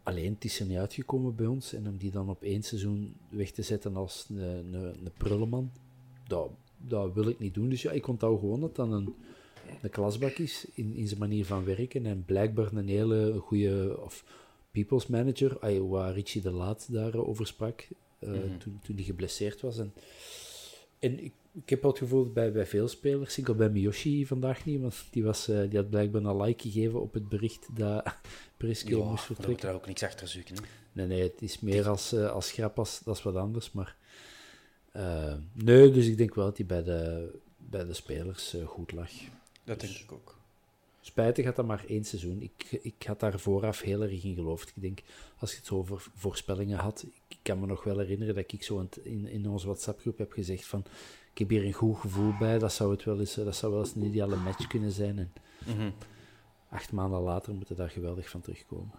Alleen, 0.03 0.35
het 0.35 0.45
is 0.45 0.61
er 0.61 0.67
niet 0.67 0.79
uitgekomen 0.79 1.35
bij 1.35 1.47
ons. 1.47 1.73
En 1.73 1.89
om 1.89 1.97
die 1.97 2.11
dan 2.11 2.29
op 2.29 2.43
één 2.43 2.63
seizoen 2.63 3.15
weg 3.29 3.51
te 3.51 3.63
zetten 3.63 3.97
als 3.97 4.27
een, 4.29 4.39
een, 4.39 4.75
een 4.75 5.13
prullenman, 5.17 5.71
dat, 6.27 6.51
dat 6.89 7.15
wil 7.15 7.29
ik 7.29 7.39
niet 7.39 7.55
doen. 7.55 7.69
Dus 7.69 7.83
ja, 7.83 7.91
ik 7.91 8.09
onthoud 8.09 8.41
gewoon 8.41 8.61
dat 8.61 8.77
dat 8.77 8.91
een, 8.91 9.15
een 9.83 9.91
klasbak 9.91 10.33
is 10.33 10.67
in, 10.75 10.95
in 10.95 11.07
zijn 11.07 11.21
manier 11.21 11.47
van 11.47 11.65
werken. 11.65 12.07
En 12.07 12.25
blijkbaar 12.25 12.73
een 12.73 12.89
hele 12.89 13.39
goede 13.39 13.99
of 14.05 14.25
people's 14.71 15.07
manager, 15.07 15.59
ay, 15.61 15.81
waar 15.81 16.13
Richie 16.13 16.43
de 16.43 16.51
Laat 16.51 16.93
daarover 16.93 17.47
sprak, 17.47 17.89
eh, 18.19 18.31
toen, 18.59 18.81
toen 18.83 18.97
hij 18.97 19.05
geblesseerd 19.05 19.61
was. 19.61 19.79
En, 19.79 19.93
en 20.99 21.25
ik, 21.25 21.33
ik 21.53 21.69
heb 21.69 21.83
wel 21.83 21.91
het 21.91 22.01
gevoel 22.01 22.33
bij, 22.33 22.53
bij 22.53 22.67
veel 22.67 22.89
spelers, 22.89 23.39
ik 23.39 23.57
bij 23.57 23.71
Miyoshi 23.71 24.27
vandaag 24.27 24.65
niet, 24.65 24.81
want 24.81 25.05
die, 25.11 25.25
was, 25.25 25.49
eh, 25.49 25.61
die 25.69 25.79
had 25.79 25.91
blijkbaar 25.91 26.23
een 26.23 26.41
like 26.43 26.63
gegeven 26.63 27.01
op 27.01 27.15
het 27.15 27.29
bericht 27.29 27.67
dat 27.77 28.05
Ja, 28.59 28.67
moest 28.67 28.89
daar 28.89 29.05
moet 29.07 29.21
vertrekken. 29.21 29.69
er 29.69 29.75
ook 29.75 29.87
niks 29.87 30.03
achter 30.03 30.29
zoeken. 30.29 30.55
Hè. 30.55 30.61
Nee, 30.93 31.07
nee, 31.07 31.23
het 31.23 31.43
is 31.43 31.61
meer 31.61 31.89
als, 31.89 32.13
eh, 32.13 32.31
als 32.31 32.53
grap, 32.53 32.79
als, 32.79 33.01
dat 33.05 33.17
is 33.17 33.23
wat 33.23 33.37
anders. 33.37 33.73
Maar 33.73 33.97
eh, 34.93 35.35
nee, 35.53 35.91
dus 35.91 36.07
ik 36.07 36.17
denk 36.17 36.35
wel 36.35 36.45
dat 36.45 36.57
hij 36.57 36.67
bij 36.67 36.83
de, 36.83 37.31
bij 37.57 37.85
de 37.85 37.95
spelers 37.95 38.55
eh, 38.55 38.67
goed 38.67 38.93
lag. 38.93 39.11
Dat 39.65 39.81
denk 39.81 39.93
ik 39.97 40.13
ook. 40.13 40.39
Spijtig 41.01 41.45
had 41.45 41.57
dat 41.57 41.67
maar 41.67 41.85
één 41.89 42.05
seizoen. 42.05 42.43
Ik, 42.43 42.79
ik 42.83 43.03
had 43.07 43.21
daar 43.21 43.39
vooraf 43.39 43.81
heel 43.81 44.03
erg 44.03 44.25
in 44.25 44.35
geloofd. 44.35 44.69
Ik 44.69 44.83
denk, 44.83 45.03
als 45.39 45.51
je 45.51 45.57
het 45.57 45.67
zo 45.67 45.77
over 45.77 46.07
voorspellingen 46.15 46.79
had, 46.79 47.07
ik 47.29 47.39
kan 47.43 47.61
me 47.61 47.67
nog 47.67 47.85
wel 47.85 47.99
herinneren 47.99 48.35
dat 48.35 48.53
ik 48.53 48.63
zo 48.63 48.89
in, 49.03 49.27
in, 49.27 49.49
onze 49.49 49.67
WhatsApp-groep 49.67 50.19
heb 50.19 50.33
gezegd 50.33 50.67
van, 50.67 50.85
ik 51.33 51.39
heb 51.39 51.49
hier 51.49 51.65
een 51.65 51.73
goed 51.73 51.99
gevoel 51.99 52.33
bij, 52.39 52.59
dat 52.59 52.73
zou, 52.73 52.91
het 52.91 53.05
wel 53.05 53.21
eens, 53.21 53.35
dat 53.35 53.57
zou 53.57 53.73
wel 53.73 53.81
eens 53.81 53.95
een 53.95 54.05
ideale 54.05 54.37
match 54.37 54.67
kunnen 54.67 54.93
zijn. 54.93 55.19
En 55.19 55.33
Mhm. 55.67 55.91
acht 56.69 56.93
maanden 56.93 57.21
later 57.21 57.55
moeten 57.55 57.77
daar 57.77 57.91
geweldig 57.91 58.29
van 58.29 58.41
terugkomen. 58.41 58.95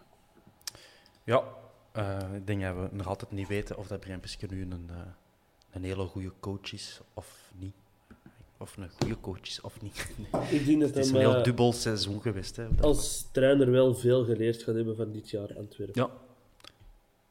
Ja, 1.23 1.43
eh, 1.91 2.33
ik 2.35 2.47
denk 2.47 2.61
dat 2.61 2.75
we 2.75 2.89
nog 2.91 3.07
altijd 3.07 3.31
niet 3.31 3.47
weten 3.47 3.77
of 3.77 3.87
dat 3.87 3.99
Priske 3.99 4.47
nu 4.49 4.61
een, 4.61 4.89
een 5.71 5.83
hele 5.83 6.05
goede 6.05 6.31
coach 6.39 6.73
is 6.73 6.99
of 7.13 7.51
niet. 7.57 7.73
Of 8.57 8.77
een 8.77 8.89
goede 8.99 9.19
coach 9.19 9.41
is 9.41 9.61
of 9.61 9.81
niet. 9.81 10.07
Ik 10.49 10.65
denk 10.65 10.79
dat 10.79 10.89
Het 10.89 10.97
is 10.97 11.07
hem 11.07 11.15
een 11.15 11.21
heel 11.21 11.35
eh, 11.35 11.43
dubbel 11.43 11.73
seizoen 11.73 12.21
geweest. 12.21 12.55
Hè, 12.55 12.67
als 12.81 13.27
trainer 13.31 13.71
wel 13.71 13.95
veel 13.95 14.25
geleerd 14.25 14.63
gaat 14.63 14.75
hebben 14.75 14.95
van 14.95 15.11
dit 15.11 15.29
jaar 15.29 15.57
Antwerpen. 15.57 16.01
Ja. 16.01 16.09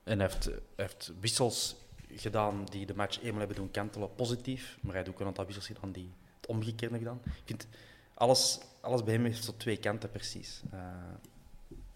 En 0.03 0.19
hij 0.19 0.29
heeft, 0.29 0.45
hij 0.45 0.55
heeft 0.77 1.13
wissels 1.21 1.77
gedaan 2.15 2.65
die 2.65 2.87
de 2.87 2.95
match 2.95 3.23
eenmaal 3.23 3.39
hebben 3.39 3.57
doen 3.57 3.71
kantelen 3.71 4.15
positief. 4.15 4.79
Maar 4.81 4.93
hij 4.93 5.03
heeft 5.03 5.15
ook 5.15 5.21
een 5.21 5.27
aantal 5.27 5.45
wissels 5.45 5.67
gedaan 5.67 5.93
die 5.93 6.11
het 6.41 6.47
omgekeerde 6.47 6.99
gedaan. 6.99 7.21
Ik 7.25 7.43
vind 7.45 7.67
alles, 8.15 8.59
alles 8.81 9.05
bij 9.05 9.15
hem 9.15 9.25
heeft 9.25 9.45
zo 9.45 9.53
twee 9.57 9.77
kanten 9.77 10.11
precies. 10.11 10.63
Eh, 10.71 10.79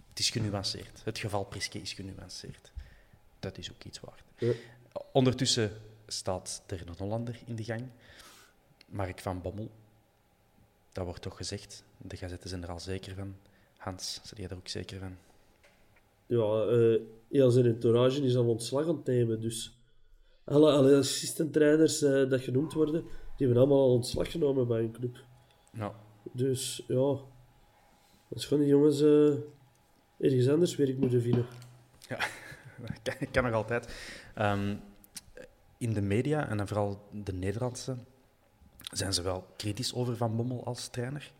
het 0.08 0.18
is 0.18 0.30
genuanceerd. 0.30 1.00
Het 1.04 1.18
geval 1.18 1.44
Priske 1.44 1.80
is 1.80 1.92
genuanceerd. 1.92 2.72
Dat 3.40 3.58
is 3.58 3.72
ook 3.72 3.84
iets 3.84 4.00
waard. 4.00 4.22
Ja. 4.38 4.52
Ondertussen 5.12 5.72
staat 6.06 6.62
er 6.66 6.82
een 6.86 6.94
Hollander 6.98 7.40
in 7.46 7.56
de 7.56 7.64
gang. 7.64 7.82
Mark 8.86 9.20
van 9.20 9.40
Bommel. 9.42 9.70
Dat 10.92 11.04
wordt 11.04 11.22
toch 11.22 11.36
gezegd. 11.36 11.84
De 11.96 12.16
gazetten 12.16 12.48
zijn 12.48 12.62
er 12.62 12.70
al 12.70 12.80
zeker 12.80 13.14
van. 13.14 13.34
Hans, 13.76 14.20
zijn 14.22 14.40
jij 14.40 14.50
er 14.50 14.56
ook 14.56 14.68
zeker 14.68 14.98
van? 14.98 15.16
Ja, 16.26 16.66
eh 16.66 17.00
heel 17.28 17.50
zijn 17.50 17.66
entourage 17.66 18.22
is 18.22 18.36
al 18.36 18.48
ontslag 18.48 18.88
aan 18.88 18.96
het 18.96 19.06
nemen. 19.06 19.40
Dus 19.40 19.78
alle, 20.44 20.72
alle 20.72 20.96
assistent-trainers 20.96 22.02
eh, 22.02 22.28
dat 22.30 22.40
genoemd 22.40 22.72
worden, 22.72 23.02
die 23.36 23.46
hebben 23.46 23.56
allemaal 23.56 23.80
al 23.80 23.92
ontslag 23.92 24.30
genomen 24.30 24.66
bij 24.66 24.80
een 24.80 24.92
club. 24.92 25.16
Nou, 25.72 25.92
Dus 26.32 26.84
ja, 26.88 27.18
dat 28.28 28.38
is 28.38 28.44
gewoon 28.44 28.62
die 28.62 28.72
jongens 28.72 29.00
eh, 29.00 29.34
ergens 30.18 30.48
anders 30.48 30.76
werk 30.76 30.98
moeten 30.98 31.22
vinden. 31.22 31.46
kan, 33.02 33.14
kan 33.30 33.44
nog 33.44 33.52
altijd. 33.52 33.94
Ehm, 34.34 34.76
in 35.84 35.92
de 35.92 36.02
media, 36.02 36.48
en 36.48 36.56
dan 36.56 36.68
vooral 36.68 37.08
de 37.12 37.32
Nederlandse, 37.32 37.96
zijn 38.92 39.12
ze 39.12 39.22
wel 39.22 39.46
kritisch 39.56 39.94
over 39.94 40.16
Van 40.16 40.36
Bommel 40.36 40.64
als 40.64 40.88
trainer, 40.88 41.32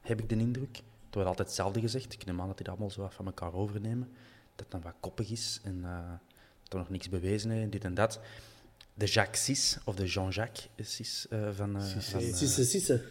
heb 0.00 0.20
ik 0.20 0.28
de 0.28 0.36
indruk. 0.36 0.76
Er 0.76 1.22
wordt 1.22 1.28
altijd 1.28 1.48
hetzelfde 1.48 1.80
gezegd. 1.80 2.12
Ik 2.12 2.24
neem 2.24 2.40
aan 2.40 2.46
dat 2.46 2.56
die 2.56 2.64
dat 2.64 2.74
allemaal 2.74 2.94
zo 2.94 3.00
wat 3.00 3.14
van 3.14 3.26
elkaar 3.26 3.54
overnemen. 3.54 4.08
Dat 4.54 4.66
het 4.66 4.70
dan 4.70 4.80
wat 4.80 4.94
koppig 5.00 5.30
is 5.30 5.60
en 5.64 5.84
eh, 5.84 6.10
dat 6.62 6.72
er 6.72 6.78
nog 6.78 6.88
niks 6.88 7.08
bewezen 7.08 7.50
heeft, 7.50 7.72
dit 7.72 7.84
en 7.84 7.94
dat. 7.94 8.20
De 8.94 9.06
Jacques 9.06 9.44
Sis, 9.44 9.78
of 9.84 9.94
de 9.94 10.06
Jean-Jacques 10.06 10.68
Sis 10.80 11.26
eh, 11.28 11.48
van... 11.52 11.76
eh, 11.76 11.86
Sisse, 11.86 12.64
sisse. 12.64 13.04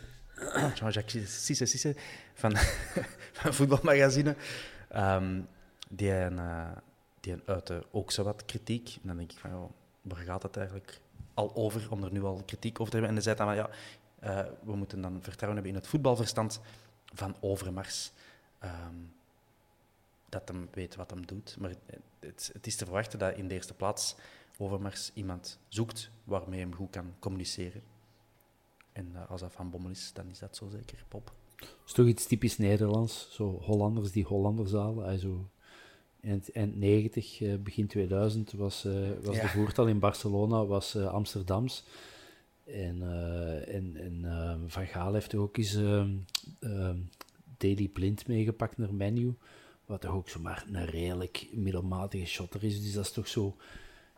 Jean-Jacques 0.76 1.96
van, 2.34 2.56
van 3.40 3.54
Voetbalmagazine. 3.54 4.36
Ehm, 4.90 5.42
die, 5.90 6.12
een, 6.12 6.40
die 7.20 7.36
uitte 7.46 7.86
ook 7.92 8.12
zo 8.12 8.24
wat 8.24 8.46
kritiek. 8.46 8.96
En 9.02 9.08
dan 9.08 9.18
denk 9.18 9.32
ik 9.32 9.38
van, 9.38 9.50
ja, 9.50 9.68
waar 10.08 10.18
gaat 10.18 10.44
het 10.44 10.58
eigenlijk 10.58 11.02
al 11.34 11.56
over, 11.56 11.92
om 11.92 12.04
er 12.04 12.12
nu 12.12 12.24
al 12.24 12.44
kritiek 12.46 12.80
over 12.80 12.92
te 12.92 12.98
hebben? 13.00 13.18
En 13.18 13.24
hij 13.24 13.36
zei 13.36 13.48
dan 13.48 13.56
ja, 13.56 13.70
eh, 14.20 14.52
we 14.64 14.76
moeten 14.76 15.02
dan 15.02 15.22
vertrouwen 15.22 15.54
hebben 15.54 15.76
in 15.76 15.82
het 15.82 15.88
voetbalverstand 15.88 16.60
van 17.14 17.36
Overmars. 17.40 18.12
Ehm, 18.60 18.96
dat 20.30 20.48
hem 20.48 20.68
weet 20.72 20.96
wat 20.96 21.10
hem 21.10 21.26
doet. 21.26 21.56
Maar 21.60 21.74
het, 22.20 22.50
het 22.54 22.68
is 22.68 22.76
te 22.76 22.86
verwachten 22.86 23.20
dat 23.20 23.38
in 23.38 23.48
de 23.48 23.54
eerste 23.54 23.74
plaats 23.74 24.16
Overmars 24.58 25.12
iemand 25.14 25.60
zoekt 25.68 26.10
waarmee 26.24 26.60
hem 26.60 26.76
goed 26.76 26.90
kan 26.90 27.14
communiceren. 27.20 27.82
En 28.92 29.16
eh, 29.16 29.30
als 29.30 29.42
dat 29.42 29.54
Van 29.54 29.70
Bommel 29.70 29.90
is, 29.90 30.12
dan 30.14 30.30
is 30.30 30.40
dat 30.40 30.56
zo 30.56 30.70
zeker, 30.70 31.06
Pop. 31.08 31.34
Dat 31.56 31.70
is 31.86 31.92
toch 31.92 32.06
iets 32.06 32.26
typisch 32.26 32.58
Nederlands. 32.58 33.28
Zo 33.32 33.60
Hollanders 33.62 34.12
die 34.12 34.24
Hollanders 34.24 34.72
halen. 34.72 35.20
Zo 35.20 35.50
eind, 36.26 36.52
eind 36.52 36.76
90, 36.78 37.42
eh, 37.42 37.56
begin 37.56 37.88
2000 37.88 38.52
was, 38.52 38.86
eh, 38.86 38.94
was 39.24 39.36
Ja. 39.36 39.42
de 39.42 39.48
voertal 39.48 39.88
in 39.88 40.00
Barcelona 40.00 40.66
was, 40.66 40.96
eh, 40.96 41.08
Amsterdams. 41.08 41.84
En, 42.66 43.02
en, 43.68 43.96
en 43.96 44.20
eh, 44.26 44.56
Van 44.68 44.86
Gaal 44.88 45.14
heeft 45.14 45.36
ook 45.36 45.58
eens 45.58 45.76
ehm, 45.76 46.10
ehm, 46.60 46.98
Daily 47.58 47.88
Blind 47.88 48.28
meegepakt 48.28 48.78
naar 48.78 48.94
Menu. 48.94 49.34
wat 49.86 50.02
toch 50.02 50.12
ook 50.12 50.30
zomaar 50.30 50.66
een 50.72 50.86
redelijk 50.86 51.48
middelmatige 51.52 52.26
shotter 52.26 52.64
is. 52.64 52.82
Dus 52.82 52.94
dat 52.94 53.04
is 53.06 53.12
toch 53.12 53.28
zo, 53.28 53.56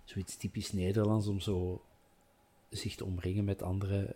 zoiets 0.03 0.37
typisch 0.37 0.71
Nederlands 0.71 1.27
om 1.27 1.39
zo 1.39 1.81
zich 2.69 2.95
te 2.95 3.05
omringen 3.05 3.45
met 3.45 3.61
andere 3.61 4.15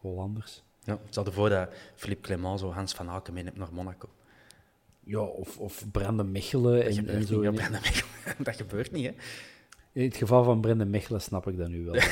Hollanders. 0.00 0.62
Ja, 0.84 0.98
stel 1.08 1.24
ervoor 1.24 1.48
dat 1.48 1.68
Philippe 1.94 2.22
Clement 2.22 2.60
zo 2.60 2.70
Hans 2.72 2.92
van 2.92 3.08
Aken 3.08 3.34
meeneemt 3.34 3.56
naar 3.56 3.72
Monaco. 3.72 4.08
Ja, 5.04 5.20
of, 5.20 5.58
of 5.58 5.84
Brandon 5.92 6.32
Mechelen. 6.32 6.84
Dat 6.84 6.96
En, 6.96 7.08
en 7.08 7.26
zo. 7.26 7.40
niet, 7.40 7.70
Mechelen. 7.70 8.36
Dat 8.44 8.56
gebeurt 8.56 8.92
niet, 8.92 9.06
hè. 9.06 9.12
In 9.92 10.04
het 10.04 10.16
geval 10.16 10.44
van 10.44 10.60
Brandon 10.60 10.90
Mechelen 10.90 11.20
snap 11.20 11.46
ik 11.46 11.56
dat 11.56 11.68
nu 11.68 11.84
wel. 11.84 12.02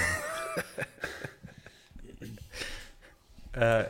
Eh, 3.53 3.85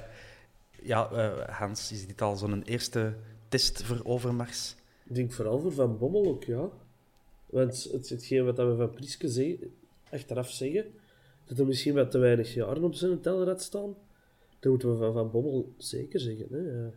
ja, 0.82 1.10
eh, 1.10 1.58
Hans, 1.58 1.92
is 1.92 2.06
dit 2.06 2.22
al 2.22 2.36
zo'n 2.36 2.62
eerste 2.62 3.14
test 3.48 3.82
voor 3.82 4.00
Overmars? 4.04 4.74
Ik 5.04 5.14
denk 5.14 5.32
vooral 5.32 5.60
voor 5.60 5.72
Van 5.72 5.98
Bommel 5.98 6.26
ook, 6.26 6.44
ja. 6.44 6.68
Want 7.46 7.88
het, 7.92 8.08
hetgeen 8.08 8.44
wat 8.44 8.56
we 8.56 8.74
van 8.76 8.90
Prieske 8.90 9.28
zeggen, 9.28 9.74
achteraf 10.10 10.50
zeggen, 10.50 10.84
dat 11.44 11.58
er 11.58 11.66
misschien 11.66 11.94
wat 11.94 12.10
te 12.10 12.18
weinig 12.18 12.54
jaren 12.54 12.84
op 12.84 12.94
zijn 12.94 13.20
telrad 13.20 13.62
staan, 13.62 13.94
dat 14.58 14.70
moeten 14.70 14.90
we 14.90 14.96
van 14.96 15.12
Van 15.12 15.30
Bommel 15.30 15.72
zeker 15.76 16.20
zeggen. 16.20 16.46
Hè. 16.50 16.58
Ja. 16.58 16.90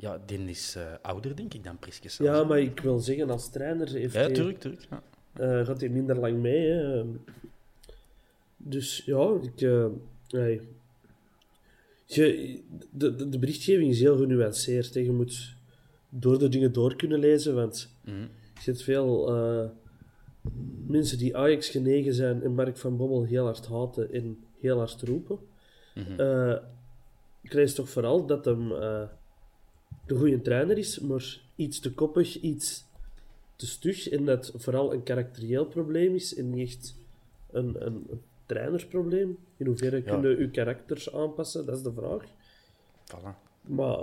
Ja, 0.00 0.22
die 0.26 0.38
is 0.48 0.74
eh, 0.76 0.92
ouder, 1.02 1.36
denk 1.36 1.54
ik, 1.54 1.64
dan 1.64 1.78
Priske 1.78 2.24
Ja, 2.24 2.44
maar 2.44 2.60
ik 2.60 2.80
wil 2.80 2.98
zeggen, 2.98 3.30
als 3.30 3.50
trainer 3.50 3.88
heeft 3.88 4.14
Ja, 4.14 4.28
tuurlijk, 4.30 4.60
tuurlijk. 4.60 4.86
Ja. 4.90 5.02
eh, 5.32 5.66
gaat 5.66 5.80
hij 5.80 5.88
minder 5.88 6.18
lang 6.18 6.38
mee. 6.38 6.68
Hè. 6.70 7.04
Dus 8.56 9.02
ja, 9.06 9.38
ik... 9.42 9.60
eh, 9.60 9.86
nee. 10.28 10.60
Je, 12.06 12.60
de, 12.90 13.14
de, 13.16 13.28
de 13.28 13.38
berichtgeving 13.38 13.90
is 13.90 14.00
heel 14.00 14.16
genuanceerd. 14.16 14.94
hè. 14.94 15.00
Je 15.00 15.12
moet 15.12 15.54
door 16.08 16.38
de 16.38 16.48
dingen 16.48 16.72
door 16.72 16.96
kunnen 16.96 17.18
lezen, 17.18 17.54
want 17.54 17.96
Mhm. 18.04 18.20
je 18.54 18.70
hebt 18.70 18.82
veel 18.82 19.32
mensen 20.86 21.18
die 21.18 21.36
Ajax 21.36 21.68
genegen 21.68 22.14
zijn 22.14 22.42
en 22.42 22.54
Mark 22.54 22.76
van 22.76 22.96
Bommel 22.96 23.24
heel 23.24 23.44
hard 23.44 23.66
haten 23.66 24.12
en 24.12 24.44
heel 24.60 24.78
hard 24.78 25.02
roepen. 25.02 25.38
Eh, 26.18 26.56
ik 27.42 27.52
lees 27.52 27.74
toch 27.74 27.88
vooral 27.88 28.26
dat 28.26 28.44
hem 28.44 28.72
de 30.08 30.14
goede 30.14 30.42
trainer 30.42 30.78
is, 30.78 30.98
maar 30.98 31.40
iets 31.56 31.78
te 31.80 31.92
koppig, 31.92 32.40
iets 32.40 32.84
te 33.56 33.66
stug 33.66 34.08
en 34.08 34.24
dat 34.24 34.52
vooral 34.56 34.92
een 34.92 35.02
karakterieel 35.02 35.66
probleem 35.66 36.14
is 36.14 36.34
en 36.34 36.50
niet 36.50 36.68
echt 36.68 36.94
een, 37.50 37.86
een, 37.86 38.06
een 38.10 38.20
trainersprobleem. 38.46 39.38
In 39.56 39.66
hoeverre 39.66 39.96
Ja. 39.96 40.02
kunnen 40.02 40.36
uw 40.36 40.50
karakters 40.50 41.12
aanpassen, 41.12 41.66
dat 41.66 41.76
is 41.76 41.82
de 41.82 41.92
vraag. 41.92 42.22
Voilà. 43.04 43.36
Maar 43.62 43.98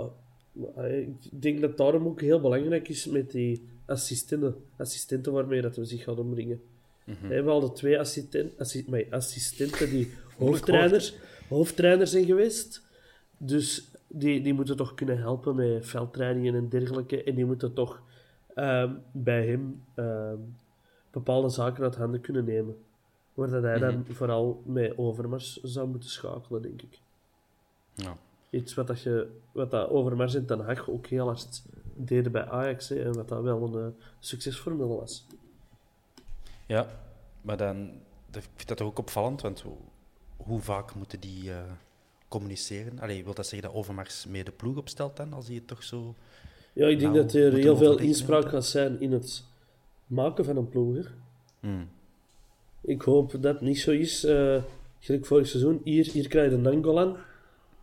maar, 0.52 0.84
eh, 0.84 0.98
ik 1.00 1.42
denk 1.42 1.60
dat 1.60 1.76
daarom 1.76 2.06
ook 2.06 2.20
heel 2.20 2.40
belangrijk 2.40 2.88
is 2.88 3.06
met 3.06 3.30
die 3.30 3.62
assistenten, 3.86 4.54
assistenten 4.76 5.32
waarmee 5.32 5.60
dat 5.62 5.76
we 5.76 5.84
zich 5.84 6.02
gaan 6.02 6.18
omringen. 6.18 6.60
Hè, 7.04 7.42
We 7.42 7.50
hadden 7.50 7.74
twee 7.74 7.98
assisten, 7.98 8.52
assi, 8.58 8.84
maar 8.88 9.04
assistenten 9.10 9.90
die 9.90 10.10
hoofdtrainers, 10.38 11.14
hoofdtrainers 11.48 12.10
zijn 12.10 12.24
geweest. 12.24 12.82
Dus 13.38 13.90
die, 14.08 14.40
die 14.42 14.54
moeten 14.54 14.76
toch 14.76 14.94
kunnen 14.94 15.18
helpen 15.18 15.54
met 15.56 15.86
veldtrainingen 15.86 16.54
en 16.54 16.68
dergelijke. 16.68 17.22
En 17.24 17.34
die 17.34 17.44
moeten 17.44 17.72
toch 17.74 18.02
ehm, 18.54 18.94
bij 19.12 19.46
hem 19.46 19.82
ehm, 19.94 20.38
bepaalde 21.10 21.48
zaken 21.48 21.82
uit 21.84 21.96
handen 21.96 22.20
kunnen 22.20 22.44
nemen. 22.44 22.76
Waar 23.34 23.48
dat 23.50 23.62
hij 23.62 23.78
dan 23.78 24.06
vooral 24.10 24.62
met 24.66 24.98
Overmars 24.98 25.60
zou 25.62 25.88
moeten 25.88 26.10
schakelen, 26.10 26.62
denk 26.62 26.82
ik. 26.82 27.00
Ja. 27.94 28.16
Iets 28.50 28.74
wat, 28.74 28.86
dat 28.86 29.00
je, 29.02 29.28
wat 29.52 29.70
dat 29.70 29.88
Overmars 29.88 30.34
en 30.34 30.46
Ten 30.46 30.60
Hag 30.60 30.88
ook 30.90 31.06
heel 31.06 31.26
hard 31.26 31.62
deden 31.94 32.32
bij 32.32 32.48
Ajax. 32.48 32.88
Hè, 32.88 33.02
en 33.04 33.12
wat 33.14 33.28
dat 33.28 33.42
wel 33.42 33.62
een 33.76 33.84
eh, 33.86 34.02
succesformule 34.18 34.86
was. 34.96 35.26
ja, 36.66 36.86
maar 37.42 37.56
dan... 37.56 37.90
dat- 38.30 38.42
Ik 38.42 38.50
vind 38.56 38.68
dat 38.68 38.80
ook 38.80 38.98
opvallend, 38.98 39.40
want 39.42 39.60
hoe, 39.60 39.76
hoe 40.36 40.60
vaak 40.60 40.94
moeten 40.94 41.20
die 41.20 41.52
eh, 41.52 41.58
communiceren? 42.28 42.98
Allee, 43.00 43.24
wil 43.24 43.34
dat 43.34 43.46
zeggen 43.46 43.68
dat 43.68 43.78
Overmars 43.78 44.26
mee 44.26 44.44
de 44.44 44.52
ploeg 44.52 44.76
opstelt 44.76 45.16
dan, 45.16 45.32
als 45.32 45.46
hij 45.46 45.54
het 45.54 45.66
toch 45.66 45.82
zo... 45.82 46.14
Ja, 46.72 46.86
ik 46.86 46.98
denk 46.98 47.12
Nou, 47.12 47.24
dat 47.24 47.34
er 47.34 47.52
heel 47.52 47.76
veel 47.76 47.98
inspraak 47.98 48.48
gaat 48.48 48.64
zijn 48.66 49.00
in 49.00 49.12
het 49.12 49.44
maken 50.06 50.44
van 50.44 50.56
een 50.56 50.68
ploeg. 50.68 50.94
hè. 50.94 51.02
Hmm. 51.60 51.88
Ik 52.80 53.02
hoop 53.02 53.30
dat 53.30 53.42
het 53.54 53.60
niet 53.60 53.78
zo 53.78 53.90
is. 53.90 54.20
gelijk 55.00 55.26
vorig 55.26 55.46
seizoen. 55.46 55.80
Hier, 55.84 56.04
hier 56.12 56.28
krijg 56.28 56.50
je 56.50 56.56
Nangolan. 56.56 57.16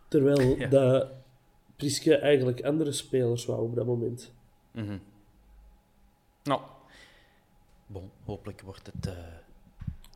Terwijl 0.08 0.40
Ja. 0.58 0.68
dat 0.68 1.08
Priske 1.76 2.16
eigenlijk 2.16 2.62
andere 2.64 2.92
spelers 2.92 3.44
wou 3.44 3.62
op 3.62 3.74
dat 3.74 3.86
moment. 3.86 4.32
Mhm. 4.70 4.98
Nou, 6.42 6.60
bon, 7.86 8.10
hopelijk 8.24 8.60
wordt 8.60 8.90
het 8.92 9.06
eh 9.06 9.12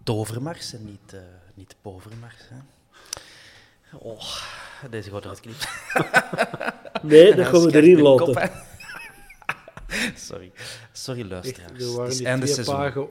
tovermars 0.03 0.73
en 0.73 0.85
niet, 0.85 1.13
eh 1.13 1.21
niet 1.55 1.77
povermars. 1.81 2.49
Hè? 2.49 2.57
Oh, 3.93 4.23
deze 4.91 5.11
gaat 5.11 5.23
eruit 5.25 5.41
knippen. 5.41 5.69
Nee, 7.03 7.35
dat 7.35 7.47
gaan 7.47 7.63
we 7.63 7.75
erin 7.77 8.01
laten. 8.03 8.51
Sorry, 10.15 10.53
sorry 10.93 11.29
luisteraars. 11.29 11.83
er 11.83 11.93
waren 11.97 12.13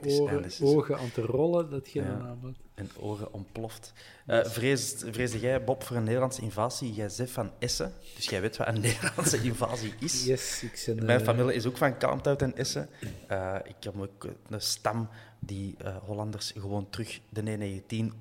twee 0.00 0.20
oren, 0.20 0.40
seizoen. 0.40 0.76
ogen 0.76 0.98
aan 0.98 1.10
het 1.14 1.24
rollen, 1.24 1.70
dat 1.70 1.90
je 1.90 2.00
Ja. 2.02 2.08
aanmaakt. 2.08 2.58
En 2.74 2.90
oren 3.00 3.32
ontploft. 3.32 3.92
Eh 4.26 4.44
vrees, 4.44 4.94
vreesde 5.10 5.40
jij, 5.40 5.64
Bob, 5.64 5.84
voor 5.84 5.96
een 5.96 6.04
Nederlandse 6.04 6.42
invasie? 6.42 6.92
Jij 6.92 7.08
zegt 7.08 7.30
van 7.30 7.50
Essen, 7.58 7.92
dus 8.16 8.28
jij 8.28 8.40
weet 8.40 8.56
wat 8.56 8.66
een 8.66 8.80
Nederlandse 8.88 9.42
invasie 9.42 9.94
is. 10.00 10.24
Yes, 10.24 10.62
ik 10.62 10.82
ben... 10.86 11.04
Mijn 11.04 11.20
eh, 11.20 11.26
familie 11.26 11.54
is 11.54 11.66
ook 11.66 11.76
van 11.76 11.96
Kalmthout 11.96 12.42
en 12.42 12.56
Essen. 12.56 12.88
Eh, 13.26 13.54
ik 13.64 13.76
heb 13.80 14.00
ook 14.00 14.26
een 14.48 14.60
stam 14.60 15.08
die 15.38 15.74
eh, 15.78 15.96
Hollanders 16.04 16.52
gewoon 16.58 16.90
terug 16.90 17.20
de 17.28 17.42
19 17.42 18.12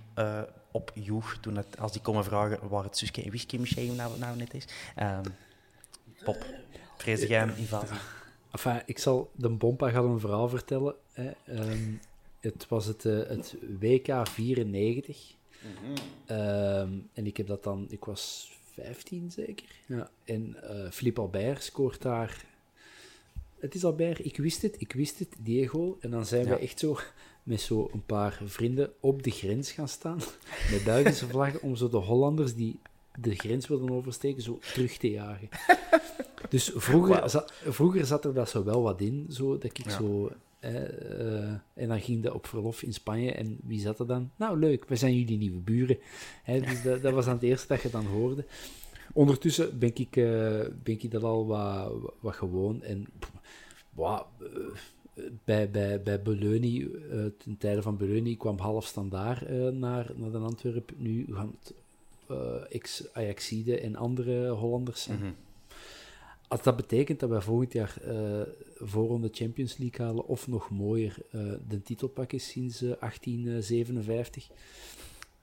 eh 0.77 0.83
opjoeg 0.83 1.37
toen 1.41 1.55
het, 1.55 1.79
als 1.79 1.91
die 1.91 2.01
komen 2.01 2.23
vragen 2.23 2.67
waar 2.69 2.83
het 2.83 2.97
Suske 2.97 3.21
en 3.23 3.29
Whisky 3.29 3.57
Museum 3.57 3.95
nou, 3.95 4.19
nou 4.19 4.37
net 4.37 4.53
is. 4.53 4.65
Ehm 4.95 5.23
Pop, 6.23 6.45
vrees 6.97 7.21
jij 7.21 7.49
invasie? 7.57 7.97
Enfin, 8.51 8.81
ik 8.85 8.97
zal 8.99 9.31
de 9.35 9.49
Bompa 9.49 9.89
gaan 9.89 10.05
een 10.05 10.19
verhaal 10.19 10.49
vertellen. 10.49 10.95
Hè. 11.13 11.31
Ehm, 11.45 11.93
het 12.39 12.67
was 12.67 12.85
het, 12.85 13.05
eh, 13.05 13.17
het 13.27 13.55
WK 13.79 14.27
94. 14.27 15.35
Ehm, 16.25 16.91
en 17.13 17.25
ik 17.25 17.37
heb 17.37 17.47
dat 17.47 17.63
dan... 17.63 17.85
Ik 17.89 18.05
was 18.05 18.51
15 18.73 19.31
zeker. 19.31 19.65
Ja. 19.85 20.09
En 20.23 20.55
eh 20.63 20.91
Philippe 20.91 21.21
Albert 21.21 21.63
scoort 21.63 22.01
daar... 22.01 22.45
Het 23.59 23.75
is 23.75 23.83
Albert, 23.85 24.25
ik 24.25 24.37
wist 24.37 24.61
het, 24.61 24.75
ik 24.81 24.93
wist 24.93 25.19
het, 25.19 25.35
Diego. 25.39 25.97
En 26.01 26.09
dan 26.09 26.25
zijn 26.25 26.45
Ja. 26.45 26.49
we 26.49 26.59
echt 26.59 26.79
zo 26.79 26.99
met 27.47 27.61
zo 27.61 27.89
een 27.93 28.05
paar 28.05 28.39
vrienden 28.45 28.91
op 28.99 29.23
de 29.23 29.31
grens 29.31 29.71
gaan 29.71 29.87
staan. 29.87 30.17
Met 30.71 30.83
Belgische 30.83 31.27
vlaggen 31.33 31.61
om 31.61 31.75
zo 31.75 31.89
de 31.89 31.97
Hollanders 31.97 32.55
die 32.55 32.79
de 33.19 33.35
grens 33.35 33.67
wilden 33.67 33.89
oversteken, 33.91 34.41
zo 34.43 34.59
terug 34.73 34.97
te 34.97 35.09
jagen. 35.09 35.49
Dus 36.49 36.71
vroeger, 36.75 37.29
zat, 37.29 37.53
vroeger 37.65 38.05
zat 38.05 38.25
er 38.25 38.33
dat 38.33 38.49
zo 38.49 38.63
wel 38.63 38.81
wat 38.81 39.01
in, 39.01 39.25
zo, 39.29 39.51
dat 39.57 39.63
ik 39.63 39.85
Ja. 39.85 39.89
zo... 39.97 40.31
eh, 40.59 41.49
en 41.73 41.87
dan 41.87 42.01
ging 42.01 42.23
dat 42.23 42.33
op 42.33 42.47
verlof 42.47 42.81
in 42.83 42.93
Spanje. 42.93 43.31
En 43.31 43.57
wie 43.63 43.79
zat 43.79 43.99
er 43.99 44.07
dan? 44.07 44.31
Nou, 44.35 44.59
leuk, 44.59 44.85
we 44.87 44.95
zijn 44.95 45.17
jullie 45.17 45.37
nieuwe 45.37 45.59
buren. 45.59 45.97
Hè, 46.43 46.59
dus 46.59 46.83
dat, 46.83 47.01
dat 47.01 47.13
was 47.13 47.25
dan 47.25 47.33
het 47.33 47.43
eerste 47.43 47.67
dat 47.67 47.81
je 47.81 47.89
dan 47.89 48.05
hoorde. 48.05 48.45
Ondertussen 49.13 49.79
ben 49.79 49.91
ik, 49.93 50.15
eh, 50.15 50.25
ben 50.83 50.93
ik 51.01 51.11
dat 51.11 51.23
al 51.23 51.45
wat, 51.47 51.91
wat 52.19 52.35
gewoon. 52.35 52.81
En 52.83 53.07
pff, 53.19 53.31
eh, 54.39 54.47
bij, 55.43 55.71
bij, 55.71 56.01
bij 56.01 56.21
Beleuni, 56.21 56.83
eh, 56.83 57.25
ten 57.37 57.57
tijde 57.57 57.81
van 57.81 57.97
Beleuni, 57.97 58.37
kwam 58.37 58.59
half 58.59 58.85
standaard 58.85 59.45
eh, 59.45 59.67
naar, 59.67 60.11
naar 60.15 60.31
de 60.31 60.37
Antwerpen. 60.37 60.95
Nu 60.97 61.25
gaan 61.29 61.55
het 61.61 61.73
eh, 62.27 62.75
ex-Ajaxide 62.75 63.79
en 63.79 63.95
andere 63.95 64.49
Hollanders 64.49 65.03
zijn. 65.03 65.19
Mhm. 65.19 65.31
Als 66.47 66.63
dat 66.63 66.75
betekent 66.75 67.19
dat 67.19 67.29
wij 67.29 67.41
volgend 67.41 67.73
jaar 67.73 67.97
voorronde 68.75 69.29
Champions 69.31 69.77
League 69.77 70.05
halen, 70.05 70.27
of 70.27 70.47
nog 70.47 70.69
mooier, 70.69 71.17
de 71.67 71.81
titel 71.83 72.07
pakken 72.07 72.39
sinds 72.39 72.81
eh, 72.81 72.91
1857, 72.99 74.47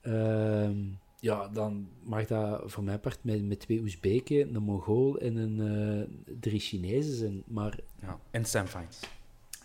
ehm, 0.01 0.77
ja, 1.19 1.47
dan 1.47 1.87
mag 2.03 2.25
dat 2.25 2.71
voor 2.71 2.83
mijn 2.83 2.99
part 2.99 3.19
met, 3.21 3.47
met 3.47 3.59
twee 3.59 3.79
Oezbeken, 3.79 4.55
een 4.55 4.63
Mongool 4.63 5.17
en 5.17 5.35
een, 5.35 6.25
drie 6.39 6.59
Chinezen 6.59 7.15
zijn. 7.15 7.43
Maar, 7.47 7.79
Ja. 8.01 8.19
En 8.31 8.45
Sam 8.45 8.67
Vines. 8.67 8.99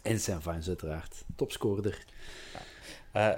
En 0.03 0.21
zijn 0.21 0.43
Vines 0.43 0.69
uiteraard, 0.69 1.25
topscorer. 1.37 2.05
Eh, 3.13 3.33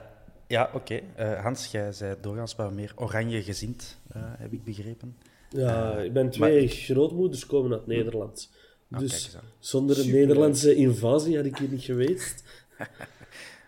ja, 0.46 0.70
oké. 0.74 1.00
Eh, 1.14 1.42
Hans, 1.42 1.66
jij 1.66 1.92
zei 1.92 2.16
doorgaans 2.20 2.54
wat 2.54 2.72
meer 2.72 2.92
oranje 2.96 3.42
gezind, 3.42 3.98
eh, 4.08 4.22
heb 4.24 4.52
ik 4.52 4.64
begrepen. 4.64 5.16
Ja, 5.48 5.98
ik 5.98 6.12
ben 6.12 6.30
twee 6.30 6.68
grootmoeders 6.68 7.46
komen 7.46 7.72
uit 7.72 7.86
Nederland. 7.86 8.50
Ah, 8.90 8.98
kijk 8.98 9.10
Dus 9.10 9.36
zonder 9.58 9.98
een. 9.98 10.10
Nederlandse 10.10 10.74
invasie 10.74 11.36
had 11.36 11.44
ik 11.44 11.58
hier 11.58 11.68
niet 11.68 11.82
geweest. 11.82 12.42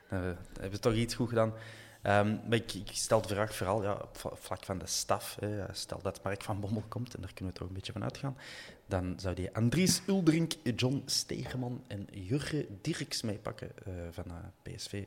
Eh, 0.09 0.20
hebben 0.53 0.70
we 0.70 0.78
toch 0.78 0.95
iets 0.95 1.14
goed 1.14 1.28
gedaan. 1.28 1.53
Ehm, 2.05 2.37
maar 2.49 2.55
ik, 2.59 2.73
ik 2.73 2.91
stel 2.93 3.21
de 3.21 3.29
vraag 3.29 3.55
vooral 3.55 3.83
ja, 3.83 3.93
op 3.93 4.17
vla- 4.17 4.31
vlak 4.35 4.65
van 4.65 4.79
de 4.79 4.87
staf. 4.87 5.37
Hè. 5.41 5.75
Stel 5.75 6.03
dat 6.03 6.23
Mark 6.23 6.43
van 6.43 6.61
Bommel 6.61 6.83
komt, 6.89 7.15
en 7.15 7.21
daar 7.21 7.33
kunnen 7.35 7.53
we 7.55 7.59
toch 7.61 7.69
een 7.69 7.75
beetje 7.75 7.93
van 7.93 8.03
uitgaan. 8.03 8.37
Dan 8.87 9.15
zou 9.21 9.35
die 9.35 9.55
Andries 9.57 10.03
Uldrink, 10.07 10.53
John 10.77 11.03
Stegeman 11.07 11.85
en 11.87 12.07
Jurgen 12.11 12.79
Dirks 12.81 13.23
meepakken 13.23 13.71
eh, 13.85 13.93
van 14.11 14.25
eh, 14.27 14.35
PSV 14.75 15.05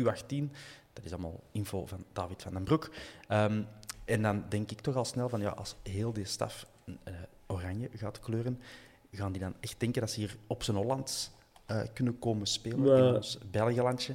U18. 0.00 0.50
Dat 0.92 1.04
is 1.04 1.12
allemaal 1.12 1.40
info 1.52 1.86
van 1.86 2.04
David 2.12 2.42
van 2.42 2.52
den 2.52 2.62
Broek. 2.64 2.90
Ehm, 3.28 3.62
en 4.04 4.22
dan 4.22 4.44
denk 4.48 4.70
ik 4.70 4.80
toch 4.80 4.96
al 4.96 5.04
snel 5.04 5.28
van, 5.28 5.40
ja, 5.40 5.48
als 5.50 5.74
heel 5.82 6.12
die 6.12 6.24
staf 6.24 6.66
eh, 7.04 7.14
oranje 7.46 7.88
gaat 7.94 8.20
kleuren, 8.20 8.60
gaan 9.12 9.32
die 9.32 9.40
dan 9.40 9.54
echt 9.60 9.80
denken 9.80 10.00
dat 10.00 10.10
ze 10.10 10.20
hier 10.20 10.36
op 10.46 10.62
zijn 10.62 10.76
Hollands 10.76 11.30
kunnen 11.92 12.18
komen 12.18 12.46
spelen 12.46 12.80
Maar- 12.82 12.98
in 12.98 13.14
ons 13.14 13.38
Belgelandje? 13.50 14.14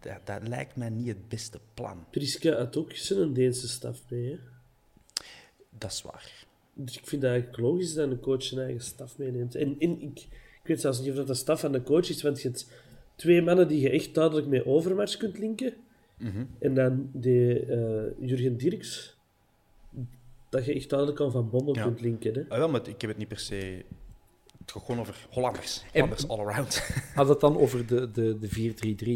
Dat, 0.00 0.20
dat 0.24 0.48
lijkt 0.48 0.76
mij 0.76 0.90
niet 0.90 1.06
het 1.06 1.28
beste 1.28 1.58
plan. 1.74 2.04
Priska 2.10 2.56
had 2.56 2.76
ook 2.76 2.92
zijn 2.92 3.32
Deense 3.32 3.68
staf 3.68 4.02
mee. 4.08 4.30
Hè? 4.30 4.38
Dat 5.78 5.90
is 5.90 6.02
waar. 6.02 6.44
Dus 6.74 6.96
ik 6.98 7.06
vind 7.06 7.22
het 7.22 7.30
eigenlijk 7.30 7.60
logisch 7.62 7.94
dat 7.94 8.10
een 8.10 8.20
coach 8.20 8.42
zijn 8.42 8.60
eigen 8.60 8.82
staf 8.82 9.18
meeneemt. 9.18 9.54
En, 9.54 9.76
en 9.78 10.00
ik, 10.02 10.18
ik 10.62 10.62
weet 10.64 10.80
zelfs 10.80 11.00
niet 11.00 11.10
of 11.10 11.14
dat 11.16 11.26
de 11.26 11.34
staf 11.34 11.60
van 11.60 11.72
de 11.72 11.82
coach 11.82 12.08
is, 12.08 12.22
want 12.22 12.42
je 12.42 12.48
hebt 12.48 12.70
twee 13.16 13.42
mannen 13.42 13.68
die 13.68 13.80
je 13.80 13.90
echt 13.90 14.14
duidelijk 14.14 14.46
mee 14.46 14.66
Overmars 14.66 15.16
kunt 15.16 15.38
linken. 15.38 15.74
En 16.58 16.74
dan 16.74 17.10
de 17.12 17.60
eh, 18.18 18.28
Jurgen 18.28 18.56
Dirks, 18.56 19.16
dat 20.48 20.64
je 20.64 20.74
echt 20.74 20.88
duidelijk 20.90 21.20
aan 21.20 21.30
Van 21.30 21.50
Bommel 21.50 21.74
Ja. 21.74 21.82
kunt 21.82 22.00
linken. 22.00 22.34
Hè? 22.34 22.42
Ah, 22.48 22.58
wel, 22.58 22.68
maar 22.68 22.88
ik 22.88 23.00
heb 23.00 23.10
het 23.10 23.18
niet 23.18 23.28
per 23.28 23.38
se... 23.38 23.84
Het 24.66 24.74
gaat 24.74 24.84
gewoon 24.84 25.00
over 25.00 25.26
Hollanders. 25.30 25.84
Hollanders 25.92 26.28
all 26.28 26.38
around. 26.38 26.88
Had 27.14 27.28
het 27.28 27.40
dan 27.40 27.56
over 27.58 27.86
de, 27.86 28.10
de, 28.10 28.38
de 28.38 28.74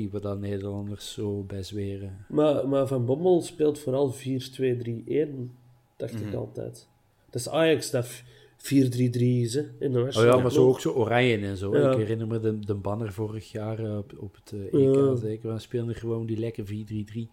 4-3-3, 0.09 0.11
waar 0.11 0.21
dan 0.21 0.41
Nederlanders 0.41 1.13
zo 1.13 1.43
bij 1.43 1.63
zweren. 1.63 2.25
Maar, 2.29 2.69
maar 2.69 2.87
Van 2.87 3.05
Bommel 3.05 3.43
speelt 3.43 3.79
vooral 3.79 4.15
4-2-3-1, 4.15 4.19
dacht 5.97 6.13
Mhm. 6.15 6.29
ik 6.29 6.35
altijd. 6.35 6.89
Dat 7.31 7.41
is 7.41 7.49
Ajax 7.49 7.91
dat 7.91 8.23
4-3-3 8.57 8.63
is, 8.63 9.55
hè, 9.55 9.63
in 9.79 9.93
de 9.93 10.01
Oh 10.01 10.13
ja, 10.13 10.37
maar 10.37 10.53
zo 10.53 10.69
ook 10.69 10.81
zo 10.81 10.91
oranje 10.93 11.47
en 11.47 11.57
zo. 11.57 11.77
Ja. 11.77 11.91
Ik 11.91 11.97
herinner 11.97 12.27
me 12.27 12.41
de, 12.41 12.59
de 12.59 12.75
banner 12.75 13.13
vorig 13.13 13.51
jaar 13.53 13.79
eh, 13.79 13.97
op, 13.97 14.13
op 14.19 14.35
het 14.35 14.53
eh, 14.53 14.81
EK, 14.89 14.95
Ja. 14.95 15.15
zeker. 15.17 15.53
We 15.53 15.59
speelden 15.59 15.95
gewoon 15.95 16.27
die 16.27 16.39
lekker 16.39 16.65
4-3-3. 16.67 17.31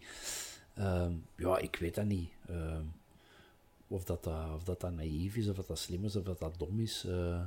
Ehm, 0.75 1.11
ja, 1.37 1.57
ik 1.57 1.75
weet 1.79 1.95
dat 1.95 2.05
niet. 2.05 2.29
Ehm, 2.47 2.81
of, 3.87 4.03
dat, 4.03 4.23
dat, 4.23 4.53
of 4.55 4.63
dat 4.63 4.79
dat 4.81 4.93
naïef 4.95 5.35
is, 5.35 5.49
of 5.49 5.55
dat 5.55 5.67
dat 5.67 5.79
slim 5.79 6.03
is, 6.05 6.15
of 6.15 6.23
dat 6.23 6.39
dat 6.39 6.55
dom 6.57 6.79
is. 6.79 7.05
Eh, 7.09 7.39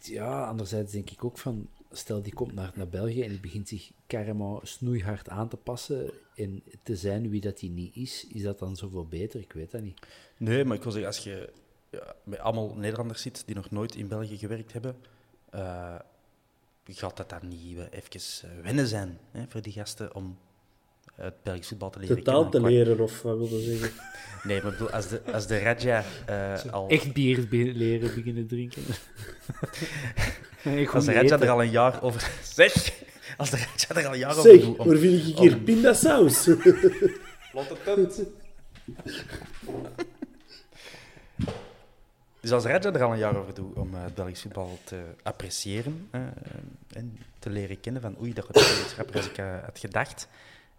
ja, 0.00 0.46
anderzijds 0.46 0.92
denk 0.92 1.10
ik 1.10 1.24
ook 1.24 1.38
van... 1.38 1.68
Stel, 1.90 2.22
die 2.22 2.34
komt 2.34 2.54
naar, 2.54 2.72
naar 2.74 2.88
België 2.88 3.22
en 3.22 3.28
die 3.28 3.40
begint 3.40 3.68
zich 3.68 3.90
carrément 4.06 4.68
snoeihard 4.68 5.28
aan 5.28 5.48
te 5.48 5.56
passen 5.56 6.10
en 6.34 6.62
te 6.82 6.96
zijn 6.96 7.30
wie 7.30 7.40
dat 7.40 7.60
hij 7.60 7.68
niet 7.68 7.96
is. 7.96 8.26
Is 8.32 8.42
dat 8.42 8.58
dan 8.58 8.76
zoveel 8.76 9.06
beter? 9.06 9.40
Ik 9.40 9.52
weet 9.52 9.70
dat 9.70 9.82
niet. 9.82 10.06
Nee, 10.36 10.64
maar 10.64 10.76
ik 10.76 10.82
wil 10.82 10.92
zeggen, 10.92 11.10
als 11.10 11.24
je 11.24 11.52
ja, 11.90 12.14
met 12.22 12.38
allemaal 12.38 12.74
Nederlanders 12.74 13.22
zit 13.22 13.42
die 13.46 13.54
nog 13.54 13.70
nooit 13.70 13.94
in 13.94 14.08
België 14.08 14.38
gewerkt 14.38 14.72
hebben, 14.72 14.96
eh, 15.50 15.94
gaat 16.84 17.16
dat 17.16 17.28
dan 17.28 17.48
niet 17.48 17.78
eh, 17.78 17.84
even 17.90 18.50
eh, 18.50 18.62
wennen 18.62 18.86
zijn 18.86 19.18
hè, 19.30 19.44
voor 19.48 19.62
die 19.62 19.72
gasten 19.72 20.14
om 20.14 20.38
het 21.20 21.42
Belgisch 21.42 21.68
voetbal 21.68 21.90
te 21.90 21.98
leren 21.98 22.16
De 22.16 22.22
taal 22.22 22.50
te 22.50 22.60
leren, 22.60 23.00
of 23.00 23.22
wat 23.22 23.38
wil 23.38 23.48
je 23.58 23.76
zeggen? 23.76 23.90
Nee, 24.44 24.62
maar 24.62 24.72
ik 24.72 24.78
bedoel, 24.78 24.90
als 24.92 25.08
de, 25.08 25.20
als 25.32 25.46
de 25.46 25.58
Raja 25.58 26.04
eh, 26.26 26.72
al... 26.72 26.88
Echt 26.88 27.12
bier 27.12 27.46
leren 27.50 28.14
beginnen 28.14 28.46
drinken. 28.46 28.82
Als 30.92 31.04
de 31.04 31.12
Raja 31.12 31.40
er 31.40 31.50
al 31.50 31.62
een 31.62 31.70
jaar 31.70 32.02
over... 32.02 32.30
Zeg! 32.54 32.92
Als 33.36 33.50
de 33.50 33.56
Raja 33.56 34.00
er 34.00 34.06
al 34.06 34.12
een 34.12 34.18
jaar 34.18 34.36
over 34.38 34.50
Zeg, 34.50 34.60
doet 34.60 34.78
om... 34.78 34.86
waar 34.86 34.96
vind 34.96 35.26
ik 35.28 35.36
hier 35.38 35.54
om- 35.54 35.64
pindasaus? 35.64 36.46
Lotte 37.52 37.76
tent. 37.84 38.22
Dus 42.40 42.52
als 42.52 42.64
Raja 42.64 42.92
er 42.92 43.02
al 43.02 43.12
een 43.12 43.18
jaar 43.18 43.36
over 43.36 43.54
doet 43.54 43.76
om 43.76 43.94
eh, 43.94 44.02
het 44.02 44.14
Belgisch 44.14 44.42
voetbal 44.42 44.78
te 44.84 44.96
appreciëren 45.22 46.08
eh, 46.10 46.20
en 46.92 47.18
te 47.38 47.50
leren 47.50 47.80
kennen 47.80 48.02
van 48.02 48.16
oei, 48.20 48.32
dat 48.32 48.44
gaat 48.44 48.62
veel 48.62 48.84
iets 48.84 49.14
als 49.16 49.26
ik 49.26 49.36
had 49.64 49.78
gedacht, 49.78 50.28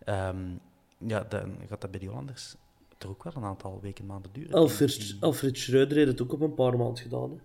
ehm, 0.05 0.55
ja, 0.97 1.23
dan 1.23 1.57
gaat 1.67 1.81
dat 1.81 1.91
bij 1.91 1.99
die 1.99 2.09
Hollanders 2.09 2.55
er 3.03 3.09
ook 3.09 3.23
wel 3.23 3.33
een 3.35 3.43
aantal 3.43 3.79
weken, 3.81 4.05
maanden 4.05 4.31
duren. 4.33 4.53
Alfred, 4.53 5.17
Alfred 5.19 5.57
Schreuder 5.57 5.97
heeft 5.97 6.09
het 6.09 6.21
ook 6.21 6.33
op 6.33 6.41
een 6.41 6.53
paar 6.53 6.77
maanden 6.77 7.03
gedaan. 7.03 7.31
Hè. 7.31 7.37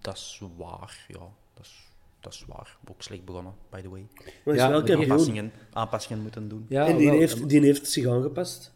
Dat 0.00 0.14
is 0.14 0.42
waar, 0.56 1.04
ja. 1.08 1.28
Dat 1.54 1.64
is, 1.64 1.90
dat 2.20 2.32
is 2.32 2.44
waar. 2.46 2.76
Ook 2.90 3.02
slecht 3.02 3.24
begonnen, 3.24 3.54
by 3.70 3.80
the 3.80 3.88
way. 3.88 4.06
Maar 4.44 4.54
Ja, 4.54 4.82
wel. 4.82 5.00
Aanpassingen, 5.00 5.52
aanpassingen 5.72 6.22
moeten 6.22 6.48
doen. 6.48 6.66
Ja, 6.68 6.86
en 6.86 6.96
die 6.96 7.08
wel, 7.08 7.18
heeft, 7.18 7.48
die 7.48 7.60
heeft 7.60 7.90
zich 7.90 8.06
aangepast. 8.06 8.72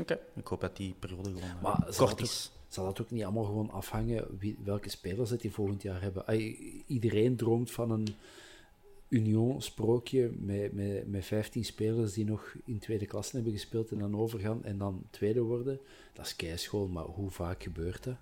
Oké, 0.00 0.18
ik 0.34 0.46
hoop 0.46 0.60
dat 0.60 0.76
die 0.76 0.94
periode 0.98 1.28
gewoon 1.28 1.42
eh, 1.42 1.62
Maar 1.62 1.86
zal 1.88 2.06
kort 2.06 2.10
het 2.10 2.28
is. 2.28 2.52
Zal 2.68 2.84
dat 2.84 3.00
ook 3.00 3.10
niet 3.10 3.22
allemaal 3.22 3.44
gewoon 3.44 3.70
afhangen 3.70 4.38
wie, 4.38 4.58
welke 4.64 4.90
spelers 4.90 5.30
dat 5.30 5.40
die 5.40 5.52
volgend 5.52 5.82
jaar 5.82 6.02
hebben? 6.02 6.24
Iedereen 6.86 7.36
droomt 7.36 7.70
van 7.70 7.90
een 7.90 8.06
Union-sprookje 9.10 10.30
met, 10.38 10.72
met, 10.72 11.10
met 11.10 11.24
15 11.24 11.64
spelers 11.64 12.12
die 12.12 12.24
nog 12.24 12.54
in 12.64 12.78
tweede 12.78 13.06
klasse 13.06 13.34
hebben 13.34 13.52
gespeeld 13.52 13.90
en 13.90 13.98
dan 13.98 14.16
overgaan 14.16 14.64
en 14.64 14.78
dan 14.78 15.02
tweede 15.10 15.40
worden. 15.40 15.80
Dat 16.12 16.26
is 16.26 16.36
keischool, 16.36 16.88
maar 16.88 17.04
hoe 17.04 17.30
vaak 17.30 17.62
gebeurt 17.62 18.04
dat? 18.04 18.16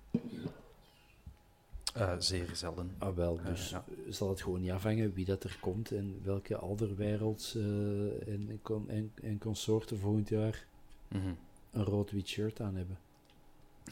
Eh, 1.93 2.15
zeer 2.19 2.49
zelden. 2.53 2.91
Ah, 2.97 3.15
wel, 3.15 3.39
dus 3.45 3.69
ja. 3.69 3.85
zal 4.09 4.29
het 4.29 4.41
gewoon 4.41 4.61
niet 4.61 4.71
afhangen 4.71 5.13
wie 5.13 5.25
dat 5.25 5.43
er 5.43 5.57
komt 5.61 5.91
en 5.91 6.19
welke 6.23 6.55
alderwerelds 6.57 7.55
eh 7.55 8.27
en, 8.27 8.59
en, 8.87 9.11
en 9.21 9.37
consorten 9.39 9.99
volgend 9.99 10.29
jaar 10.29 10.67
Mhm. 11.07 11.33
een 11.71 11.83
rood-wit 11.83 12.27
shirt 12.27 12.61
aan 12.61 12.75
hebben. 12.75 12.97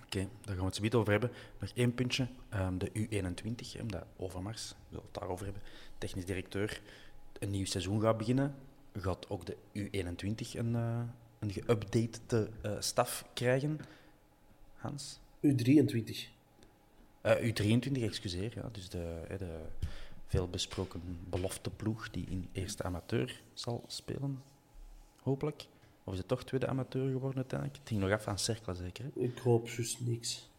Oké, 0.05 0.19
daar 0.19 0.55
gaan 0.55 0.69
we 0.69 0.79
het 0.79 0.91
zo 0.91 0.97
over 0.97 1.11
hebben. 1.11 1.31
Nog 1.59 1.69
één 1.73 1.93
puntje. 1.93 2.27
Ehm, 2.49 2.77
de 2.77 2.91
U21, 2.93 3.71
hè, 3.73 3.81
omdat 3.81 4.05
Overmars, 4.17 4.69
we 4.69 4.75
zullen 4.89 5.03
het 5.03 5.13
daarover 5.13 5.45
hebben, 5.45 5.63
technisch 5.97 6.25
directeur, 6.25 6.81
een 7.39 7.49
nieuw 7.49 7.65
seizoen 7.65 8.01
gaat 8.01 8.17
beginnen. 8.17 8.55
Gaat 8.93 9.29
ook 9.29 9.45
de 9.45 9.57
U21 9.73 10.57
een, 10.57 10.75
eh, 10.75 11.01
een 11.39 11.51
geüpdate 11.51 12.49
eh, 12.61 12.75
staf 12.79 13.25
krijgen. 13.33 13.79
Hans? 14.75 15.19
U23. 15.41 16.29
Eh, 17.21 17.43
U23, 17.43 18.03
excuseer. 18.03 18.51
Ja, 18.55 18.69
dus 18.71 18.89
de, 18.89 19.25
de 19.37 19.61
veelbesproken 20.25 21.01
belofteploeg 21.29 22.09
die 22.09 22.25
in 22.29 22.49
eerste 22.51 22.83
amateur 22.83 23.41
zal 23.53 23.83
spelen. 23.87 24.43
Hopelijk. 25.21 25.67
Of 26.07 26.13
is 26.13 26.19
het 26.19 26.27
toch 26.27 26.43
tweede 26.43 26.67
amateur 26.67 27.11
geworden 27.11 27.35
uiteindelijk? 27.35 27.79
Het 27.79 27.87
ging 27.87 28.01
nog 28.01 28.11
af 28.11 28.27
aan 28.27 28.39
Cercle, 28.39 28.73
zeker. 28.73 29.03
Hè? 29.03 29.21
Ik 29.21 29.37
hoop 29.37 29.67
juist 29.67 29.99
niks. 29.99 30.49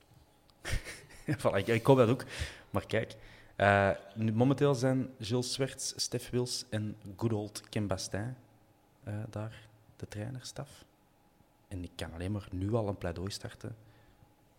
Voilà, 1.39 1.55
ik, 1.55 1.67
ik 1.67 1.87
hoop 1.87 1.97
dat 1.97 2.09
ook. 2.09 2.25
Maar 2.71 2.87
kijk, 2.87 3.17
eh, 3.57 3.91
nu, 4.15 4.33
momenteel 4.33 4.75
zijn 4.75 5.11
Gilles 5.21 5.53
Swerts, 5.53 5.93
Stef 5.97 6.31
Wils 6.31 6.65
en 6.71 6.97
good 7.17 7.33
old 7.33 7.63
Ken 7.69 7.87
Bastin 7.87 8.35
eh, 9.05 9.15
daar, 9.31 9.69
de 9.97 10.09
trainerstaf. 10.09 10.85
En 11.69 11.83
ik 11.83 11.91
kan 11.97 12.13
alleen 12.13 12.33
maar 12.33 12.49
nu 12.51 12.75
al 12.75 12.89
een 12.89 12.99
pleidooi 12.99 13.31
starten 13.31 13.77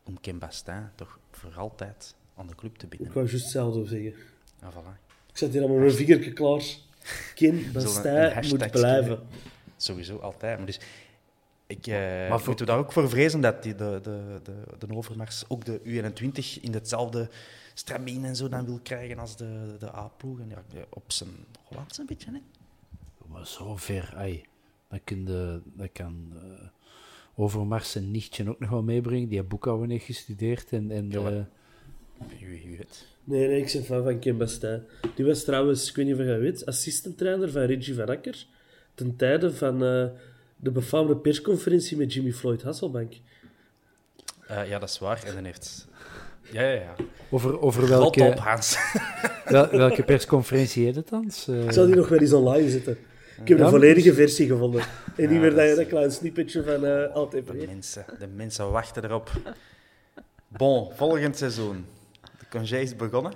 om 0.03 0.19
Ken 0.19 0.39
Bastin 0.39 0.89
toch 0.95 1.19
voor 1.31 1.53
altijd 1.57 2.15
aan 2.35 2.47
de 2.47 2.55
club 2.55 2.77
te 2.77 2.87
binden. 2.87 3.07
Ik 3.07 3.13
wou 3.13 3.27
juist 3.27 3.43
hetzelfde 3.43 3.85
zeggen. 3.85 4.13
Ja, 4.61 4.71
voilà. 4.71 4.99
Ik 5.29 5.37
zet 5.37 5.51
hier 5.51 5.61
allemaal 5.61 5.79
mijn 5.79 5.91
vingertje 5.91 6.33
klaar. 6.33 6.63
Kim 7.35 7.71
Bastijn 7.71 8.33
hashtag 8.33 8.59
moet 8.59 8.71
blijven. 8.71 9.19
Sowieso, 9.82 10.17
altijd. 10.17 10.57
Maar 10.57 10.65
dus, 10.65 10.80
ik 11.67 11.88
eh 11.88 11.93
Maar 11.95 12.38
voor- 12.39 12.47
moeten 12.47 12.65
we 12.65 12.71
daar 12.71 12.82
ook 12.82 12.91
voor 12.91 13.09
vrezen 13.09 13.41
dat 13.41 13.63
die, 13.63 13.75
de, 13.75 13.99
de, 14.03 14.39
de, 14.43 14.88
de 14.88 14.95
Overmars 14.95 15.43
ook 15.47 15.65
de 15.65 15.80
U21 15.80 16.61
in 16.61 16.73
hetzelfde 16.73 17.30
stramien 17.73 18.25
en 18.25 18.36
zo 18.36 18.49
dan 18.49 18.65
wil 18.65 18.80
krijgen 18.84 19.19
als 19.19 19.36
de, 19.38 19.75
de 19.80 19.95
A-ploeg. 19.95 20.39
En 20.39 20.49
ja, 20.49 20.63
op 20.89 21.11
zijn 21.11 21.30
Hollands 21.63 21.97
een 21.97 22.05
beetje, 22.05 22.32
hè? 22.32 22.39
Maar 23.27 23.47
zo 23.47 23.75
ver, 23.75 24.13
ai. 24.15 24.43
Dan, 24.89 24.99
kun 25.03 25.25
je, 25.25 25.61
dan 25.73 25.91
kan 25.91 26.34
eh 26.36 26.67
Overmars 27.36 27.91
zijn 27.91 28.11
nichtje 28.11 28.49
ook 28.49 28.59
nog 28.59 28.69
wel 28.69 28.84
meebrengen. 28.84 29.27
Die 29.27 29.38
heeft 29.38 29.49
boekhouden 29.49 29.89
heeft 29.89 30.05
gestudeerd. 30.05 30.71
En, 30.71 30.91
en, 30.91 31.11
Ja, 31.11 31.19
eh, 31.19 31.43
weet. 32.77 33.07
Nee, 33.23 33.47
nee, 33.47 33.61
ik 33.61 33.71
ben 33.73 33.84
fan 33.84 34.03
van 34.03 34.19
Kim 34.19 34.38
Bastijn. 34.38 34.84
Die 35.15 35.25
was 35.25 35.43
trouwens, 35.43 35.89
ik 35.89 35.95
weet 35.95 36.05
niet 36.05 36.13
of 36.15 36.21
je 36.21 36.27
dat 36.27 36.39
weet, 36.39 36.65
assistent-trainer 36.65 37.51
van 37.51 37.61
Reggie 37.61 37.95
van 37.95 38.09
Akker. 38.09 38.45
Ten 38.99 39.15
tijde 39.15 39.53
van 39.53 39.73
eh, 39.83 40.05
de 40.55 40.71
befaamde 40.71 41.15
persconferentie 41.17 41.97
met 41.97 42.13
Jimmy 42.13 42.31
Floyd 42.31 42.61
Hasselbank. 42.61 43.13
Eh, 44.47 44.69
ja, 44.69 44.79
dat 44.79 44.89
is 44.89 44.99
waar. 44.99 45.23
En 45.25 45.33
dan 45.35 45.43
heeft... 45.43 45.87
Ja, 46.51 46.61
ja, 46.61 46.71
ja. 46.81 46.95
over, 47.29 47.59
over 47.61 47.87
Rot 47.87 48.05
op, 48.05 48.15
welke, 48.15 48.39
Hans. 48.41 48.77
wel- 49.45 49.69
welke 49.69 50.03
persconferentie 50.03 50.85
heet 50.85 50.95
het 50.95 51.09
dan? 51.09 51.31
Eh, 51.47 51.63
Ik 51.63 51.71
zal 51.71 51.85
die 51.85 51.95
nog 51.95 52.07
wel 52.09 52.19
eens 52.19 52.33
online 52.33 52.69
zetten. 52.69 52.91
Ik 52.91 52.97
heb 53.37 53.47
Ja, 53.47 53.53
een 53.53 53.59
maar- 53.61 53.69
volledige 53.69 54.13
versie 54.13 54.47
gevonden. 54.47 54.81
En 55.15 55.29
niet 55.29 55.39
meer 55.39 55.55
dat 55.55 55.69
je 55.69 55.75
dat 55.75 55.87
klein 55.87 56.11
snippetje 56.11 56.63
van 56.63 56.73
eh 56.73 56.81
De 56.81 57.09
LTV. 57.13 57.65
mensen, 57.65 58.05
de 58.19 58.27
mensen 58.27 58.71
wachten 58.71 59.03
erop. 59.03 59.31
Bon, 60.47 60.91
volgend 60.95 61.37
seizoen. 61.37 61.85
De 62.39 62.45
congé 62.49 62.77
is 62.77 62.95
begonnen. 62.95 63.33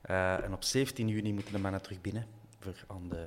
Eh, 0.00 0.44
en 0.44 0.52
op 0.52 0.64
17 0.64 1.08
juni 1.08 1.32
moeten 1.32 1.52
de 1.52 1.58
mannen 1.58 1.82
terug 1.82 2.00
binnen 2.00 2.26
voor 2.60 2.74
aan 2.86 3.08
de 3.08 3.24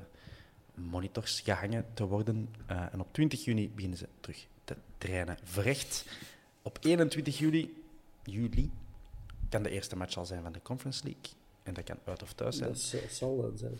monitors 0.80 1.40
gehangen 1.42 1.86
te 1.94 2.06
worden. 2.06 2.50
Eh, 2.66 2.94
en 2.94 3.00
op 3.00 3.14
20 3.14 3.44
juni 3.46 3.70
beginnen 3.70 3.98
ze 3.98 4.08
terug 4.20 4.48
te 4.64 4.76
trainen. 4.98 5.38
Verrecht. 5.44 6.06
Op 6.62 6.78
21 6.82 7.38
juli, 7.38 7.84
juli 8.24 8.72
kan 9.50 9.64
de 9.64 9.70
eerste 9.70 9.96
match 9.96 10.18
al 10.18 10.26
zijn 10.26 10.42
van 10.44 10.52
de 10.52 10.62
Conference 10.62 11.04
League. 11.04 11.32
En 11.64 11.74
dat 11.74 11.84
kan 11.84 11.98
uit 12.06 12.24
of 12.24 12.34
thuis 12.34 12.58
zijn. 12.58 12.70
Dat 12.70 13.12
zal 13.12 13.42
dan 13.42 13.58
zijn. 13.58 13.80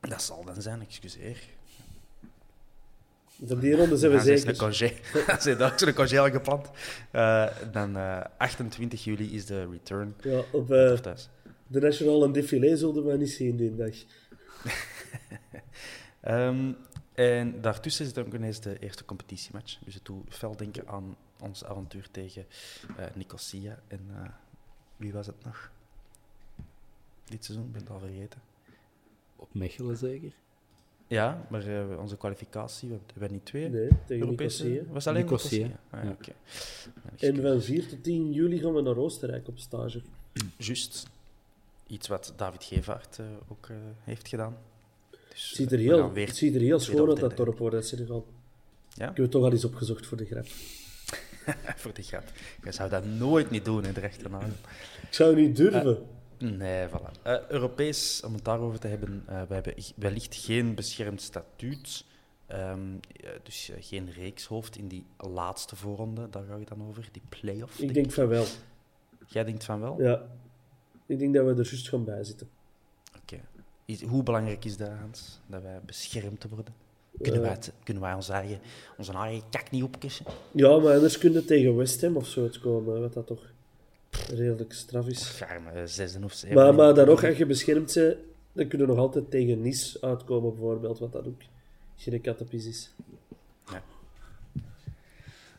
Dat 0.00 0.22
zal 0.22 0.44
dan 0.44 0.62
zijn, 0.62 0.80
excuseer. 0.80 1.42
Van 3.44 3.58
die 3.58 3.76
ronde 3.76 3.96
zijn 3.96 4.10
we 4.10 4.16
Ja, 4.16 4.22
ze 4.22 4.32
is 4.32 4.40
zeker. 4.40 4.62
een 4.62 4.68
congé. 5.38 5.78
Zo'n 5.78 5.94
congé 5.94 6.20
al 6.20 6.30
gepland. 6.30 6.70
Eh, 7.10 7.46
dan 7.72 7.96
eh, 7.96 8.20
28 8.36 9.04
juli 9.04 9.34
is 9.34 9.46
de 9.46 9.68
return. 9.70 10.14
Ja, 10.22 10.42
op 10.52 10.70
eh, 10.70 10.92
thuis. 10.92 11.28
de 11.66 11.80
Nationale 11.80 12.30
Défilé 12.30 12.76
zullen 12.76 13.04
we 13.06 13.16
niet 13.16 13.30
zien 13.30 13.56
die 13.56 13.74
dag. 13.74 13.94
Ehm, 16.26 16.72
en 17.14 17.60
daartussen 17.60 18.06
zit 18.06 18.18
ook 18.18 18.34
ineens 18.34 18.60
de 18.60 18.78
eerste 18.78 19.04
competitiematch. 19.04 19.78
Dus 19.84 19.94
het 19.94 20.04
doet 20.04 20.34
fel 20.34 20.56
denken 20.56 20.88
aan 20.88 21.16
ons 21.40 21.64
avontuur 21.64 22.08
tegen 22.10 22.46
eh 22.96 23.04
Nicosia. 23.14 23.78
En 23.88 24.00
eh, 24.14 24.28
wie 24.96 25.12
was 25.12 25.26
het 25.26 25.44
nog? 25.44 25.70
Dit 27.24 27.44
seizoen, 27.44 27.66
ik 27.66 27.72
ben 27.72 27.80
het 27.80 27.90
al 27.90 27.98
vergeten. 27.98 28.40
Op 29.36 29.54
Mechelen 29.54 29.96
zeker? 29.96 30.32
Ja, 31.06 31.46
maar 31.50 31.66
eh, 31.66 31.98
onze 31.98 32.16
kwalificatie, 32.16 32.88
we 32.88 32.98
hebben 33.12 33.32
niet 33.32 33.44
twee 33.44 33.68
Nee, 33.68 33.88
tegen 34.06 34.22
Europese... 34.22 34.64
Nicosia. 34.64 34.92
Was 34.92 35.06
alleen 35.06 35.24
Nicosia, 35.24 35.66
Nicosia? 35.66 36.10
Ah, 36.10 36.34
ja. 37.18 37.28
En 37.28 37.42
van 37.42 37.62
4 37.62 37.88
tot 37.88 38.02
10 38.02 38.32
juli 38.32 38.58
gaan 38.58 38.74
we 38.74 38.80
naar 38.80 38.96
Oostenrijk 38.96 39.48
op 39.48 39.58
stage. 39.58 40.02
Juist. 40.56 41.06
Iets 41.86 42.08
wat 42.08 42.32
David 42.36 42.64
Gevaert 42.64 43.18
eh, 43.18 43.26
ook 43.48 43.66
eh, 43.68 43.76
heeft 44.04 44.28
gedaan. 44.28 44.56
Dus, 45.36 45.48
Het 45.48 45.56
ziet 45.56 45.72
er 45.72 45.78
heel, 45.78 45.98
gaan 45.98 46.12
weer 46.12 46.26
het 46.26 46.36
ziet 46.36 46.54
er 46.54 46.60
heel 46.60 46.78
schoon 46.78 47.08
uit, 47.08 47.20
dat 47.20 47.36
dorp, 47.36 47.58
hoor, 47.58 47.70
dat 47.70 47.86
Senegal. 47.86 48.26
Ja? 48.94 49.02
Ik 49.02 49.16
heb 49.16 49.16
het 49.16 49.30
toch 49.30 49.44
al 49.44 49.52
eens 49.52 49.64
opgezocht 49.64 50.06
voor 50.06 50.16
de 50.16 50.24
grap. 50.24 50.46
voor 51.82 51.94
de 51.94 52.02
grap. 52.02 52.24
Je 52.64 52.72
zou 52.72 52.90
dat 52.90 53.04
nooit 53.04 53.50
niet 53.50 53.64
doen 53.64 53.84
in 53.84 53.92
de 53.92 54.00
rechternaam. 54.00 54.50
Ik 55.02 55.14
zou 55.14 55.34
niet 55.34 55.56
durven. 55.56 55.98
Nee, 56.38 56.88
voilà. 56.88 57.22
Eh, 57.22 57.48
Europees, 57.48 58.22
om 58.24 58.34
het 58.34 58.44
daarover 58.44 58.78
te 58.78 58.86
hebben, 58.86 59.22
eh 59.26 59.42
we 59.48 59.54
hebben 59.54 59.74
wellicht 59.96 60.34
geen 60.34 60.74
beschermd 60.74 61.22
statuut. 61.22 62.04
Ehm, 62.46 62.80
eh, 63.22 63.30
dus 63.42 63.70
eh, 63.70 63.76
geen 63.80 64.10
reekshoofd 64.10 64.76
in 64.76 64.88
die 64.88 65.04
laatste 65.16 65.76
voorronde, 65.76 66.28
daar 66.30 66.44
ga 66.48 66.56
je 66.56 66.64
dan 66.64 66.88
over, 66.88 67.08
die 67.12 67.22
play-off. 67.28 67.78
ik 67.78 67.94
denk 67.94 68.12
van 68.12 68.28
wel. 68.28 68.44
Jij 69.26 69.44
denkt 69.44 69.64
van 69.64 69.80
wel? 69.80 70.02
Ja. 70.02 70.26
Ik 71.06 71.18
denk 71.18 71.34
dat 71.34 71.44
we 71.44 71.50
er 71.50 71.56
juist 71.56 71.88
gaan 71.88 72.04
bij 72.04 72.24
zitten. 72.24 72.48
Is- 73.86 74.02
Hoe 74.02 74.22
belangrijk 74.22 74.64
is 74.64 74.76
dat, 74.76 74.90
Hans, 75.00 75.40
dat 75.46 75.62
wij 75.62 75.80
beschermd 75.86 76.44
worden? 76.48 76.74
Kunnen, 77.22 77.40
wij, 77.40 77.50
het, 77.50 77.72
kunnen 77.84 78.02
wij 78.02 78.14
ons 78.14 78.28
eigen, 78.28 78.58
onze 78.96 79.12
eigen 79.12 79.48
kak 79.50 79.70
niet 79.70 79.82
opkussen? 79.82 80.26
Ja, 80.50 80.78
maar 80.78 80.94
anders 80.94 81.18
kun 81.18 81.32
je 81.32 81.44
tegen 81.44 81.76
West 81.76 82.00
Ham 82.00 82.16
of 82.16 82.26
zo 82.26 82.42
uitkomen, 82.42 83.00
wat 83.00 83.12
dat 83.12 83.26
toch 83.26 83.42
redelijk 84.30 84.72
straf 84.72 85.06
is. 85.06 85.28
Garme, 85.28 85.70
eh, 85.70 85.82
zesde 85.84 86.24
of 86.24 86.32
zeven. 86.32 86.56
Maar, 86.56 86.74
maar 86.74 86.94
dan 86.94 87.06
nog, 87.06 87.24
als 87.24 87.36
je 87.36 87.46
beschermd 87.46 87.94
bent, 87.94 88.16
dan 88.52 88.68
kun 88.68 88.78
je 88.78 88.86
nog 88.86 88.98
altijd 88.98 89.30
tegen 89.30 89.62
Nice 89.62 90.00
uitkomen, 90.00 90.50
bijvoorbeeld, 90.50 90.98
wat 90.98 91.12
dat 91.12 91.26
ook 91.26 91.40
geen 91.96 92.20
kattenpis 92.20 92.64
is. 92.66 92.90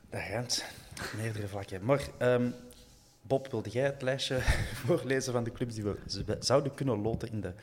Dat 0.09 0.21
gaat. 0.21 0.65
Meerdere 1.21 1.47
vlakken. 1.47 1.85
Maar 1.85 2.07
ehm, 2.17 2.49
Bob, 3.21 3.47
wilde 3.51 3.69
jij 3.69 3.83
het 3.85 4.01
lijstje 4.01 4.39
voorlezen 4.85 5.33
van 5.33 5.43
de 5.43 5.51
clubs 5.51 5.75
die 5.75 5.83
we 5.83 5.95
zouden 6.39 6.73
kunnen 6.73 7.01
loten 7.01 7.31
in, 7.31 7.41
de, 7.41 7.53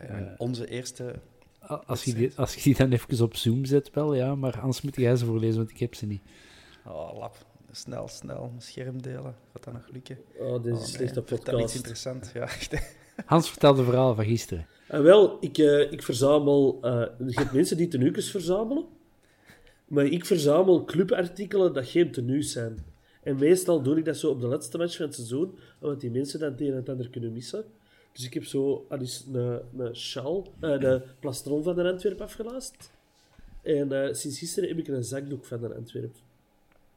eh, 0.00 0.26
onze 0.36 0.66
eerste... 0.68 1.14
Als 1.86 2.04
je, 2.04 2.14
die, 2.14 2.32
als 2.36 2.54
je 2.54 2.60
die 2.62 2.76
dan 2.76 2.92
even 2.92 3.24
op 3.24 3.36
Zoom 3.36 3.64
zet, 3.64 3.90
wel 3.90 4.14
ja, 4.14 4.34
maar 4.34 4.60
anders 4.60 4.80
moet 4.80 4.96
jij 4.96 5.16
ze 5.16 5.24
voorlezen, 5.24 5.56
want 5.56 5.70
ik 5.70 5.78
heb 5.78 5.94
ze 5.94 6.06
niet. 6.06 6.22
Oh, 6.86 7.18
lap. 7.18 7.36
Snel, 7.70 8.08
snel. 8.08 8.48
Mijn 8.48 8.62
scherm 8.62 9.02
delen. 9.02 9.34
Gaat 9.52 9.64
dat 9.64 9.72
nog 9.72 9.88
lukken? 9.92 10.18
Oh, 10.38 10.62
dit 10.62 10.66
is 10.66 10.72
Oh, 10.72 10.80
een 10.80 10.86
slechte 10.88 11.18
nee. 11.18 11.28
Vertel 11.28 11.38
iets 11.38 11.44
podcast. 11.44 11.74
interessants. 11.74 12.32
Ja, 12.32 12.40
echt. 12.42 12.74
Hans 13.26 13.50
vertelde 13.50 13.78
het 13.80 13.88
verhaal 13.88 14.14
van 14.14 14.24
gisteren. 14.24 14.66
En 14.88 15.02
wel, 15.02 15.36
ik, 15.40 15.58
eh, 15.58 15.92
ik 15.92 16.02
verzamel... 16.02 16.78
eh 16.82 17.06
je 17.26 17.40
hebt 17.40 17.52
mensen 17.52 17.76
die 17.76 17.88
tenues 17.88 18.30
verzamelen. 18.30 18.86
Maar 19.88 20.04
ik 20.04 20.24
verzamel 20.26 20.84
clubartikelen 20.84 21.72
dat 21.72 21.86
geen 21.86 22.12
tenues 22.12 22.52
zijn. 22.52 22.84
En 23.22 23.36
meestal 23.38 23.82
doe 23.82 23.98
ik 23.98 24.04
dat 24.04 24.16
zo 24.16 24.30
op 24.30 24.40
de 24.40 24.46
laatste 24.46 24.78
match 24.78 24.96
van 24.96 25.06
het 25.06 25.14
seizoen, 25.14 25.58
omdat 25.80 26.00
die 26.00 26.10
mensen 26.10 26.40
dan 26.40 26.50
het 26.50 26.60
een 26.60 26.70
en 26.70 26.76
het 26.76 26.88
ander 26.88 27.10
kunnen 27.10 27.32
missen. 27.32 27.64
Dus 28.18 28.26
ik 28.26 28.34
heb 28.34 28.44
zo 28.44 28.86
al 28.88 28.98
eens 28.98 29.24
een, 29.32 29.60
een 29.76 29.96
sjaal, 29.96 30.52
eh, 30.60 30.80
de 30.80 31.02
plastron 31.18 31.62
van 31.62 31.74
de 31.74 31.90
Antwerp 31.90 32.20
afgelaast. 32.20 32.90
En 33.62 33.92
eh, 33.92 34.14
sinds 34.14 34.38
gisteren 34.38 34.68
heb 34.68 34.78
ik 34.78 34.88
een 34.88 35.04
zakdoek 35.04 35.44
van 35.44 35.60
de 35.60 35.74
Antwerp. 35.74 36.14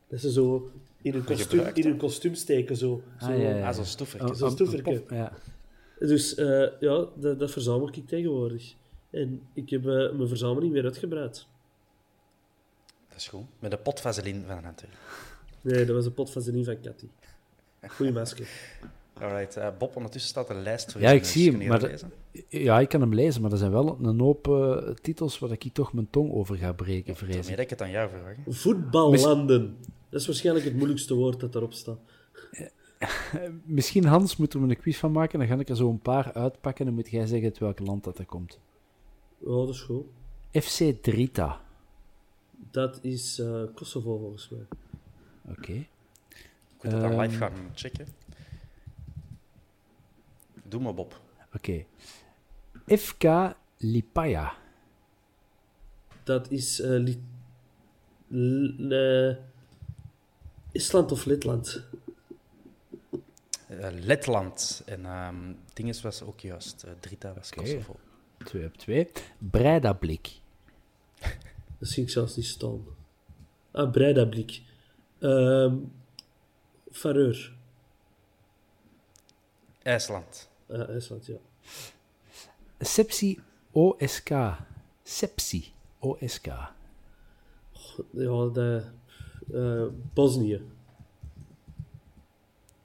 Dat 0.08 0.20
ze 0.20 0.32
zo 0.32 0.72
in 1.02 1.14
een 1.14 1.24
kostuum, 1.24 1.66
in 1.74 1.86
een 1.86 1.98
kostuum 1.98 2.36
steken. 2.36 2.76
Zo. 2.76 3.04
zo. 3.20 3.26
Ah, 3.26 3.42
ja, 3.42 3.56
ja. 3.56 3.68
Ah, 3.68 3.76
zo'n 3.76 3.86
stoeffertje. 3.86 4.46
Oh, 4.46 4.56
Zo'n 4.56 5.04
Ja. 5.10 5.34
Dus 6.00 6.36
eh, 6.36 6.68
ja, 6.80 7.08
dat, 7.16 7.40
dat 7.40 7.52
verzamel 7.52 7.88
ik 7.88 8.08
tegenwoordig. 8.08 8.74
En 9.10 9.42
ik 9.54 9.70
heb 9.70 9.84
mijn 9.84 10.28
verzameling 10.28 10.74
weer 10.74 10.84
uitgebreid. 10.84 11.46
Dat 13.08 13.18
is 13.18 13.28
goed. 13.28 13.46
Met 13.60 13.72
de 13.72 13.78
pot 13.78 14.00
vaseline 14.00 14.46
van 14.46 14.58
een 14.58 14.66
Antwerp. 14.66 14.94
Nee, 15.62 15.86
dat 15.86 15.96
was 15.96 16.06
een 16.06 16.14
pot 16.14 16.32
van 16.32 16.42
Zenin 16.42 16.66
van 16.66 16.82
Cathy. 16.82 17.08
Goeie 17.88 18.14
masker. 18.14 18.48
Alright. 19.22 19.58
eh, 19.58 19.68
Bob, 19.78 19.96
ondertussen 19.96 20.30
staat 20.30 20.50
een 20.50 20.62
lijst 20.62 20.92
voor 20.92 21.02
Ja, 21.02 21.10
je. 21.10 21.16
ik 21.18 21.26
zie 21.26 21.52
hem, 21.52 21.68
maar 21.68 21.80
dat 21.80 22.06
ja, 22.50 22.80
ik 22.80 22.90
kan 22.90 23.02
hem 23.02 23.14
lezen, 23.14 23.42
maar 23.42 23.52
er 23.52 23.58
zijn 23.58 23.72
wel 23.72 23.98
een 24.02 24.20
hoop 24.20 24.48
eh, 24.48 24.78
titels 25.02 25.40
waar 25.40 25.52
ik 25.52 25.70
toch 25.74 25.94
mijn 25.94 26.08
tong 26.10 26.32
over 26.32 26.58
ga 26.58 26.72
breken, 26.74 27.16
vrees 27.16 27.36
ik. 27.48 27.50
dat 27.50 27.60
ik 27.60 27.70
het 27.70 27.82
aan 27.82 27.92
jou 27.92 28.10
vraag. 28.10 28.36
hè. 28.46 28.52
Voetballanden. 28.54 29.78
Dat 30.10 30.20
is 30.22 30.26
waarschijnlijk 30.28 30.66
het 30.66 30.76
moeilijkste 30.76 31.14
woord 31.14 31.40
dat 31.40 31.52
daarop 31.54 31.74
staat. 31.74 32.00
Misschien, 33.66 34.06
Hans, 34.06 34.38
moeten 34.38 34.62
we 34.62 34.70
een 34.70 34.80
quiz 34.80 34.98
van 34.98 35.12
maken, 35.12 35.40
dan 35.40 35.48
ga 35.48 35.56
ik 35.60 35.70
er 35.70 35.76
zo 35.76 35.90
een 35.90 36.00
paar 36.00 36.34
uitpakken 36.34 36.80
en 36.80 36.86
dan 36.86 37.02
moet 37.02 37.10
jij 37.12 37.26
zeggen 37.26 37.48
uit 37.48 37.58
welk 37.58 37.80
land 37.80 38.04
dat 38.04 38.18
er 38.18 38.26
komt. 38.26 38.60
Oh, 39.40 39.66
dat 39.66 39.76
is 39.76 39.82
goed. 39.82 40.06
FC 40.52 41.04
Drita. 41.04 41.62
Dat 42.72 43.00
is 43.02 43.40
eh, 43.40 43.62
Kosovo 43.76 44.18
volgens 44.18 44.50
mij. 44.50 44.66
Oké. 45.58 45.72
Ik 45.72 45.88
moet 46.84 46.92
het 46.92 47.02
dan 47.02 47.20
live 47.20 47.38
gaan 47.38 47.52
checken. 47.74 48.08
Doe 50.72 50.82
maar, 50.82 50.94
Bob. 50.94 51.20
Oké. 51.54 51.86
FK 52.88 53.24
Lipaja. 53.78 54.54
Dat 56.24 56.52
is 56.52 56.80
eh, 56.82 56.90
Li- 56.90 57.24
L- 58.28 58.92
eh, 58.92 59.36
Estland 60.72 61.12
of 61.12 61.26
Letland. 61.26 61.84
Eh, 63.68 63.88
Letland. 63.92 64.82
En 64.86 65.06
ehm 65.06 65.54
Dinges 65.74 66.02
was 66.02 66.22
ook 66.22 66.40
juist. 66.40 66.84
eh, 66.84 66.92
Drita 67.00 67.34
was 67.34 67.50
Kosovo. 67.50 67.96
2 68.38 68.66
op 68.66 68.78
2. 68.78 69.12
Breidablik. 69.38 70.30
Dat 71.80 71.90
zie 71.90 72.04
ik 72.04 72.10
zelfs 72.10 72.36
niet 72.36 72.46
staan. 72.46 72.84
Ah, 73.72 73.92
Breidablik. 73.92 74.62
Ehm 75.20 75.76
Fareur. 76.92 77.54
IJsland. 79.84 80.50
Ah, 80.72 80.90
IJsland, 80.90 81.26
ja. 81.26 81.38
Sepsi 82.80 83.40
OSK. 83.72 84.30
Sepsi 85.04 85.66
OSK. 86.00 86.46
Ja, 88.12 88.46
de, 88.54 88.84
eh, 89.54 89.86
Bosnië. 90.14 90.62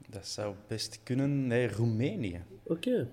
Dat 0.09 0.27
zou 0.27 0.55
best 0.69 1.01
kunnen. 1.03 1.47
Nee, 1.47 1.69
Roemenië. 1.69 2.45
Oké. 2.65 3.09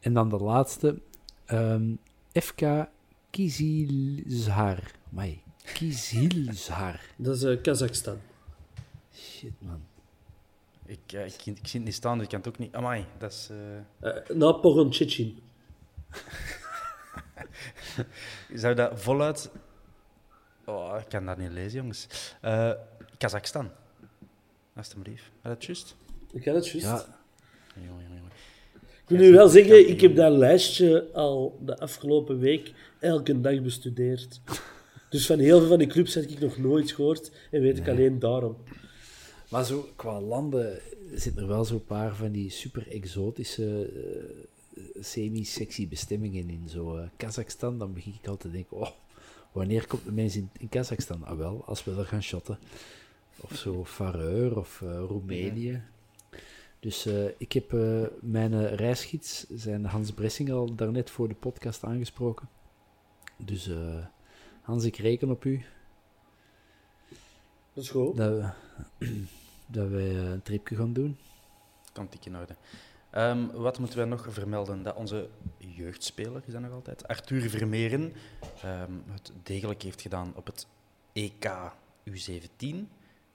En 0.00 0.12
dan 0.12 0.28
de 0.28 0.36
laatste. 0.36 1.00
ehm, 1.46 1.94
FK 2.32 2.88
Kizilzar. 3.30 4.90
Mai. 5.08 5.42
Kizilzar. 5.74 7.00
Dat 7.16 7.36
is 7.36 7.42
eh, 7.42 7.62
Kazachstan. 7.62 8.18
Shit, 9.14 9.52
man. 9.58 9.82
Ik, 10.90 11.12
eh, 11.12 11.26
ik, 11.26 11.32
ik 11.46 11.58
zie 11.62 11.80
het 11.80 11.84
niet 11.84 11.94
staan, 11.94 12.14
dus 12.14 12.22
ik 12.24 12.30
kan 12.30 12.38
het 12.38 12.48
ook 12.48 12.58
niet... 12.58 12.74
Amai, 12.74 13.04
dat 13.18 13.32
is... 13.32 13.48
eh, 14.00 14.08
Eh 14.16 14.36
na. 14.36 14.46
Zou 18.62 18.74
dat 18.74 19.00
voluit... 19.00 19.50
Oh, 20.64 20.96
ik 21.00 21.08
kan 21.08 21.26
dat 21.26 21.38
niet 21.38 21.50
lezen, 21.50 21.80
jongens. 21.80 22.06
Eh 22.40 22.72
Kazachstan. 23.18 23.70
Alsjeblieft. 24.76 25.24
Had 25.42 25.52
dat 25.52 25.64
juist? 25.64 25.96
Ik 26.32 26.42
kan 26.42 26.54
het 26.54 26.68
juist. 26.68 26.86
Ja, 26.86 27.04
Jongen, 27.74 27.88
jongen, 28.02 28.16
jongen. 28.16 28.32
ik 28.74 29.08
moet 29.10 29.18
nu 29.18 29.32
wel 29.32 29.48
zeggen, 29.48 29.88
ik 29.88 30.00
heb 30.00 30.16
dat 30.16 30.32
lijstje 30.32 31.08
al 31.12 31.58
de 31.64 31.78
afgelopen 31.78 32.38
week 32.38 32.72
elke 33.00 33.40
dag 33.40 33.62
bestudeerd. 33.62 34.40
Dus 35.10 35.26
van 35.26 35.38
heel 35.38 35.58
veel 35.58 35.68
van 35.68 35.78
die 35.78 35.86
clubs 35.86 36.14
heb 36.14 36.24
ik 36.24 36.40
nog 36.40 36.58
nooit 36.58 36.90
gehoord 36.90 37.30
en 37.50 37.60
weet 37.60 37.78
ik 37.78 37.88
alleen 37.88 38.18
daarom. 38.18 38.56
Maar 39.50 39.64
zo 39.64 39.88
qua 39.96 40.20
landen 40.20 40.80
zitten 41.14 41.42
er 41.42 41.48
wel 41.48 41.64
zo'n 41.64 41.84
paar 41.84 42.14
van 42.14 42.32
die 42.32 42.50
super 42.50 42.88
exotische 42.88 43.90
eh, 44.74 44.82
semi-sexy 45.02 45.88
bestemmingen 45.88 46.50
in 46.50 46.68
zo 46.68 46.96
eh, 46.96 47.08
Kazachstan, 47.16 47.78
dan 47.78 47.92
begin 47.92 48.12
ik 48.12 48.28
altijd 48.28 48.40
te 48.40 48.50
denken, 48.50 48.76
oh, 48.76 48.90
wanneer 49.52 49.86
komt 49.86 50.04
de 50.04 50.12
mens 50.12 50.36
in, 50.36 50.50
in 50.58 50.68
Kazachstan? 50.68 51.24
Ah 51.24 51.36
wel, 51.36 51.64
als 51.64 51.84
we 51.84 51.96
er 51.96 52.06
gaan 52.06 52.22
shotten. 52.22 52.58
Of 53.40 53.56
zo 53.56 53.84
Fareur 53.84 54.58
of 54.58 54.82
eh, 54.82 55.04
Roemenië. 55.08 55.82
Dus 56.80 57.08
ik 57.38 57.52
heb 57.52 57.72
mijn 58.20 58.74
reisgids, 58.74 59.46
zijn 59.48 59.84
Hans 59.84 60.12
Bressing, 60.12 60.52
al 60.52 60.74
daarnet 60.74 61.10
voor 61.10 61.28
de 61.28 61.34
podcast 61.34 61.84
aangesproken. 61.84 62.48
Dus 63.36 63.70
Hans, 64.62 64.84
ik 64.84 64.96
reken 64.96 65.30
op 65.30 65.44
u 65.44 65.64
Dat 67.72 67.84
is 67.84 67.90
goed. 67.90 68.16
dat, 68.16 68.54
dat 69.70 69.88
wij 69.88 70.10
eh, 70.10 70.30
een 70.30 70.42
tripje 70.42 70.76
gaan 70.76 70.92
doen. 70.92 71.18
Kan 71.92 72.08
tik 72.08 72.24
in 72.24 72.36
orde. 72.36 72.56
Ehm, 73.10 73.46
wat 73.46 73.78
moeten 73.78 73.98
wij 73.98 74.06
nog 74.06 74.26
vermelden? 74.30 74.82
Dat 74.82 74.96
onze 74.96 75.28
jeugdspeler, 75.58 76.42
is 76.46 76.52
dat 76.52 76.62
nog 76.62 76.72
altijd, 76.72 77.08
Arthur 77.08 77.50
Vermeeren, 77.50 78.12
ehm, 78.62 78.92
het 79.10 79.32
degelijk 79.42 79.82
heeft 79.82 80.00
gedaan 80.00 80.32
op 80.34 80.46
het 80.46 80.66
EK 81.12 81.72
U17. 82.04 82.88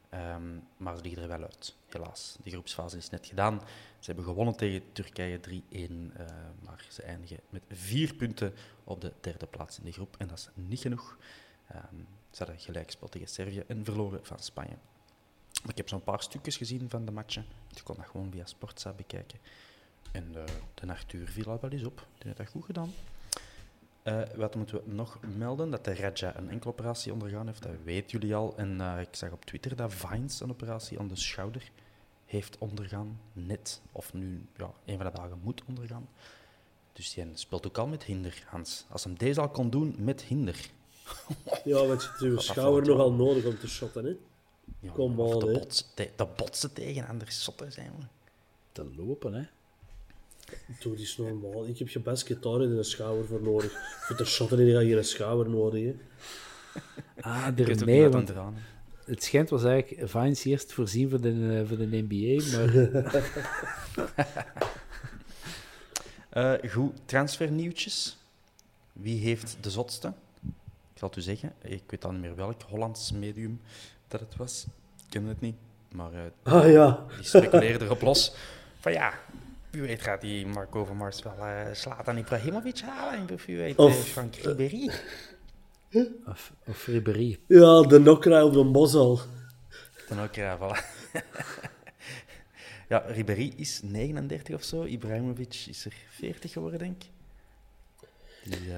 Ehm, 0.09 0.57
maar 0.77 0.95
ze 0.95 1.01
liggen 1.01 1.21
er 1.21 1.27
wel 1.27 1.41
uit, 1.41 1.75
helaas. 1.89 2.37
De 2.43 2.49
groepsfase 2.49 2.97
is 2.97 3.09
net 3.09 3.25
gedaan. 3.25 3.61
Ze 3.99 4.05
hebben 4.05 4.25
gewonnen 4.25 4.55
tegen 4.55 4.83
Turkije 4.91 5.39
3-1, 5.39 6.11
eh, 6.15 6.25
maar 6.63 6.85
ze 6.89 7.01
eindigen 7.01 7.39
met 7.49 7.61
vier 7.69 8.13
punten 8.13 8.53
op 8.83 9.01
de 9.01 9.13
derde 9.21 9.45
plaats 9.45 9.77
in 9.77 9.85
de 9.85 9.91
groep. 9.91 10.15
En 10.17 10.27
dat 10.27 10.37
is 10.37 10.49
niet 10.53 10.79
genoeg. 10.79 11.17
Ze 12.31 12.43
hadden 12.43 12.59
gelijk 12.59 12.85
gespeeld 12.85 13.11
tegen 13.11 13.27
Servië 13.27 13.63
en 13.67 13.85
verloren 13.85 14.19
van 14.23 14.39
Spanje. 14.39 14.75
Ik 15.67 15.77
heb 15.77 15.89
zo'n 15.89 16.03
paar 16.03 16.21
stukjes 16.21 16.57
gezien 16.57 16.89
van 16.89 17.05
de 17.05 17.11
matchen. 17.11 17.45
Je 17.69 17.83
kon 17.83 17.95
dat 17.95 18.05
gewoon 18.05 18.31
via 18.31 18.45
Sportza 18.45 18.93
bekijken. 18.93 19.39
En 20.11 20.35
eh, 20.35 20.43
de 20.73 20.87
Arthur 20.87 21.27
viel 21.27 21.45
al 21.45 21.57
wel 21.61 21.69
eens 21.69 21.83
op. 21.83 21.97
Die 21.97 22.25
heeft 22.25 22.37
dat 22.37 22.47
goed 22.47 22.65
gedaan. 22.65 22.93
Eh, 24.03 24.21
wat 24.35 24.55
moeten 24.55 24.75
we 24.75 24.93
nog 24.93 25.19
melden? 25.37 25.71
Dat 25.71 25.85
de 25.85 25.95
Raja 25.95 26.37
een 26.37 26.49
enkele 26.49 26.71
operatie 26.71 27.13
ondergaan 27.13 27.47
heeft. 27.47 27.63
Dat 27.63 27.71
weten 27.83 28.19
jullie 28.19 28.35
al. 28.35 28.53
En 28.57 28.81
eh, 28.81 29.01
ik 29.01 29.15
zag 29.15 29.31
op 29.31 29.45
Twitter 29.45 29.75
dat 29.75 29.93
Vines 29.93 30.39
een 30.39 30.49
operatie 30.49 30.99
aan 30.99 31.07
de 31.07 31.15
schouder 31.15 31.71
heeft 32.25 32.57
ondergaan. 32.57 33.19
Net, 33.33 33.81
of 33.91 34.13
nu, 34.13 34.45
ja, 34.57 34.71
een 34.85 34.97
van 34.97 35.05
de 35.05 35.17
dagen 35.17 35.39
moet 35.43 35.63
ondergaan. 35.67 36.09
Dus 36.93 37.13
die 37.13 37.25
speelt 37.33 37.67
ook 37.67 37.77
al 37.77 37.87
met 37.87 38.03
hinder, 38.03 38.43
Hans. 38.47 38.85
Als 38.89 39.03
hem 39.03 39.17
deze 39.17 39.41
al 39.41 39.49
kon 39.49 39.69
doen 39.69 39.95
met 39.97 40.21
hinder. 40.21 40.69
Ja, 41.63 41.85
want 41.85 42.01
je 42.01 42.07
hebt 42.07 42.19
je 42.19 42.39
schouder 42.39 42.89
nogal 42.89 43.13
nodig 43.13 43.45
om 43.45 43.59
te 43.59 43.67
shotten, 43.67 44.05
hè. 44.05 44.15
Ja, 44.79 44.91
Kom 44.91 45.19
on, 45.19 45.39
te, 45.39 45.45
hè. 45.45 45.51
botsen, 45.53 45.85
te, 45.93 46.09
te 46.15 46.27
botsen 46.35 46.73
tegen 46.73 47.07
andere 47.07 47.31
sotten 47.31 47.71
zijn. 47.71 47.91
we. 47.99 48.05
Te 48.71 48.85
lopen, 48.95 49.33
hè. 49.33 49.43
Doe 50.79 50.95
die 50.95 51.05
is 51.05 51.17
normaal. 51.17 51.65
Ik 51.65 51.77
heb 51.79 51.89
je 51.89 51.99
best 51.99 52.25
gitaar 52.25 52.61
in 52.61 52.71
een 52.71 52.83
schouder 52.83 53.25
voor 53.25 53.41
nodig. 53.41 53.71
Voor 53.99 54.15
te 54.15 54.25
shotten 54.25 54.57
heb 54.57 54.67
je 54.67 54.93
geen 54.93 55.05
schouder 55.05 55.49
nodig, 55.49 55.83
hè. 55.83 55.95
Ah, 57.21 57.43
want 57.55 58.13
aan 58.15 58.29
eraan. 58.29 58.57
het 59.05 59.23
schijnt 59.23 59.49
was 59.49 59.63
eigenlijk 59.63 60.09
Vines 60.09 60.43
eerst 60.43 60.73
voorzien 60.73 61.09
voor 61.09 61.21
de, 61.21 61.59
eh, 61.61 61.67
voor 61.67 61.77
de 61.77 61.87
NBA, 62.07 62.57
maar 62.57 62.73
Eh, 66.35 66.53
goed, 66.71 66.93
transfernieuwtjes. 67.05 68.17
Wie 68.93 69.19
heeft 69.19 69.57
de 69.61 69.69
zotste? 69.71 70.13
Ik 70.93 70.97
zal 71.01 71.07
het 71.09 71.17
u 71.17 71.21
zeggen. 71.21 71.53
Ik 71.61 71.83
weet 71.87 72.05
al 72.05 72.11
niet 72.11 72.21
meer 72.21 72.35
welk 72.35 72.61
Hollands 72.61 73.11
medium 73.11 73.61
dat 74.19 74.29
het 74.29 74.37
was. 74.37 74.65
Ik 74.97 75.05
ken 75.09 75.23
het 75.25 75.41
niet. 75.41 75.55
Maar 75.91 76.13
eh, 76.13 76.53
Ah 76.53 76.71
ja. 76.71 77.05
die 77.15 77.25
speculeerde 77.25 77.85
erop 77.85 78.01
los. 78.01 78.35
Van 78.79 78.91
ja, 78.91 79.13
wie 79.71 79.81
weet 79.81 80.01
gaat 80.01 80.21
die 80.21 80.47
Marco 80.47 80.79
Overmars 80.79 81.21
wel 81.23 81.37
uh, 81.37 81.61
Slatan 81.73 82.17
Ibrahimovic 82.17 82.79
halen. 82.79 83.29
Of 83.33 83.45
wie 83.45 83.57
weet 83.57 83.77
Of, 83.77 83.91
eh, 83.91 84.03
Frank 84.03 84.35
Ribéry. 84.35 84.91
of, 86.25 86.51
of 86.67 86.85
Ribéry. 86.85 87.39
Ja, 87.47 87.81
de 87.81 87.99
nokraai 87.99 88.43
op 88.43 88.53
de 88.53 88.63
bos 88.65 88.93
al. 88.95 89.19
Dan 90.09 90.21
ook, 90.21 90.35
ja, 90.35 90.57
voilà. 90.57 90.85
ja, 92.89 92.97
Ribéry 93.07 93.53
is 93.55 93.81
39 93.83 94.55
of 94.55 94.63
zo. 94.63 94.83
Ibrahimovic 94.83 95.65
is 95.69 95.85
er 95.85 95.93
40 96.09 96.51
geworden, 96.51 96.79
denk 96.79 97.03
ik. 97.03 97.09
Die, 98.43 98.71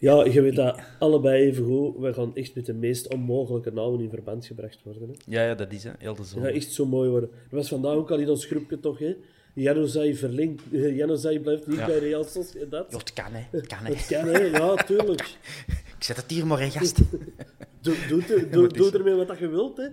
Ja, 0.00 0.24
je 0.24 0.40
weet 0.40 0.56
dat 0.56 0.80
allebei 0.98 1.42
even 1.42 1.64
goed. 1.64 1.96
We 1.98 2.14
gaan 2.14 2.34
echt 2.36 2.54
met 2.54 2.66
de 2.66 2.74
meest 2.74 3.08
onmogelijke 3.08 3.70
namen 3.72 4.00
in 4.00 4.08
verband 4.10 4.46
gebracht 4.46 4.82
worden. 4.82 5.08
Hè. 5.08 5.14
ja, 5.26 5.44
ja, 5.44 5.54
dat 5.54 5.72
is 5.72 5.84
hè, 5.84 5.90
heel 5.98 6.12
de 6.14 6.18
Dat 6.20 6.26
zomer. 6.28 6.46
gaat 6.46 6.56
echt 6.56 6.72
zo 6.72 6.86
mooi 6.86 7.10
worden. 7.10 7.30
Er 7.50 7.56
was 7.56 7.68
vandaag 7.68 7.94
ook 7.94 8.10
al 8.10 8.18
in 8.18 8.28
ons 8.28 8.44
groepje 8.44 8.80
toch, 8.80 8.98
hè. 8.98 9.16
Januzaj 9.54 10.14
verlinkt. 10.14 10.62
Januzaj 10.70 11.38
blijft 11.38 11.66
niet 11.66 11.78
Ja. 11.78 11.86
bij 11.86 11.98
Real 11.98 12.24
Sociedad. 12.24 12.86
Ja, 12.90 12.98
het 12.98 13.12
kan, 13.12 13.32
hè. 13.32 13.42
Het 13.58 13.66
kan, 13.66 13.78
hè. 13.84 13.90
Dat 13.92 14.06
kan, 14.06 14.24
hè. 14.26 14.38
Ja, 14.38 14.74
tuurlijk. 14.74 15.20
Ik 15.98 16.04
zet 16.06 16.16
het 16.16 16.30
hier 16.30 16.46
maar 16.46 16.60
in, 16.62 16.70
gast. 16.70 16.98
Doe, 17.82 17.96
doe, 18.08 18.24
doe, 18.26 18.48
doe, 18.48 18.68
doe 18.68 18.90
ermee 18.92 19.14
wat 19.14 19.38
je 19.38 19.48
wilt, 19.48 19.76
hè. 19.76 19.88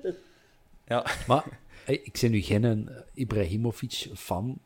Ja. 0.87 1.05
Maar 1.27 1.59
ik 1.85 2.17
ben 2.21 2.31
nu 2.31 2.41
geen 2.41 2.63
een 2.63 2.89
Ibrahimovic-fan. 3.13 4.57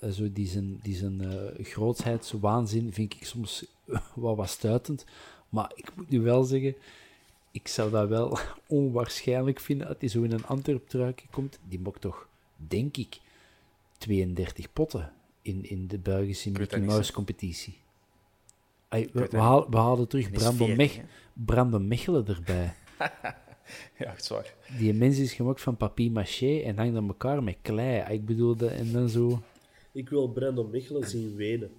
Eh, 0.00 0.10
zo 0.10 0.32
die 0.32 0.46
zijn, 0.46 0.78
die 0.82 0.94
zijn 0.96 1.20
eh, 1.20 1.64
grootheidswaanzin 1.64 2.92
vind 2.92 3.14
ik 3.14 3.24
soms 3.26 3.64
wat 4.14 4.48
stuitend. 4.48 5.04
Maar 5.48 5.72
ik 5.74 5.96
moet 5.96 6.10
nu 6.10 6.20
wel 6.20 6.42
zeggen, 6.44 6.74
ik 7.50 7.68
zou 7.68 7.90
dat 7.90 8.08
wel 8.08 8.38
onwaarschijnlijk 8.66 9.60
vinden 9.60 9.86
dat 9.86 9.96
hij 10.00 10.08
zo 10.08 10.22
in 10.22 10.32
een 10.32 10.46
Antwerp-truikje 10.46 11.26
komt. 11.30 11.58
Die 11.68 11.80
mocht 11.80 12.00
toch, 12.00 12.28
denk 12.56 12.96
ik, 12.96 13.20
32 13.98 14.72
potten 14.72 15.12
in, 15.42 15.64
in 15.70 15.86
de 15.88 15.98
Belgische 15.98 16.50
Mickey 16.50 16.80
Mouse 16.80 17.12
competitie. 17.12 17.78
Ay, 18.88 19.08
we, 19.12 19.20
we, 19.20 19.28
dat 19.28 19.40
haal- 19.40 19.70
we 19.70 19.76
halen 19.76 20.08
terug 20.08 20.30
Brandon, 20.30 20.66
40, 20.66 20.76
Mech. 20.76 21.00
Brandon 21.32 21.88
Mechelen 21.88 22.26
erbij. 22.26 22.74
Ja, 23.98 24.06
echt 24.06 24.24
zwaar. 24.24 24.54
Die 24.78 24.94
mens 24.94 25.18
is 25.18 25.32
gemaakt 25.32 25.60
van 25.60 25.76
papier-maché 25.76 26.60
en 26.60 26.76
hangt 26.78 26.96
aan 26.96 27.06
elkaar 27.08 27.42
met 27.42 27.56
klei. 27.62 28.00
Ah, 28.00 28.10
Ik 28.10 28.24
bedoel, 28.26 28.56
dat, 28.56 28.70
en 28.70 28.92
dan 28.92 29.08
zo... 29.08 29.42
Ik 29.92 30.08
wil 30.08 30.28
Brandon 30.28 30.70
Mechelen 30.70 31.08
zien 31.08 31.36
wenen. 31.36 31.70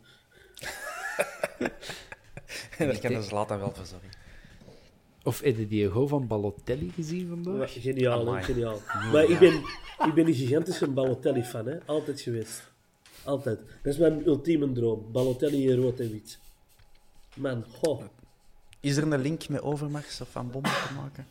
Daar 2.78 2.99
kan 2.99 3.14
de 3.14 3.22
Zlatan 3.24 3.59
wel 3.59 3.72
voor 3.74 3.86
zorgen. 3.86 4.09
Of 5.24 5.39
heb 5.41 5.57
je 5.57 5.68
die 5.68 5.89
go 5.89 6.07
van 6.07 6.28
Balotelli 6.28 6.89
gezien 6.95 7.28
vandaag? 7.30 7.82
Geniaal, 7.82 8.20
hè, 8.20 8.28
Amai. 8.30 8.43
geniaal. 8.43 8.80
Maar 9.12 9.24
ik 9.24 9.39
ben, 9.39 9.53
ik 10.07 10.14
ben 10.14 10.28
een 10.28 10.34
gigantische 10.34 10.88
Balotelli-fan, 10.89 11.66
hè. 11.66 11.86
Altijd 11.86 12.22
geweest. 12.22 12.72
Altijd. 13.24 13.59
Dat 13.84 13.93
is 13.93 13.97
mijn 13.99 14.26
ultieme 14.28 14.72
droom. 14.72 15.12
Balotelli 15.12 15.70
in 15.70 15.82
rood 15.82 15.99
en 15.99 16.12
wit. 16.12 16.39
Man, 17.36 17.66
goh. 17.82 18.01
Is 18.80 18.97
er 18.97 19.12
een 19.12 19.22
link 19.22 19.49
met 19.49 19.62
Overmars 19.62 20.22
of 20.22 20.32
Van 20.32 20.51
Bommel 20.51 20.72
te 20.72 20.93
maken? 20.93 21.28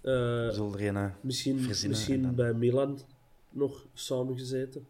Eh, 0.00 0.12
We 0.12 0.50
zullen 0.52 0.78
er 0.78 0.86
een 0.86 0.96
eh, 0.96 1.10
misschien 1.20 1.60
verzinnen. 1.60 1.98
misschien 1.98 2.22
dan- 2.22 2.34
bij 2.34 2.52
Milan 2.52 3.00
nog 3.50 3.86
samengezeten. 3.94 4.86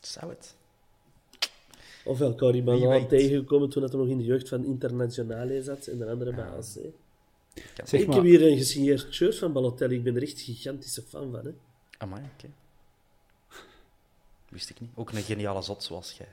Zou 0.00 0.30
het? 0.30 0.55
Of 2.06 2.20
elkaar 2.20 2.52
Wie 2.52 2.60
iemand 2.60 2.82
aan 2.82 2.88
weet. 2.88 3.08
tegengekomen 3.08 3.68
toen 3.68 3.82
hij 3.82 3.92
nog 3.92 4.08
in 4.08 4.18
de 4.18 4.24
jeugd 4.24 4.48
van 4.48 4.64
Internationale 4.64 5.62
zat 5.62 5.86
en 5.86 5.98
de 5.98 6.06
andere 6.06 6.34
bij 6.34 6.44
AC. 6.44 6.64
Zeg 7.84 8.00
ik 8.00 8.06
maar, 8.06 8.16
heb 8.16 8.24
hier 8.24 8.42
een 8.42 8.56
gesigneerd 8.56 9.06
shirt 9.10 9.38
van 9.38 9.52
Balotelli. 9.52 9.96
Ik 9.96 10.02
ben 10.02 10.16
er 10.16 10.22
echt 10.22 10.40
gigantische 10.40 11.02
fan 11.02 11.30
van. 11.30 11.44
Hè. 11.44 11.50
Amai, 11.98 12.22
oké. 12.34 12.48
Wist 14.48 14.70
ik 14.70 14.80
niet. 14.80 14.90
Ook 14.94 15.12
een 15.12 15.22
geniale 15.22 15.62
zot 15.62 15.82
zoals 15.82 16.18
jij. 16.18 16.28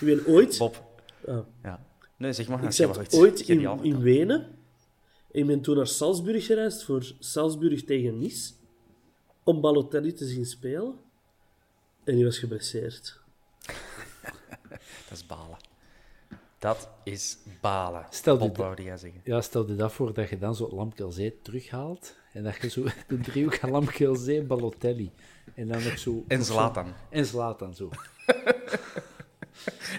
Ik 0.00 0.06
ben 0.06 0.26
ooit... 0.26 0.58
Bob. 0.58 0.84
Ah. 1.26 1.38
Ja. 1.62 1.86
Nee, 2.16 2.32
zeg 2.32 2.48
maar. 2.48 2.64
Ik 2.64 2.70
zat 2.70 3.14
ooit 3.14 3.40
in, 3.40 3.82
in. 3.82 4.00
Wenen. 4.00 4.40
En 5.30 5.40
ik 5.40 5.46
ben 5.46 5.60
toen 5.60 5.76
naar 5.76 5.86
Salzburg 5.86 6.46
gereisd 6.46 6.84
voor 6.84 7.12
Salzburg 7.18 7.84
tegen 7.84 8.18
Nice. 8.18 8.52
Om 9.42 9.60
Balotelli 9.60 10.12
te 10.12 10.26
zien 10.26 10.46
spelen. 10.46 10.94
En 12.04 12.14
die 12.14 12.24
was 12.24 12.38
geblesseerd. 12.38 13.20
Dat 15.08 15.18
is 15.18 15.26
balen. 15.26 15.56
Dat 16.58 16.88
is 17.04 17.38
balen. 17.60 18.06
Stel 18.10 18.36
Bob, 18.36 18.48
dit- 18.48 18.56
wou 18.56 18.82
jij 18.82 18.96
zeggen. 18.96 19.20
ja, 19.24 19.40
stel 19.40 19.66
je 19.66 19.76
dat 19.76 19.92
voor 19.92 20.12
dat 20.14 20.28
je 20.28 20.38
dan 20.38 20.54
zo 20.54 20.68
Lamkelzee 20.70 21.40
terughaalt 21.42 22.16
en 22.32 22.42
dat 22.42 22.56
je 22.56 22.68
zo 22.68 22.84
de 23.08 23.20
driehoek 23.20 23.62
Lamkelzee, 23.62 24.42
Balotelli 24.42 25.12
en 25.54 25.68
dan 25.68 25.82
nog 25.82 25.98
zo... 25.98 26.24
En 26.28 26.44
Zlatan. 26.44 26.92
En 27.10 27.26
Zlatan, 27.26 27.74
zo. 27.74 27.88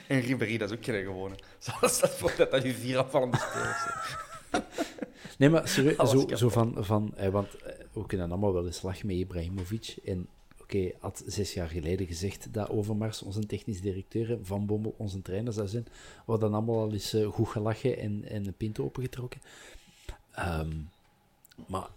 En 0.08 0.20
Ribéry, 0.20 0.58
dat 0.58 0.72
is 0.72 0.78
ook 0.78 0.84
geen 0.84 1.04
gewone. 1.04 1.36
Zoals 1.60 2.00
dat 2.00 2.16
voor 2.16 2.34
dat 2.38 2.52
dat 2.52 2.64
je 2.64 2.74
vier 2.74 2.98
afvallende 2.98 3.38
spelers 3.38 3.84
zijn. 3.84 4.64
Nee, 5.38 5.50
maar 5.50 5.68
serieus, 5.68 6.10
zo, 6.10 6.28
zo 6.36 6.50
van... 6.50 6.76
van 6.80 7.14
eh, 7.16 7.30
want 7.30 7.56
eh, 7.56 7.74
we 7.94 8.06
kunnen 8.06 8.30
allemaal 8.32 8.54
wel 8.54 8.66
eens 8.66 8.82
lachen 8.82 9.08
met 9.08 9.16
Ibrahimovic. 9.16 9.96
En 10.06 10.28
oké, 10.68 10.92
had 11.00 11.24
zes 11.26 11.54
jaar 11.54 11.68
geleden 11.68 12.08
gezegd 12.08 12.48
dat 12.52 12.70
Overmars 12.70 13.22
onze 13.22 13.46
technisch 13.46 13.82
directeur 13.82 14.32
en 14.32 14.46
Van 14.46 14.66
Bommel 14.66 14.96
onze 14.98 15.22
trainer 15.22 15.54
zou 15.54 15.68
zijn. 15.68 15.84
We 16.26 16.32
hadden 16.32 16.54
allemaal 16.54 16.80
al 16.80 16.92
eens 16.92 17.14
eh, 17.14 17.28
goed 17.28 17.48
gelachen 17.48 17.98
en, 17.98 18.24
en 18.30 18.48
een 18.48 18.54
pint 18.54 18.80
opengetrokken. 18.80 19.42
Ehm, 20.32 20.72
maar... 21.68 21.88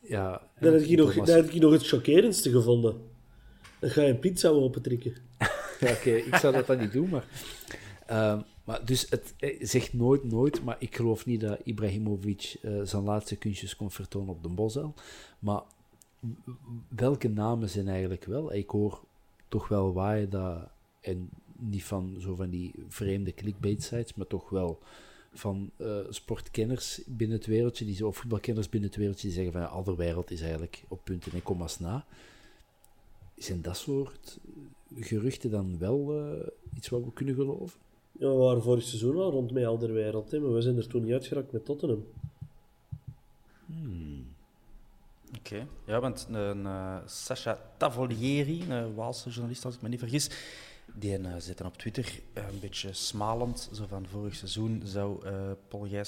Ja... 0.00 0.42
Dan 0.60 0.72
heb 0.72 0.82
ik 0.82 0.98
nog, 0.98 1.14
heb 1.14 1.50
ik 1.50 1.60
nog 1.60 1.72
het 1.72 1.86
chockerendste 1.86 2.50
gevonden. 2.50 2.96
Dan 3.78 3.90
ga 3.90 4.02
je 4.02 4.08
een 4.08 4.18
pizza 4.18 4.48
opentrekken. 4.48 5.14
Ja, 5.80 5.92
Oké, 5.92 6.10
ik 6.10 6.34
zou 6.34 6.52
dat 6.52 6.66
dan 6.66 6.78
niet 6.78 6.92
doen, 6.92 7.08
maar... 7.08 7.24
Ehm, 8.06 8.40
maar 8.64 8.84
dus 8.84 9.06
het 9.10 9.34
eh, 9.38 9.56
zegt 9.60 9.92
nooit 9.92 10.24
nooit, 10.24 10.64
maar 10.64 10.76
ik 10.78 10.96
geloof 10.96 11.26
niet 11.26 11.40
dat 11.40 11.58
Ibrahimovic 11.64 12.56
eh, 12.62 12.80
zijn 12.82 13.02
laatste 13.02 13.36
kunstjes 13.36 13.76
kon 13.76 13.90
vertonen 13.90 14.28
op 14.28 14.42
de 14.42 14.48
Bosel. 14.48 14.94
Maar 15.38 15.62
welke 16.88 17.28
namen 17.28 17.68
zijn 17.68 17.88
eigenlijk 17.88 18.24
wel? 18.24 18.52
Ik 18.54 18.70
hoor 18.70 19.00
toch 19.48 19.68
wel 19.68 19.92
waaien 19.92 20.30
dat, 20.30 20.68
en 21.00 21.28
niet 21.58 21.84
van 21.84 22.16
zo 22.18 22.34
van 22.34 22.50
die 22.50 22.72
vreemde 22.88 23.34
clickbait 23.34 23.82
sites, 23.82 24.14
maar 24.14 24.26
toch 24.26 24.48
wel 24.48 24.78
van 25.32 25.70
eh, 25.76 25.98
sportkenners 26.08 27.00
binnen 27.06 27.36
het 27.36 27.46
wereldje, 27.46 27.84
die, 27.84 27.94
zo- 27.94 28.06
of 28.06 28.16
voetbalkenners 28.16 28.68
binnen 28.68 28.88
het 28.90 28.98
wereldje, 28.98 29.26
die 29.26 29.36
zeggen 29.36 29.52
van 29.52 29.60
ja, 29.84 29.94
wereld 29.96 30.30
is 30.30 30.40
eigenlijk 30.40 30.84
op 30.88 31.00
punten 31.04 31.32
en 31.32 31.42
komma's 31.42 31.78
na. 31.78 32.04
Zijn 33.36 33.62
dat 33.62 33.76
soort 33.76 34.38
geruchten 34.94 35.50
dan 35.50 35.78
wel 35.78 36.18
eh, 36.18 36.46
iets 36.76 36.88
wat 36.88 37.04
we 37.04 37.12
kunnen 37.12 37.34
geloven? 37.34 37.80
Ja, 38.12 38.28
we 38.28 38.34
waren 38.34 38.62
vorig 38.62 38.82
seizoen 38.82 39.16
al 39.16 39.30
rond 39.30 39.52
met 39.52 39.64
Alderwereld, 39.64 40.30
hè, 40.30 40.40
maar 40.40 40.52
we 40.54 40.60
zijn 40.60 40.76
er 40.76 40.86
toen 40.86 41.02
niet 41.04 41.12
uitgeraakt 41.12 41.52
met 41.52 41.64
Tottenham. 41.64 42.04
Oké, 45.38 45.66
ja, 45.84 46.00
want 46.00 46.26
een 46.30 46.66
eh 46.66 46.96
Sasha 47.06 47.58
Tavolieri, 47.76 48.70
een 48.70 48.94
Waalse 48.94 49.30
journalist 49.30 49.64
als 49.64 49.74
ik 49.74 49.82
me 49.82 49.88
niet 49.88 49.98
vergis, 49.98 50.30
die 50.94 51.18
uh, 51.18 51.34
zette 51.38 51.64
op 51.64 51.76
Twitter 51.76 52.20
eh, 52.32 52.48
een 52.48 52.60
beetje 52.60 52.92
smalend, 52.92 53.70
zo 53.72 53.86
van 53.86 54.06
vorig 54.06 54.34
seizoen 54.34 54.82
zou 54.84 55.26
eh 55.26 55.50
Paul 55.68 55.86
eh, 55.86 56.02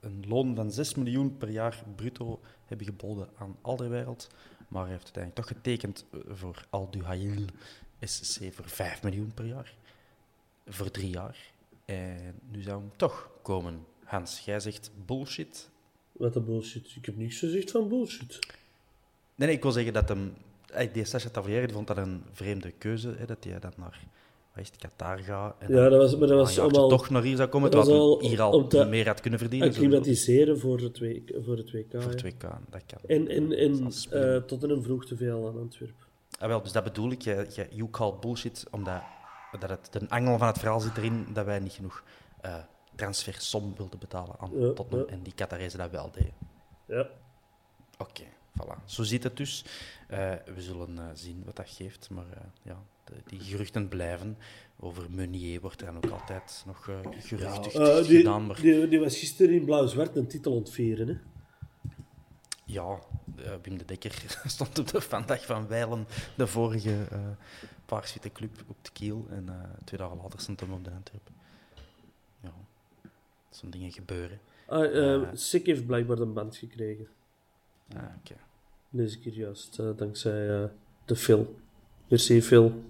een 0.00 0.24
loon 0.28 0.54
van 0.54 0.70
6 0.70 0.94
miljoen 0.94 1.36
per 1.36 1.50
jaar 1.50 1.82
bruto 1.94 2.40
hebben 2.64 2.86
geboden 2.86 3.28
aan 3.36 3.56
Alderwereld, 3.60 4.28
maar 4.68 4.82
hij 4.82 4.92
heeft 4.92 5.04
uiteindelijk 5.04 5.46
toch 5.46 5.56
getekend 5.56 6.04
eh, 6.12 6.20
voor 6.28 6.66
Al 6.70 6.90
Duhail 6.90 7.44
SC 8.00 8.54
voor 8.54 8.68
5 8.68 9.02
miljoen 9.02 9.34
per 9.34 9.44
jaar, 9.44 9.74
voor 10.66 10.90
drie 10.90 11.10
jaar. 11.10 11.52
En 11.84 12.38
nu 12.50 12.62
zou 12.62 12.80
hem 12.80 12.92
toch 12.96 13.30
komen. 13.42 13.86
Hans, 14.04 14.40
jij 14.40 14.60
zegt 14.60 14.90
bullshit, 15.06 15.70
Wat 16.18 16.36
een 16.36 16.44
bullshit. 16.44 16.92
Ik 16.96 17.06
heb 17.06 17.16
niks 17.16 17.38
gezegd 17.38 17.70
van 17.70 17.88
bullshit. 17.88 18.38
Nee, 19.34 19.46
nee, 19.48 19.56
ik 19.56 19.62
wil 19.62 19.72
zeggen 19.72 19.92
dat 19.92 20.08
hem... 20.08 20.34
eh, 20.72 20.92
Die 20.92 21.04
Sacha 21.04 21.28
Tavolieri 21.28 21.66
die 21.66 21.74
vond 21.74 21.86
dat 21.86 21.96
een 21.96 22.22
vreemde 22.32 22.70
keuze, 22.70 23.14
hè, 23.18 23.26
dat 23.26 23.44
hij 23.44 23.58
dan 23.58 23.72
naar 23.76 24.00
wat 24.54 24.62
is 24.64 24.70
het, 24.70 24.80
Qatar 24.80 25.18
gaat. 25.18 25.54
En 25.58 25.74
Ja, 25.74 25.88
dat 25.88 26.00
was, 26.00 26.16
maar 26.16 26.28
dat 26.28 26.38
was 26.38 26.56
een 26.56 26.62
allemaal 26.62 26.88
toch 26.88 27.10
naar 27.10 27.22
hier 27.22 27.36
zou 27.36 27.48
komen, 27.48 27.70
dat 27.70 27.84
terwijl 27.84 28.08
was 28.08 28.22
al 28.22 28.28
hier 28.28 28.40
al 28.40 28.66
te 28.66 28.84
meer 28.84 29.06
had 29.06 29.20
kunnen 29.20 29.38
verdienen. 29.40 29.68
acclimatiseren 29.68 30.58
voor 30.58 30.78
het, 30.80 30.98
WK, 30.98 31.30
voor 31.44 31.56
het 31.56 31.70
WK. 31.72 32.02
Voor 32.02 32.10
het 32.10 32.22
WK, 32.22 32.40
dat 32.70 32.82
kan. 32.86 32.98
En, 33.06 33.28
en, 33.28 33.52
en 33.52 33.84
Als 33.84 34.00
speler. 34.02 34.36
eh 34.36 34.42
Tottenham 34.42 34.82
vroeg 34.82 35.06
te 35.06 35.16
veel 35.16 35.46
aan 35.48 35.58
Antwerpen. 35.58 36.04
Ah, 36.38 36.48
wel, 36.48 36.62
dus 36.62 36.72
dat 36.72 36.84
bedoel 36.84 37.10
ik. 37.10 37.22
Je, 37.22 37.46
je, 37.54 37.66
you 37.70 37.90
call 37.90 38.12
bullshit, 38.20 38.66
omdat 38.70 39.02
dat 39.58 39.70
het, 39.70 39.88
de 39.92 40.08
angel 40.08 40.38
van 40.38 40.46
het 40.46 40.58
verhaal 40.58 40.80
zit 40.80 40.96
erin 40.96 41.26
dat 41.32 41.44
wij 41.44 41.58
niet 41.58 41.72
genoeg 41.72 42.02
eh 42.40 42.54
transfersom 42.94 43.74
wilden 43.76 43.98
betalen 43.98 44.34
aan 44.38 44.50
Ja, 44.60 44.72
Tottenham. 44.72 45.06
ja. 45.08 45.12
En 45.12 45.22
die 45.22 45.34
Qatarezen 45.34 45.78
dat 45.78 45.90
wel 45.90 46.10
deden. 46.10 46.32
Ja. 46.86 47.08
Oké, 47.98 48.22
voilà. 48.60 48.84
Zo 48.84 49.02
zit 49.02 49.22
het 49.22 49.36
dus. 49.36 49.64
Eh, 50.08 50.32
we 50.54 50.62
zullen 50.62 50.98
eh, 50.98 51.04
zien 51.14 51.42
wat 51.44 51.56
dat 51.56 51.68
geeft. 51.70 52.10
Maar 52.10 52.26
eh, 52.34 52.40
ja, 52.62 52.82
de- 53.04 53.12
die 53.26 53.40
geruchten 53.40 53.88
blijven. 53.88 54.38
Over 54.80 55.10
Meunier 55.10 55.60
wordt 55.60 55.80
er 55.80 55.86
dan 55.86 55.96
ook 55.96 56.10
altijd 56.20 56.62
nog 56.66 56.84
geruchtig 57.18 57.72
die, 58.06 58.16
gedaan. 58.16 58.46
Maar 58.46 58.60
die, 58.60 58.88
die 58.88 59.00
was 59.00 59.18
gisteren 59.18 59.54
in 59.54 59.64
blauw-zwart 59.64 60.16
een 60.16 60.26
titel 60.26 60.52
ontveren. 60.52 61.08
Hè? 61.08 61.14
ja, 62.64 62.98
Wim 63.62 63.78
de 63.78 63.84
Dekker 63.84 64.24
stond 64.44 64.78
op 64.78 64.88
de 64.88 65.00
vandaag 65.00 65.46
van 65.46 65.66
Weilen, 65.66 66.06
de 66.36 66.46
vorige 66.46 67.04
eh 67.10 67.18
paarswitte 67.86 68.32
club, 68.32 68.64
op 68.66 68.76
de 68.82 68.90
kiel. 68.92 69.26
En 69.30 69.48
twee 69.84 70.00
dagen 70.00 70.16
later 70.16 70.40
stond 70.40 70.60
hem 70.60 70.72
op 70.72 70.84
de 70.84 70.90
Antwerp. 70.90 71.30
Zo'n 73.54 73.70
dingen 73.70 73.92
gebeuren. 73.92 74.38
Ah, 74.66 74.84
eh, 74.84 75.14
Eh. 75.14 75.28
Sik 75.34 75.66
heeft 75.66 75.86
blijkbaar 75.86 76.18
een 76.18 76.32
band 76.32 76.56
gekregen. 76.56 77.06
Ah, 77.96 78.02
oké. 78.18 78.34
Lees 78.90 79.16
ik 79.16 79.22
hier 79.22 79.32
juist, 79.34 79.78
eh, 79.78 79.86
dankzij 79.96 80.62
eh, 80.62 80.64
de 81.04 81.16
Phil. 81.16 81.54
Merci 82.08 82.42
Phil. 82.42 82.82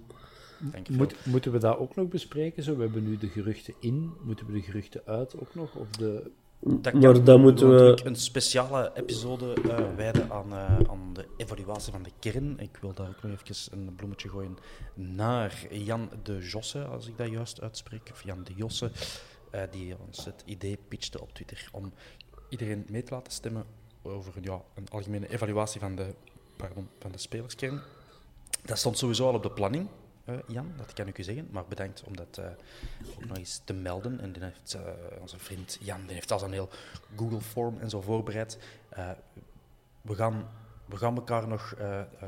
Moet, 0.89 1.25
moeten 1.25 1.51
we 1.51 1.57
dat 1.59 1.77
ook 1.77 1.95
nog 1.95 2.07
bespreken? 2.07 2.63
Zo? 2.63 2.75
We 2.75 2.81
hebben 2.81 3.03
nu 3.09 3.17
de 3.17 3.27
geruchten 3.27 3.73
in. 3.79 4.13
Moeten 4.23 4.45
we 4.45 4.53
de 4.53 4.61
geruchten 4.61 5.01
uit 5.05 5.39
ook 5.39 5.55
nog? 5.55 5.75
Of 5.75 5.89
de... 5.89 6.31
Dat 6.59 6.93
Maar 6.93 7.23
dan 7.23 7.41
moeten 7.41 7.69
we- 7.69 8.01
een 8.05 8.15
speciale 8.15 8.91
episode 8.95 9.53
eh, 9.53 9.95
wijden 9.95 10.31
aan, 10.31 10.51
eh, 10.53 10.77
aan 10.89 11.13
de 11.13 11.25
evaluatie 11.37 11.91
van 11.91 12.03
de 12.03 12.11
kern. 12.19 12.59
Ik 12.59 12.77
wil 12.81 12.93
daar 12.93 13.07
ook 13.09 13.23
nog 13.23 13.31
even 13.41 13.77
een 13.77 13.95
bloemetje 13.95 14.29
gooien 14.29 14.57
naar 14.93 15.67
Jan 15.71 16.09
de 16.23 16.37
Josse, 16.39 16.83
als 16.83 17.07
ik 17.07 17.17
dat 17.17 17.29
juist 17.29 17.61
uitspreek. 17.61 18.09
Of 18.11 18.23
Jan 18.23 18.43
de 18.43 18.53
Josse, 18.55 18.91
eh, 19.55 19.71
die 19.71 19.95
ons 19.99 20.25
het 20.25 20.43
idee 20.45 20.77
pitchte 20.87 21.21
op 21.21 21.33
Twitter 21.33 21.69
om 21.71 21.93
iedereen 22.49 22.85
mee 22.89 23.03
te 23.03 23.13
laten 23.13 23.31
stemmen 23.31 23.65
over 24.01 24.33
ja, 24.41 24.61
een 24.73 24.89
algemene 24.89 25.29
evaluatie 25.29 25.79
van 25.79 25.95
de, 25.95 26.13
pardon, 26.55 26.89
van 26.99 27.11
de 27.11 27.17
spelerskern. 27.17 27.81
Dat 28.65 28.77
stond 28.77 28.97
sowieso 28.97 29.27
al 29.27 29.33
op 29.33 29.43
de 29.43 29.51
planning, 29.51 29.87
eh, 30.25 30.35
Jan, 30.47 30.73
dat 30.77 30.93
kan 30.93 31.07
ik 31.07 31.17
u 31.17 31.23
zeggen. 31.23 31.47
Maar 31.51 31.65
bedankt 31.67 32.03
om 32.03 32.15
dat 32.15 32.37
eh, 32.37 32.45
ook 33.15 33.25
nog 33.25 33.37
eens 33.37 33.61
te 33.63 33.73
melden. 33.73 34.19
En 34.19 34.31
die 34.31 34.43
heeft, 34.43 34.77
onze 35.21 35.39
vriend 35.39 35.77
Jan 35.81 36.01
die 36.05 36.13
heeft 36.13 36.31
al 36.31 36.43
een 36.43 36.51
heel 36.51 36.69
Google-form 37.15 37.77
en 37.79 37.89
zo 37.89 38.01
voorbereid. 38.01 38.57
We, 40.01 40.15
gaan, 40.15 40.47
we 40.85 40.97
gaan 40.97 41.15
elkaar 41.15 41.47
nog 41.47 41.75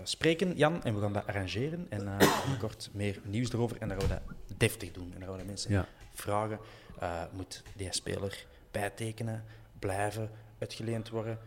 spreken, 0.03 0.55
Jan, 0.55 0.84
en 0.84 0.95
we 0.95 1.01
gaan 1.01 1.13
dat 1.13 1.28
arrangeren. 1.28 1.86
En 1.89 2.17
binnenkort 2.43 2.89
meer 2.93 3.21
nieuws 3.23 3.51
erover. 3.53 3.78
En 3.82 3.88
dan 3.88 3.99
gaan 3.99 4.09
we 4.09 4.13
dat 4.13 4.57
deftig 4.57 4.91
doen. 4.91 5.13
En 5.13 5.19
dan 5.19 5.21
gaan 5.21 5.32
we 5.32 5.41
de 5.41 5.47
mensen 5.47 5.71
Ja. 5.71 5.88
vragen, 6.13 6.59
eh, 6.99 7.23
moet 7.33 7.63
die 7.75 7.87
speler 7.93 8.45
bijtekenen, 8.71 9.43
blijven, 9.79 10.29
uitgeleend 10.59 11.09
worden, 11.09 11.39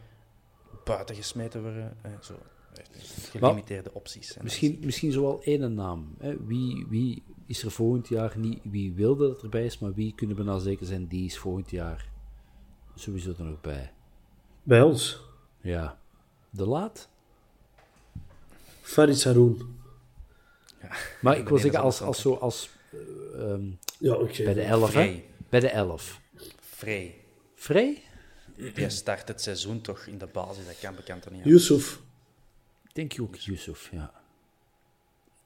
buiten 0.84 1.14
gesmeten 1.16 1.62
worden? 1.62 1.96
eh, 2.02 2.10
zo. 2.20 2.34
Gelimiteerde 3.30 3.94
opties. 3.94 4.36
En 4.36 4.44
Misschien, 4.44 4.78
misschien 4.84 5.12
zo 5.12 5.22
wel 5.22 5.42
één 5.42 5.74
naam. 5.74 6.14
Hè? 6.18 6.44
Wie, 6.46 6.86
wie 6.88 7.22
is 7.46 7.62
er 7.62 7.70
volgend 7.70 8.08
jaar 8.08 8.38
niet... 8.38 8.60
Wie 8.62 8.92
wilde 8.92 9.28
dat 9.28 9.42
erbij 9.42 9.64
is, 9.64 9.78
maar 9.78 9.94
wie 9.94 10.14
kunnen 10.14 10.36
we 10.36 10.42
nou 10.42 10.60
zeker 10.60 10.86
zijn, 10.86 11.06
die 11.06 11.24
is 11.24 11.38
volgend 11.38 11.70
jaar 11.70 12.08
sowieso 12.94 13.34
er 13.38 13.44
nog 13.44 13.60
bij. 13.60 13.92
Bij 14.62 14.82
ons. 14.82 15.20
Ja. 15.60 15.98
De 16.50 16.66
Laat? 16.66 17.08
Faris 18.80 19.24
Haroun. 19.24 19.78
Maar 21.20 21.38
ik 21.38 21.48
wil 21.48 21.58
zeggen, 21.58 21.80
als, 21.80 22.00
als, 22.02 22.20
zo, 22.20 22.34
als 22.34 22.70
eh, 22.92 23.52
ehm, 23.52 23.70
Ja, 23.98 24.14
oké. 24.14 24.42
bij 24.44 24.54
de 24.54 24.62
elf, 24.62 24.84
hè? 24.86 24.90
Vrij. 24.90 25.24
Bij 25.50 25.60
de 25.60 25.68
elf. 25.68 26.20
Vrij. 26.60 27.14
Vrij? 27.54 28.02
Die 28.74 28.90
start 28.90 29.28
het 29.28 29.40
seizoen 29.42 29.80
toch 29.80 30.06
in 30.06 30.18
de 30.18 30.26
basis, 30.26 30.66
dat 30.66 30.78
kan 30.78 30.94
bekend 30.94 31.22
toch 31.22 31.32
niet. 31.32 31.44
Yusuf. 31.44 32.00
Denk 32.92 33.12
je 33.12 33.22
ook 33.22 33.36
Yusuf, 33.36 33.88
ja. 33.92 34.12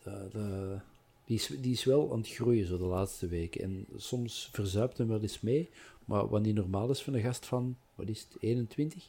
De, 0.02 0.28
de- 0.32 0.78
die, 1.24 1.36
is, 1.36 1.46
die 1.46 1.72
is 1.72 1.84
wel 1.84 2.12
aan 2.12 2.18
het 2.18 2.28
groeien 2.28 2.66
zo 2.66 2.78
de 2.78 2.84
laatste 2.84 3.26
weken. 3.28 3.62
En 3.62 3.86
soms 3.96 4.48
verzuipt 4.52 4.98
hem 4.98 5.08
wel 5.08 5.20
eens 5.20 5.40
mee. 5.40 5.70
Maar 6.04 6.28
wat 6.28 6.42
niet 6.42 6.54
normaal 6.54 6.90
is 6.90 7.02
van 7.02 7.14
een 7.14 7.20
gast 7.22 7.46
van, 7.46 7.76
wat 7.94 8.08
is 8.08 8.20
het, 8.20 8.42
21? 8.42 9.04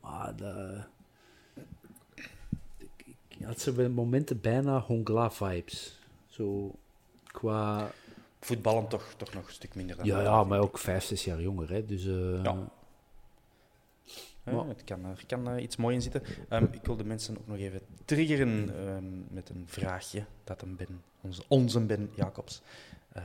Maar 0.00 0.36
de, 0.36 0.82
ik- 2.78 3.04
ik 3.28 3.44
had 3.44 3.60
ze 3.60 3.72
bij 3.72 3.88
momenten 3.88 4.40
bijna 4.40 4.80
Hongla-vibes. 4.80 5.98
Zo 6.28 6.74
qua... 7.26 7.92
Voetballen 8.44 8.88
toch, 8.88 9.14
toch 9.16 9.34
nog 9.34 9.46
een 9.46 9.52
stuk 9.52 9.74
minder 9.74 9.96
dan 9.96 10.06
Ja, 10.06 10.22
ja, 10.22 10.44
maar 10.44 10.58
ook 10.60 10.78
vijf, 10.78 11.04
zes 11.04 11.24
jaar 11.24 11.40
jonger, 11.40 11.70
hè. 11.70 11.84
Dus... 11.86 12.06
eh, 12.06 12.42
Ja. 12.42 12.68
Ja, 14.44 14.66
het 14.66 14.84
kan, 14.84 15.04
er 15.04 15.24
kan 15.26 15.48
eh, 15.48 15.62
iets 15.62 15.76
moois 15.76 15.94
in 15.94 16.02
zitten. 16.02 16.22
Ehm, 16.48 16.66
ik 16.70 16.84
wil 16.84 16.96
de 16.96 17.04
mensen 17.04 17.38
ook 17.38 17.46
nog 17.46 17.56
even 17.56 17.80
triggeren 18.04 18.76
ehm, 18.86 19.34
met 19.34 19.48
een 19.48 19.64
vraagje 19.66 20.24
dat 20.44 20.62
een 20.62 20.76
Ben, 20.76 21.02
onze, 21.20 21.42
onze 21.48 21.80
Ben 21.80 22.10
Jacobs 22.14 22.62
eh, 23.12 23.24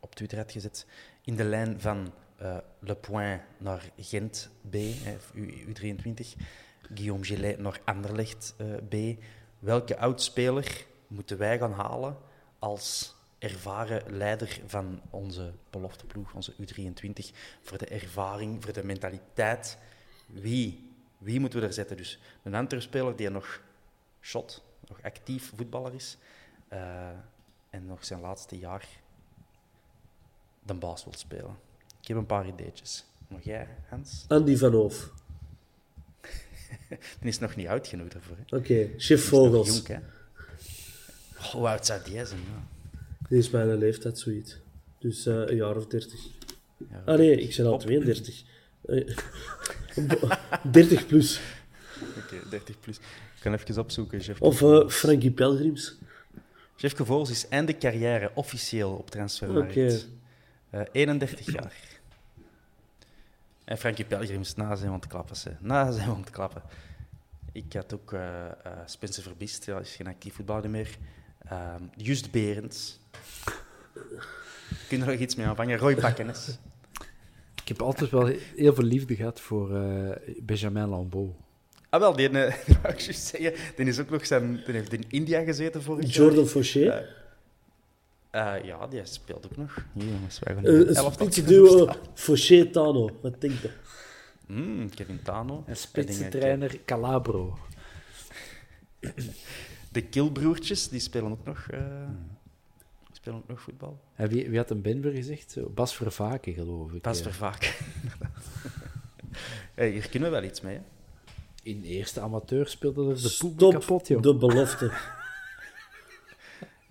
op 0.00 0.14
Twitter 0.14 0.38
had 0.38 0.52
gezet. 0.52 0.86
In 1.24 1.36
de 1.36 1.44
lijn 1.44 1.80
van 1.80 2.12
Le 2.78 2.94
Point 2.94 3.40
naar 3.58 3.90
Gent 3.96 4.50
B, 4.70 4.74
hè, 4.74 5.16
U, 5.34 5.64
U23, 5.66 6.42
Guillaume 6.94 7.24
Gillet 7.24 7.58
naar 7.58 7.80
Anderlecht 7.84 8.54
B. 8.88 8.94
Welke 9.58 9.98
oudspeler 9.98 10.86
moeten 11.06 11.38
wij 11.38 11.58
gaan 11.58 11.72
halen 11.72 12.16
als 12.58 13.16
ervaren 13.38 14.16
leider 14.16 14.60
van 14.66 15.00
onze 15.10 15.52
belofteploeg, 15.70 16.34
onze 16.34 16.52
U23, 16.52 17.36
voor 17.62 17.78
de 17.78 17.86
ervaring, 17.86 18.64
voor 18.64 18.72
de 18.72 18.84
mentaliteit? 18.84 19.78
Wie? 20.26 20.92
Wie 21.18 21.40
moeten 21.40 21.60
we 21.60 21.66
er 21.66 21.72
zetten? 21.72 21.96
Dus 21.96 22.18
een 22.42 22.54
Antwerp-speler 22.54 23.16
die 23.16 23.30
nog 23.30 23.60
shot, 24.20 24.62
nog 24.88 25.02
actief 25.02 25.52
voetballer 25.56 25.94
is 25.94 26.16
eh, 26.68 27.08
en 27.70 27.86
nog 27.86 28.04
zijn 28.04 28.20
laatste 28.20 28.58
jaar 28.58 28.88
de 30.62 30.74
baas 30.74 31.04
wil 31.04 31.14
spelen. 31.16 31.56
Ik 32.00 32.08
heb 32.08 32.16
een 32.16 32.26
paar 32.26 32.46
ideetjes. 32.46 33.04
Nog 33.28 33.42
jij, 33.42 33.68
Hans? 33.88 34.24
Andy 34.28 34.56
van 34.56 34.72
Hoof. 34.72 35.10
Die 37.20 37.28
is 37.28 37.38
nog 37.38 37.56
niet 37.56 37.66
oud 37.66 37.86
genoeg 37.86 38.08
daarvoor. 38.08 38.36
Oké, 38.48 38.88
chef 38.96 39.24
is 39.24 39.30
nog 39.30 39.40
Vogels. 39.40 39.76
jong, 39.76 39.86
hè? 39.86 39.98
Oh, 41.38 41.44
hoe 41.44 41.68
oud 41.68 41.86
zou 41.86 42.02
die 42.02 42.26
zijn? 42.26 42.40
Ja. 42.40 42.77
Die 43.28 43.38
is 43.38 43.50
mijn 43.50 43.78
leeftijd 43.78 44.18
zoiets. 44.18 44.58
Dus 44.98 45.26
eh, 45.26 45.34
een 45.34 45.56
jaar 45.56 45.76
of 45.76 45.86
dertig. 45.86 46.20
Ja. 46.90 47.02
Ah 47.04 47.18
nee, 47.18 47.40
ik 47.40 47.56
ben 47.56 47.66
al 47.66 47.78
32. 47.78 48.42
Eh, 48.84 49.14
30 50.72 51.06
plus. 51.06 51.40
Oké, 52.16 52.48
30 52.50 52.80
plus. 52.80 52.96
Ik 52.96 53.04
kan 53.40 53.52
even 53.52 53.78
opzoeken. 53.78 54.18
Jeff 54.18 54.40
Of 54.40 54.62
eh, 54.62 54.88
Frankie 54.88 55.30
Pelgrims. 55.30 55.98
Jeff 56.76 56.96
Gevoels 56.96 57.30
is 57.30 57.48
einde 57.48 57.78
carrière 57.78 58.30
officieel 58.34 58.92
op 58.92 59.10
transfermarkt. 59.10 59.70
Oké. 59.70 60.00
Eh, 60.70 60.80
31 60.92 61.52
jaar. 61.52 61.74
En 63.64 63.78
Frankie 63.78 64.04
Pelgrims 64.04 64.54
na 64.54 64.76
zijn 64.76 65.00
te 65.00 65.08
klappen. 65.08 65.36
Ze. 65.36 65.50
Na 65.60 65.90
zijn 65.90 66.10
om 66.10 66.24
te 66.24 66.30
klappen. 66.30 66.62
Ik 67.52 67.72
had 67.72 67.94
ook 67.94 68.12
eh, 68.12 68.46
eh, 68.46 68.52
Spencer 68.86 69.22
Verbist, 69.22 69.64
ja, 69.64 69.78
is 69.78 69.96
geen 69.96 70.06
actief 70.06 70.34
voetballer 70.34 70.70
meer. 70.70 70.98
Ehm 71.38 71.82
Just 71.96 72.30
Berends. 72.30 73.00
Kun 74.88 74.98
je 74.98 75.04
er 75.04 75.10
nog 75.10 75.20
iets 75.20 75.34
mee 75.34 75.46
aanvangen? 75.46 75.78
Roy 75.78 75.94
Bakkenes. 75.94 76.58
Ik 77.62 77.68
heb 77.68 77.82
altijd 77.82 78.10
wel 78.10 78.26
heel 78.56 78.74
veel 78.74 78.84
liefde 78.84 79.14
gehad 79.16 79.40
voor 79.40 79.76
eh, 79.76 80.16
Benjamin 80.42 80.88
Lambeau. 80.88 81.30
Ah, 81.90 82.00
wel, 82.00 82.16
die, 82.16 82.28
ik 82.28 83.00
juist 83.00 83.26
zeggen, 83.26 83.52
die, 83.76 83.86
is 83.86 83.98
ook 83.98 84.10
nog 84.10 84.26
zijn, 84.26 84.62
die 84.64 84.74
heeft 84.74 84.92
in 84.92 85.04
India 85.08 85.42
gezeten 85.42 85.82
vorig 85.82 86.04
jaar. 86.04 86.24
Jordan 86.24 86.46
Fauché. 86.46 87.06
Eh, 88.30 88.54
ja, 88.64 88.86
die 88.86 89.00
speelt 89.04 89.46
ook 89.46 89.56
nog. 89.56 89.84
Hier, 89.92 90.04
jongens, 90.08 90.38
wij 90.38 90.54
gaan 90.54 90.66
een 90.66 90.88
een 90.88 91.12
spitsenduo 91.12 91.82
staan. 91.82 91.96
Fauché-Tano. 92.14 93.10
Wat 93.22 93.40
denk 93.40 93.60
je? 93.60 93.70
Mm, 94.46 94.90
Kevin 94.94 95.22
Tano. 95.22 95.54
En 95.54 95.62
dingen- 95.62 95.76
spitsentrainer 95.76 96.78
Calabro. 96.84 97.58
De 99.98 100.04
Kilbroertjes, 100.04 100.88
die 100.88 101.00
spelen 101.00 101.30
ook 101.30 101.44
nog, 101.44 101.66
eh, 101.70 101.80
die 103.06 103.16
spelen 103.16 103.38
ook 103.38 103.48
nog 103.48 103.60
voetbal. 103.60 104.00
En 104.14 104.28
wie, 104.28 104.48
wie 104.48 104.58
had 104.58 104.70
een 104.70 104.82
Benver 104.82 105.12
gezegd? 105.12 105.56
Bas 105.74 105.96
Vervaken, 105.96 106.52
geloof 106.52 106.92
ik. 106.92 107.04
Voor 107.04 107.32
vaak. 107.32 107.64
hey, 109.74 109.90
hier 109.90 110.08
kunnen 110.08 110.30
we 110.30 110.36
wel 110.36 110.44
iets 110.44 110.60
mee. 110.60 110.74
Hè? 110.74 110.82
In 111.62 111.82
eerste 111.82 112.20
amateur 112.20 112.68
speelde 112.68 113.10
er 113.10 113.22
de 113.22 113.36
poep 113.38 113.52
Stop 113.52 113.72
kapot, 113.72 114.08
joh. 114.08 114.22
de 114.22 114.34
belofte. 114.34 114.92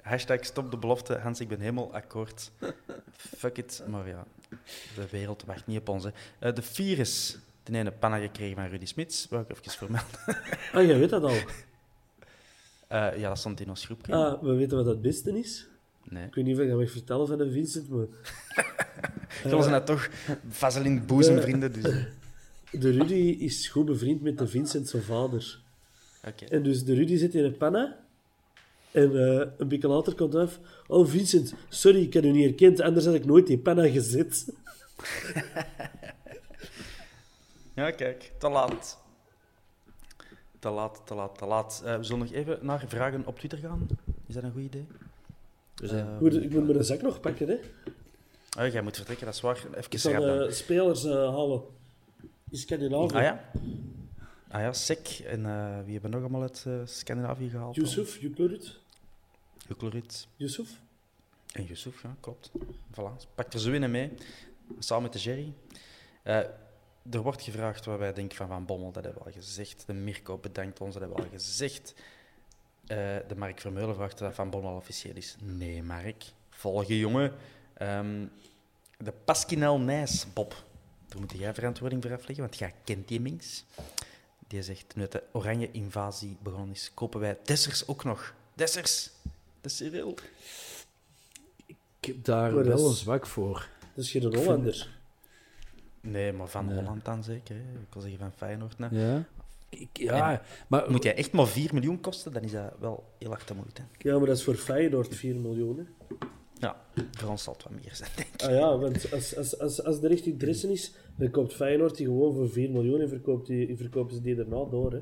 Hashtag 0.01 0.45
stop 0.45 0.71
de 0.71 0.77
belofte. 0.77 1.17
Hans, 1.17 1.39
ik 1.39 1.47
ben 1.47 1.59
helemaal 1.59 1.93
akkoord. 1.93 2.51
Fuck 3.11 3.57
it. 3.57 3.83
Maar 3.89 4.07
ja, 4.07 4.25
de 4.95 5.07
wereld 5.11 5.43
wacht 5.45 5.67
niet 5.67 5.79
op 5.79 5.89
ons. 5.89 6.03
Hè. 6.03 6.09
Eh, 6.39 6.55
de 6.55 6.61
virus. 6.61 7.37
De 7.63 7.77
ene 7.77 7.91
panna 7.91 8.17
gekregen 8.17 8.55
van 8.55 8.67
Rudy 8.67 8.85
Smits, 8.85 9.27
wou 9.29 9.43
ik 9.43 9.57
even 9.57 9.71
vermelden. 9.71 10.19
Ah, 10.73 10.85
jij 10.85 10.99
weet 10.99 11.09
dat 11.09 11.23
al. 11.23 11.35
Eh, 12.87 13.17
ja, 13.17 13.27
dat 13.29 13.37
stond 13.37 13.59
in 13.59 13.69
ons 13.69 13.85
groepje. 13.85 14.13
Ah, 14.13 14.41
we 14.41 14.53
weten 14.53 14.77
wat 14.77 14.85
het 14.85 15.01
beste 15.01 15.39
is. 15.39 15.67
Nee. 16.03 16.25
Ik 16.25 16.35
weet 16.35 16.45
niet 16.45 16.55
of 16.55 16.61
ik 16.61 16.69
dat 16.69 16.79
mag 16.79 16.91
vertellen 16.91 17.27
van 17.27 17.37
de 17.37 17.51
Vincent, 17.51 17.89
maar... 17.89 18.05
Jullie 19.43 19.61
zijn 19.61 19.73
dat 19.73 19.85
toch 19.85 20.09
vaseline 20.49 21.01
boezemvrienden, 21.01 21.73
dus... 21.73 21.83
eh, 21.83 22.03
De 22.71 22.91
Rudy 22.91 23.35
is 23.39 23.67
goed 23.67 23.85
bevriend 23.85 24.21
met 24.21 24.37
de 24.37 24.47
Vincent 24.47 24.87
zijn 24.89 25.03
vader. 25.03 25.59
Oké. 26.27 26.45
En 26.45 26.63
dus 26.63 26.83
de 26.83 26.93
Rudy 26.93 27.17
zit 27.17 27.35
in 27.35 27.43
een 27.43 27.57
panna. 27.57 27.97
En 28.91 29.11
eh, 29.39 29.47
een 29.57 29.67
beetje 29.67 29.87
later 29.87 30.15
komt 30.15 30.35
af. 30.35 30.59
Oh, 30.87 31.07
Vincent, 31.07 31.53
sorry, 31.69 32.01
ik 32.01 32.13
heb 32.13 32.23
u 32.23 32.31
niet 32.31 32.45
herkend. 32.45 32.81
Anders 32.81 33.05
had 33.05 33.15
ik 33.15 33.25
nooit 33.25 33.47
die 33.47 33.57
panna 33.57 33.87
gezet. 33.89 34.45
Ja, 37.73 37.91
kijk, 37.91 38.31
te 38.37 38.49
laat. 38.49 38.99
Te 40.67 40.73
laat, 40.73 41.01
te 41.05 41.15
laat, 41.15 41.37
te 41.37 41.45
laat. 41.45 41.81
Eh, 41.85 41.97
we 41.97 42.03
zullen 42.03 42.19
nog 42.25 42.31
even 42.33 42.57
naar 42.61 42.83
vragen 42.87 43.25
op 43.25 43.37
Twitter 43.37 43.59
gaan. 43.59 43.87
Is 44.25 44.33
dat 44.33 44.43
een 44.43 44.51
goed 44.51 44.61
idee? 44.61 44.87
We 45.75 45.87
zijn- 45.87 46.13
Ik 46.15 46.19
moet, 46.21 46.35
ik 46.43 46.49
moet 46.51 46.67
mijn 46.67 46.83
zak 46.83 47.01
nog 47.01 47.19
pakken, 47.19 47.47
hè. 47.47 47.53
Oh, 48.65 48.71
jij 48.71 48.81
moet 48.81 48.95
vertrekken, 48.95 49.25
dat 49.25 49.35
is 49.35 49.41
waar. 49.41 49.55
Even 49.75 49.89
de 50.21 50.51
spelers 50.51 51.03
eh, 51.03 51.11
halen. 51.13 51.61
In 52.49 52.57
Scandinavië. 52.57 53.15
Ah 53.15 53.21
ja? 53.21 53.51
Ah 54.47 54.61
ja, 54.61 54.73
Sek. 54.73 55.07
En 55.25 55.45
eh, 55.45 55.77
wie 55.83 55.93
hebben 55.93 56.11
nog 56.11 56.19
allemaal 56.19 56.41
uit 56.41 56.63
eh, 56.67 56.73
Scandinavië 56.85 57.49
gehaald? 57.49 57.75
Yusuf, 57.75 58.17
Juklerud. 58.21 58.79
Juklerit. 59.67 60.27
Yusuf. 60.35 60.69
En 61.51 61.63
Yusuf, 61.65 62.01
ja, 62.01 62.15
klopt. 62.19 62.51
Voilà. 62.91 63.33
Pak 63.35 63.53
er 63.53 63.59
zo 63.59 63.71
in 63.71 63.91
mee, 63.91 64.11
samen 64.79 65.03
met 65.03 65.13
de 65.13 65.19
Jerry. 65.19 65.53
Er 67.11 67.21
wordt 67.21 67.41
gevraagd 67.41 67.85
wat 67.85 67.99
wij 67.99 68.13
denken 68.13 68.37
van 68.37 68.47
Van 68.47 68.65
Bommel, 68.65 68.91
dat 68.91 69.03
hebben 69.03 69.23
we 69.23 69.29
al 69.29 69.35
gezegd. 69.35 69.83
De 69.85 69.93
Mirko 69.93 70.37
bedankt 70.37 70.81
ons, 70.81 70.93
dat 70.93 71.01
hebben 71.01 71.19
we 71.19 71.23
al 71.23 71.37
gezegd. 71.37 71.93
Eh, 72.87 72.97
de 73.27 73.35
Mark 73.35 73.59
Vermeulen 73.59 73.95
vraagt 73.95 74.21
of 74.21 74.35
Van 74.35 74.49
Bommel 74.49 74.69
al 74.71 74.77
officieel 74.77 75.15
is. 75.15 75.35
Nee, 75.39 75.83
Mark. 75.83 76.23
Volgen, 76.49 76.95
jongen. 76.95 77.33
Ehm, 77.73 78.25
de 78.97 79.13
Pasquinel 79.25 79.79
Nijs, 79.79 80.25
Bob. 80.33 80.63
Daar 81.07 81.19
moet 81.19 81.31
jij 81.37 81.53
verantwoording 81.53 82.03
voor 82.03 82.13
afleggen, 82.13 82.43
want 82.43 82.57
jij 82.57 82.73
kent 82.83 83.07
die 83.07 83.21
minx. 83.21 83.65
Die 84.47 84.63
zegt, 84.63 84.95
nu 84.95 85.07
de 85.07 85.23
oranje 85.31 85.71
invasie 85.71 86.37
begonnen 86.41 86.71
is, 86.71 86.91
kopen 86.93 87.19
wij 87.19 87.37
Dessers 87.43 87.87
ook 87.87 88.03
nog. 88.03 88.33
Dessers! 88.53 89.09
De 89.61 89.69
Cyril. 89.69 90.17
Ik 91.65 91.75
heb 91.99 92.23
daar 92.23 92.51
dat 92.51 92.65
wel 92.65 92.87
een 92.87 92.93
zwak 92.95 93.27
voor. 93.27 93.67
Dat 93.95 94.03
is 94.03 94.11
geen 94.11 94.35
Hollander. 94.35 94.96
Nee, 96.11 96.33
maar 96.33 96.47
van 96.47 96.65
Nee. 96.65 96.75
Holland 96.75 97.05
dan 97.05 97.23
zeker. 97.23 97.55
Hè. 97.55 97.61
Ik 97.61 97.93
wil 97.93 98.01
zeggen 98.01 98.19
van 98.19 98.31
Feyenoord. 98.31 98.75
Ja, 98.91 99.25
ik, 99.69 99.89
ja 99.93 100.41
maar 100.67 100.91
Moet 100.91 101.03
jij 101.03 101.15
echt 101.15 101.31
maar 101.31 101.47
4 101.47 101.73
miljoen 101.73 101.99
kosten, 102.01 102.33
dan 102.33 102.43
is 102.43 102.51
dat 102.51 102.73
wel 102.79 103.03
heel 103.17 103.29
hard 103.29 103.47
te 103.47 103.53
moeite. 103.53 103.81
Ja, 103.97 104.17
maar 104.17 104.27
dat 104.27 104.37
is 104.37 104.43
voor 104.43 104.55
Feyenoord 104.55 105.15
4 105.15 105.35
miljoen. 105.35 105.77
Hè. 105.77 106.15
Ja, 106.59 106.81
voor 107.11 107.29
ons 107.29 107.43
zal 107.43 107.53
het 107.53 107.63
wat 107.63 107.73
meer 107.73 107.95
zijn, 107.95 108.09
denk 108.15 108.27
ik. 108.33 108.41
Ah 108.43 108.51
ja, 108.51 108.77
want 108.77 109.11
als, 109.11 109.37
als, 109.37 109.59
als, 109.59 109.83
als 109.83 109.99
de 109.99 110.07
richting 110.07 110.39
Dressen 110.39 110.69
is, 110.69 110.93
dan 111.15 111.31
koopt 111.31 111.53
Feyenoord 111.53 111.97
die 111.97 112.05
gewoon 112.05 112.35
voor 112.35 112.49
4 112.49 112.69
miljoen 112.69 113.01
en 113.01 113.09
verkoopt, 113.09 113.47
die, 113.47 113.77
verkopen 113.77 114.15
ze 114.15 114.21
die 114.21 114.35
daarna 114.35 114.63
door. 114.65 114.91
Hè. 114.91 115.01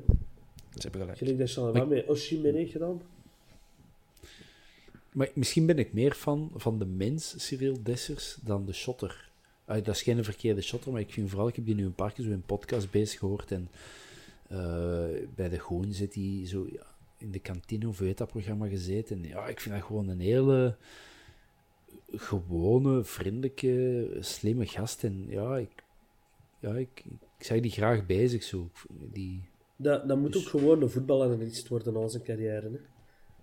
Ze 0.74 0.82
hebben 0.82 1.00
gelijk. 1.00 1.18
Gelijk 1.18 1.38
dat 1.38 1.50
Charleroi 1.50 1.86
met 1.88 2.06
Oshimene 2.06 2.58
heeft 2.58 2.72
gedaan. 2.72 3.02
Maar 5.12 5.30
misschien 5.34 5.66
ben 5.66 5.78
ik 5.78 5.92
meer 5.92 6.12
fan 6.12 6.50
van 6.54 6.78
de 6.78 6.84
mens, 6.84 7.34
Cyril 7.36 7.82
Dessers, 7.82 8.38
dan 8.42 8.64
de 8.64 8.72
shotter. 8.72 9.25
Ah, 9.66 9.84
dat 9.84 9.94
is 9.94 10.02
geen 10.02 10.24
verkeerde 10.24 10.60
shotter, 10.60 10.92
maar 10.92 11.00
ik 11.00 11.12
vind 11.12 11.30
vooral, 11.30 11.48
ik 11.48 11.56
heb 11.56 11.66
die 11.66 11.74
nu 11.74 11.84
een 11.84 11.94
paar 11.94 12.12
keer 12.12 12.24
zo 12.24 12.30
in 12.30 12.36
een 12.36 12.42
podcast 12.46 12.90
bezig 12.90 13.18
gehoord. 13.18 13.52
En 13.52 13.68
eh, 14.48 15.26
bij 15.34 15.48
de 15.48 15.58
Goon 15.58 15.92
zit 15.92 16.14
hij 16.14 16.42
zo 16.44 16.66
ja, 16.72 16.86
in 17.18 17.30
de 17.30 17.38
kantine 17.38 17.88
of 17.88 17.98
weet 17.98 18.18
dat 18.18 18.28
programma 18.28 18.68
gezeten. 18.68 19.16
En 19.16 19.28
ja, 19.28 19.46
ik 19.46 19.60
vind 19.60 19.74
dat 19.74 19.84
gewoon 19.84 20.08
een 20.08 20.20
hele 20.20 20.76
gewone, 22.10 23.04
vriendelijke, 23.04 24.06
slimme 24.20 24.66
gast. 24.66 25.04
En 25.04 25.24
ja, 25.28 25.56
ik, 25.56 25.84
ja, 26.60 26.74
ik, 26.74 27.04
ik 27.38 27.44
zag 27.44 27.60
die 27.60 27.70
graag 27.70 28.06
bezig 28.06 28.42
zo. 28.42 28.70
Die, 29.12 29.48
Dat, 29.76 30.08
dat 30.08 30.18
moet 30.18 30.36
ook 30.36 30.48
gewoon 30.48 30.82
een 30.82 30.90
voetbalanalist 30.90 31.68
worden 31.68 31.92
na 31.92 32.08
zijn 32.08 32.22
carrière. 32.22 32.70
Hè. 32.70 32.78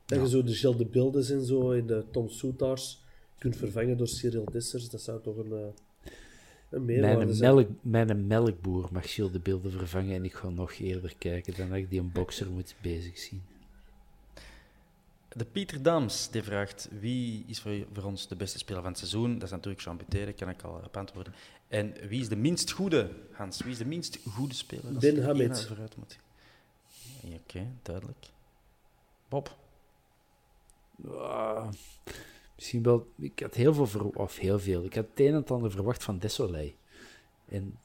Dat 0.05 0.19
je 0.19 0.29
zo 0.29 0.43
de 0.43 0.53
Gilles 0.53 0.77
de 0.77 0.85
Bildes 0.85 1.29
en 1.29 1.45
zo 1.45 1.71
en 1.71 1.87
de 1.87 2.03
Tom 2.11 2.29
Soetaars 2.29 3.01
kunt 3.37 3.55
vervangen 3.55 3.97
door 3.97 4.07
Cyril 4.07 4.45
Dessers, 4.51 4.89
dat 4.89 5.01
zou 5.01 5.21
toch 5.21 5.37
een, 5.37 5.51
eh, 5.51 5.67
een 6.73 6.85
Mijn, 6.85 7.37
melk, 7.37 7.67
mijn 7.81 8.27
melkboer 8.27 8.89
mag 8.91 9.13
Gilles 9.13 9.31
de 9.31 9.39
beelden 9.39 9.71
vervangen 9.71 10.15
en 10.15 10.25
ik 10.25 10.33
ga 10.33 10.49
nog 10.49 10.73
eerder 10.73 11.13
kijken 11.17 11.53
dan 11.57 11.69
dat 11.69 11.77
ik 11.77 11.89
die 11.89 11.99
een 11.99 12.11
bokser 12.11 12.51
moet 12.51 12.75
bezig 12.81 13.17
zien. 13.17 13.41
De 15.35 15.45
Pieter 15.45 15.81
Dams 15.83 16.29
die 16.29 16.43
vraagt 16.43 16.89
wie 16.99 17.43
is 17.47 17.59
voor, 17.59 17.85
voor 17.93 18.03
ons 18.03 18.27
de 18.27 18.35
beste 18.35 18.57
speler 18.57 18.81
van 18.81 18.89
het 18.89 18.99
seizoen. 18.99 19.33
Dat 19.33 19.43
is 19.43 19.49
natuurlijk 19.49 19.83
Jean 19.83 19.99
daar 20.07 20.33
kan 20.33 20.49
ik 20.49 20.61
al 20.61 20.81
op 20.85 20.97
antwoorden. 20.97 21.33
En 21.67 21.93
wie 22.07 22.21
is 22.21 22.29
de 22.29 22.35
minst 22.35 22.71
goede, 22.71 23.09
Hans? 23.31 23.61
Wie 23.61 23.71
is 23.71 23.77
de 23.77 23.85
minst 23.85 24.19
goede 24.29 24.53
speler? 24.53 24.93
als 24.93 24.97
Ben 24.97 25.23
Hamid. 25.23 25.65
vooruit 25.65 25.97
moet. 25.97 26.19
Oké, 27.23 27.67
duidelijk. 27.81 28.25
Bob? 29.29 29.55
Ah, 31.07 31.71
misschien 32.55 32.83
wel, 32.83 33.07
ik 33.15 33.39
had 33.39 33.53
heel 33.53 33.73
veel, 33.73 33.87
ver- 33.87 34.05
of 34.09 34.37
heel 34.37 34.59
veel, 34.59 34.83
ik 34.83 34.93
had 34.93 35.05
het 35.09 35.19
een 35.19 35.27
en 35.27 35.33
het 35.33 35.51
ander 35.51 35.71
verwacht 35.71 36.03
van 36.03 36.17
Desolé. 36.19 36.73
En 37.45 37.77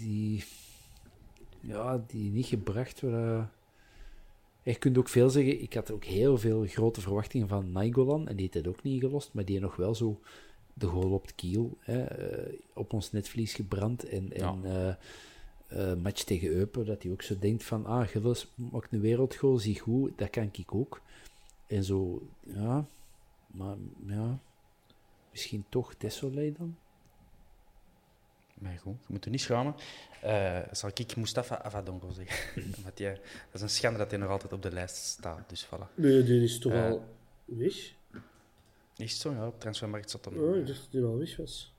die, 0.00 0.44
ja, 1.60 2.04
die 2.06 2.30
niet 2.30 2.46
gebracht. 2.46 3.00
Je 4.62 4.74
kunt 4.78 4.98
ook 4.98 5.08
veel 5.08 5.30
zeggen, 5.30 5.62
ik 5.62 5.74
had 5.74 5.90
ook 5.90 6.04
heel 6.04 6.38
veel 6.38 6.66
grote 6.66 7.00
verwachtingen 7.00 7.48
van 7.48 7.72
Nainggolan, 7.72 8.28
en 8.28 8.36
die 8.36 8.40
heeft 8.52 8.66
het 8.66 8.68
ook 8.76 8.82
niet 8.82 9.00
gelost, 9.00 9.30
maar 9.32 9.44
die 9.44 9.54
heeft 9.54 9.66
nog 9.66 9.76
wel 9.76 9.94
zo 9.94 10.20
de 10.74 10.86
goal 10.86 11.12
op 11.12 11.22
het 11.22 11.34
kiel 11.34 11.76
hè, 11.80 12.02
eh, 12.04 12.52
op 12.74 12.92
ons 12.92 13.12
netvlies 13.12 13.54
gebrand. 13.54 14.04
En, 14.08 14.32
en 14.32 14.62
Ja. 14.62 14.96
eh, 15.68 15.90
eh, 15.92 15.98
match 15.98 16.22
tegen 16.22 16.48
Eupen, 16.48 16.86
dat 16.86 17.02
hij 17.02 17.12
ook 17.12 17.22
zo 17.22 17.38
denkt 17.38 17.64
van, 17.64 17.86
ah, 17.86 18.06
Gilles 18.08 18.46
maakt 18.54 18.92
een 18.92 19.00
wereldgoal, 19.00 19.58
zie 19.58 19.80
goed, 19.80 20.12
dat 20.18 20.30
kan 20.30 20.48
ik 20.52 20.74
ook. 20.74 21.00
En 21.66 21.84
zo, 21.84 22.22
ja, 22.54 22.84
maar 23.50 23.76
ja, 24.06 24.38
misschien 25.30 25.64
toch 25.68 25.96
Desolé 25.96 26.52
dan? 26.58 26.76
Maar 28.54 28.78
goed, 28.82 28.96
je 29.00 29.06
moet 29.12 29.24
je 29.24 29.30
niet 29.30 29.40
schamen. 29.40 29.74
Eh, 30.22 30.58
zal 30.72 30.90
ik 30.94 31.16
Mustafa 31.16 31.62
Avadongo 31.62 32.10
zeggen? 32.10 32.62
Want 32.82 32.96
die, 32.96 33.06
dat 33.08 33.18
is 33.52 33.60
een 33.60 33.68
schande 33.70 33.98
dat 33.98 34.10
hij 34.10 34.20
nog 34.20 34.28
altijd 34.30 34.52
op 34.52 34.62
de 34.62 34.72
lijst 34.72 34.96
staat. 34.96 35.48
Dus 35.48 35.66
voilà. 35.66 35.94
Nee, 35.94 36.22
die 36.22 36.42
is 36.42 36.58
toch 36.58 36.72
Eh. 36.72 36.84
al 36.90 37.04
Weg? 37.44 37.74
Is 38.96 39.12
het 39.12 39.20
zo? 39.20 39.32
Ja, 39.32 39.46
op 39.46 39.60
transfermarkt 39.60 40.10
zat 40.10 40.24
dan. 40.24 40.38
Oh, 40.38 40.56
ik 40.56 40.66
dacht 40.66 40.80
dat 40.82 40.92
hij 40.92 41.02
al 41.02 41.18
weg 41.18 41.36
was. 41.36 41.72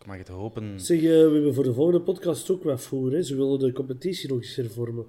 Ik 0.00 0.06
mag 0.06 0.16
het 0.18 0.28
hopen. 0.28 0.80
Zeg, 0.80 0.98
eh, 0.98 1.02
we 1.04 1.08
hebben 1.32 1.54
voor 1.54 1.64
de 1.64 1.74
volgende 1.74 2.00
podcast 2.00 2.50
ook 2.50 2.62
wat 2.62 2.80
voor. 2.82 3.12
Hè? 3.12 3.22
Ze 3.22 3.36
willen 3.36 3.58
de 3.58 3.72
competitie 3.72 4.28
nog 4.28 4.38
eens 4.38 4.54
hervormen. 4.56 5.06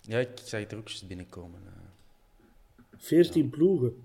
Ja, 0.00 0.18
ik 0.18 0.28
zag 0.44 0.60
het 0.60 0.72
er 0.72 0.78
ook 0.78 0.88
eens 0.88 1.06
binnenkomen. 1.06 1.60
eh. 1.66 2.88
14 2.96 3.50
ploegen. 3.50 4.02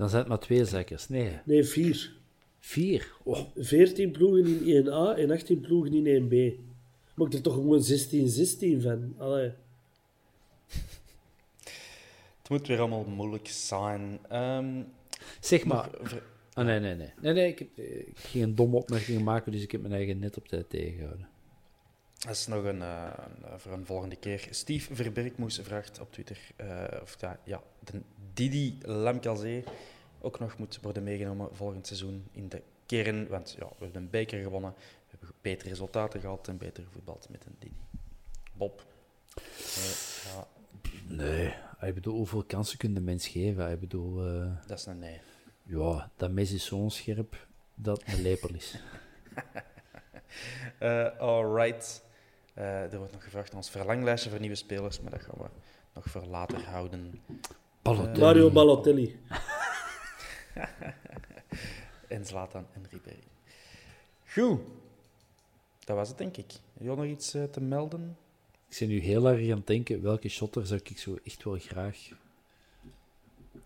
Dan 0.00 0.08
zijn 0.08 0.20
het 0.20 0.28
maar 0.30 0.38
twee 0.40 0.64
zekkers. 0.64 1.08
Nee, 1.08 1.38
Nee, 1.44 1.64
4. 1.64 2.12
vier. 2.58 3.12
Oh, 3.22 3.38
14 3.56 4.10
ploegen 4.10 4.66
in 4.66 4.84
1A 4.84 5.18
en 5.18 5.30
18 5.30 5.60
ploegen 5.60 6.06
in 6.06 6.22
1B. 6.22 6.60
Maak 7.14 7.32
er 7.32 7.40
toch 7.42 7.54
gewoon 7.54 7.82
16-16 8.78 8.82
van. 8.82 9.14
Allee. 9.18 9.52
Het 12.38 12.48
moet 12.48 12.66
weer 12.66 12.78
allemaal 12.78 13.04
moeilijk 13.04 13.48
zijn. 13.48 14.18
Ehm, 14.28 14.82
zeg 15.40 15.64
maar. 15.64 15.88
ver- 16.02 16.22
Oh, 16.54 16.64
nee, 16.64 16.80
nee, 16.80 16.94
nee. 16.94 17.12
Nee, 17.20 17.32
nee 17.32 17.48
ik, 17.48 17.58
heb, 17.58 17.68
eh, 17.78 17.98
ik 17.98 18.18
ging 18.18 18.44
een 18.44 18.54
domme 18.54 18.76
opmerking 18.76 19.22
maken, 19.22 19.52
dus 19.52 19.62
ik 19.62 19.72
heb 19.72 19.80
mijn 19.80 19.94
eigen 19.94 20.18
net 20.18 20.36
op 20.36 20.48
tijd 20.48 20.70
tegengehouden. 20.70 21.28
Dat 22.18 22.30
is 22.34 22.46
nog 22.46 22.64
een, 22.64 22.82
eh, 22.82 23.12
een- 23.42 23.60
voor 23.60 23.72
een 23.72 23.86
volgende 23.86 24.16
keer. 24.16 24.46
Steve 24.50 24.94
Verbergmoes 24.94 25.60
vraagt 25.62 26.00
op 26.00 26.12
Twitter 26.12 26.38
eh, 26.56 26.84
of 27.02 27.16
ja, 27.20 27.40
ja, 27.44 27.62
de 27.84 28.00
Didi 28.34 28.78
Lamkelzee 28.82 29.64
ook 30.20 30.38
nog 30.38 30.58
moet 30.58 30.78
worden 30.82 31.02
meegenomen 31.02 31.48
volgend 31.52 31.86
seizoen 31.86 32.28
in 32.32 32.48
de 32.48 32.62
kern. 32.86 33.28
Want 33.28 33.56
ja, 33.58 33.66
we 33.66 33.84
hebben 33.84 34.02
een 34.02 34.10
beker 34.10 34.42
gewonnen, 34.42 34.74
we 34.76 35.16
hebben 35.18 35.32
betere 35.40 35.68
resultaten 35.68 36.20
gehad 36.20 36.48
en 36.48 36.58
beter 36.58 36.84
gevoetbald 36.84 37.28
met 37.30 37.44
een 37.44 37.56
Didi. 37.58 37.76
Bob. 38.52 38.84
Nee, 39.76 39.94
ja, 40.34 40.46
Nee, 41.10 41.54
ik 41.80 41.94
bedoel, 41.94 42.16
hoeveel 42.16 42.44
kansen 42.44 42.78
kun 42.78 42.88
je 42.88 42.94
de 42.94 43.00
mens 43.00 43.28
geven? 43.28 43.70
Ik 43.70 43.80
bedoel, 43.80 44.26
eh, 44.26 44.52
dat 44.66 44.78
is 44.78 44.86
een 44.86 44.98
nee. 44.98 45.20
ja, 45.62 46.10
dat 46.16 46.30
mes 46.30 46.52
is 46.52 46.64
zo 46.64 46.88
scherp 46.88 47.46
dat 47.74 48.02
een 48.06 48.22
lepel 48.22 48.54
is. 48.54 48.74
Eh 50.78 51.18
alright. 51.18 52.04
Eh, 52.54 52.92
er 52.92 52.98
wordt 52.98 53.12
nog 53.12 53.24
gevraagd 53.24 53.48
naar 53.48 53.56
ons 53.56 53.70
verlanglijstje 53.70 54.30
voor 54.30 54.40
nieuwe 54.40 54.54
spelers, 54.54 55.00
maar 55.00 55.10
dat 55.10 55.22
gaan 55.22 55.38
we 55.38 55.48
nog 55.94 56.04
voor 56.04 56.24
later 56.24 56.64
houden. 56.64 57.20
Balotelli. 57.82 58.18
Mario 58.18 58.50
Balotelli. 58.50 59.18
En 62.08 62.26
Zlatan 62.26 62.66
en 62.72 62.86
Ribéry. 62.90 63.22
Goed. 64.26 64.60
Dat 65.84 65.96
was 65.96 66.08
het, 66.08 66.18
denk 66.18 66.36
ik. 66.36 66.52
Heb 66.52 66.82
je 66.82 66.94
nog 66.94 67.04
iets 67.04 67.34
eh, 67.34 67.44
te 67.44 67.60
melden? 67.60 68.16
Ik 68.68 68.78
ben 68.78 68.88
nu 68.88 68.98
heel 68.98 69.28
erg 69.28 69.50
aan 69.50 69.56
het 69.56 69.66
denken, 69.66 70.02
welke 70.02 70.28
shotter 70.28 70.66
zou 70.66 70.80
ik 70.84 70.98
zo 70.98 71.18
echt 71.24 71.44
wel 71.44 71.58
graag 71.58 72.08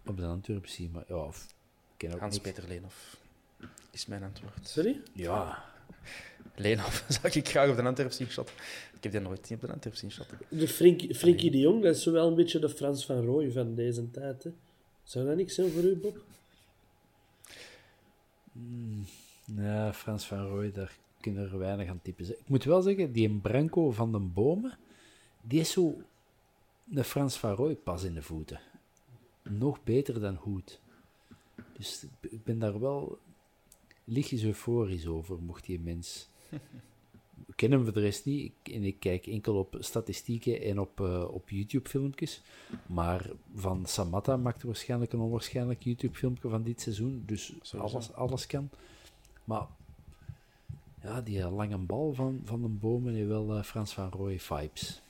op 0.07 0.17
de 0.17 0.25
Antwerpen 0.25 0.71
zien. 0.71 0.91
Maar 0.91 1.05
ja, 1.09 1.17
of, 1.17 1.45
ik 1.45 1.55
ken 1.97 2.09
ook 2.09 2.21
niks. 2.21 2.23
Hans-Peter 2.23 2.69
Leenhoff 2.69 3.17
is 3.91 4.07
mijn 4.07 4.23
antwoord. 4.23 4.69
Sorry? 4.69 5.03
Ja, 5.12 5.65
Leenhoff 6.57 7.05
zou 7.20 7.32
ik 7.32 7.49
graag 7.49 7.70
op 7.70 7.76
de 7.76 7.82
Antwerp 7.82 8.12
zien 8.12 8.26
shot. 8.26 8.49
Ik 8.95 9.03
heb 9.03 9.12
die 9.12 9.20
nooit 9.20 9.47
zien 9.47 9.57
op 9.57 9.66
de 9.66 9.72
Antwerp 9.72 9.97
zien 9.97 10.11
shot. 10.11 10.26
De 10.49 10.68
Frenkie, 10.68 11.14
Frenkie 11.14 11.51
de 11.51 11.59
Jong, 11.59 11.82
dat 11.82 11.97
is 11.97 12.03
zo 12.03 12.12
wel 12.12 12.28
een 12.28 12.35
beetje 12.35 12.59
de 12.59 12.68
Frans 12.68 13.07
van 13.07 13.24
Rooij 13.24 13.51
van 13.51 13.74
deze 13.74 14.11
tijd. 14.11 14.45
Hè. 14.45 14.51
Zou 15.03 15.26
dat 15.26 15.37
niks 15.37 15.55
zijn 15.55 15.70
voor 15.70 15.82
u, 15.82 15.97
Bob? 15.97 16.24
ja, 19.57 19.93
Frans 19.93 20.26
van 20.26 20.47
Rooij, 20.47 20.72
daar 20.72 20.97
kunnen 21.20 21.51
er 21.51 21.59
weinig 21.59 21.89
aan 21.89 22.01
typen. 22.03 22.28
Ik 22.28 22.49
moet 22.49 22.64
wel 22.64 22.82
zeggen, 22.82 23.12
die 23.12 23.30
Branco 23.30 23.91
van 23.91 24.12
den 24.12 24.32
Bomen, 24.32 24.78
die 25.41 25.61
is 25.61 25.70
zo 25.70 25.97
de 26.85 27.05
Frans 27.05 27.37
van 27.37 27.55
Rooij 27.55 27.74
pas 27.74 28.03
in 28.03 28.14
de 28.14 28.22
voeten. 28.22 28.61
Nog 29.43 29.85
beter 29.85 30.20
dan 30.20 30.35
Hoed. 30.35 30.80
Dus 31.72 32.07
ik 32.20 32.45
ben 32.45 32.59
daar 32.59 32.80
wel 32.80 33.18
lichtjes 34.05 34.45
euforisch 34.45 35.07
over, 35.07 35.43
mocht 35.43 35.65
die 35.65 35.81
mens... 35.81 36.29
Ik 37.47 37.61
ken 37.61 37.71
hem 37.71 37.85
voor 37.85 37.93
de 37.93 38.01
rest 38.01 38.25
niet 38.25 38.45
ik, 38.45 38.73
en 38.73 38.85
ik 38.85 39.01
kijk 39.01 39.27
enkel 39.27 39.59
op 39.59 39.77
statistieken 39.79 40.63
en 40.63 40.81
op, 40.81 41.01
eh, 41.01 41.25
op 41.31 41.51
YouTube-filmpjes. 41.51 42.43
Maar 42.87 43.31
van 43.55 43.87
Samatta 43.87 44.37
maakte 44.37 44.67
waarschijnlijk 44.67 45.13
een 45.13 45.21
onwaarschijnlijk 45.21 45.83
YouTube-filmpje 45.83 46.49
van 46.49 46.63
dit 46.63 46.81
seizoen. 46.81 47.23
Dus 47.27 47.55
alles, 47.79 48.13
alles 48.13 48.47
kan. 48.47 48.71
Maar 49.45 49.67
ja, 51.03 51.21
die 51.21 51.51
lange 51.51 51.79
bal 51.79 52.13
van, 52.13 52.41
van 52.45 52.63
de 52.63 52.69
bomen 52.69 53.15
heeft 53.15 53.29
wel 53.29 53.57
eh, 53.57 53.63
Frans 53.63 53.95
van 53.95 54.11
Rooij 54.11 54.41
vibes. 54.41 55.03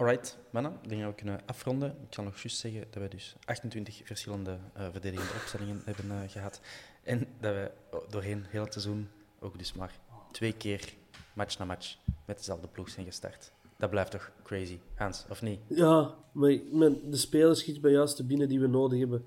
Alright, 0.00 0.38
mannen. 0.50 0.72
Ik 0.82 0.88
denk 0.88 1.00
dat 1.00 1.10
we 1.10 1.16
kunnen 1.16 1.40
afronden. 1.46 1.88
Ik 1.90 2.14
zal 2.14 2.24
nog 2.24 2.36
juist 2.38 2.58
zeggen 2.58 2.84
dat 2.90 3.02
we 3.02 3.08
dus 3.08 3.36
28 3.44 4.00
verschillende 4.04 4.58
eh, 4.74 4.88
verdedigende 4.92 5.32
opstellingen 5.34 5.82
hebben 5.84 6.10
eh, 6.10 6.30
gehad. 6.30 6.60
En 7.02 7.26
dat 7.40 7.54
we 7.54 7.70
doorheen 8.08 8.44
heel 8.48 8.62
het 8.64 8.72
seizoen 8.72 9.08
ook 9.40 9.58
dus 9.58 9.72
maar 9.72 9.92
twee 10.32 10.52
keer 10.52 10.92
match 11.32 11.58
na 11.58 11.64
match 11.64 11.96
met 12.24 12.36
dezelfde 12.38 12.68
ploeg 12.68 12.88
zijn 12.88 13.06
gestart. 13.06 13.52
Dat 13.76 13.90
blijft 13.90 14.10
toch 14.10 14.30
crazy, 14.42 14.78
Hans, 14.94 15.24
of 15.28 15.42
niet? 15.42 15.60
Ja, 15.66 16.14
maar 16.32 16.50
ik- 16.50 16.72
men- 16.72 17.10
de 17.10 17.16
speler 17.16 17.56
schiet 17.56 17.80
bij 17.80 17.90
juist 17.90 18.16
de 18.16 18.24
binnen 18.24 18.48
die 18.48 18.60
we 18.60 18.66
nodig 18.66 18.98
hebben 18.98 19.24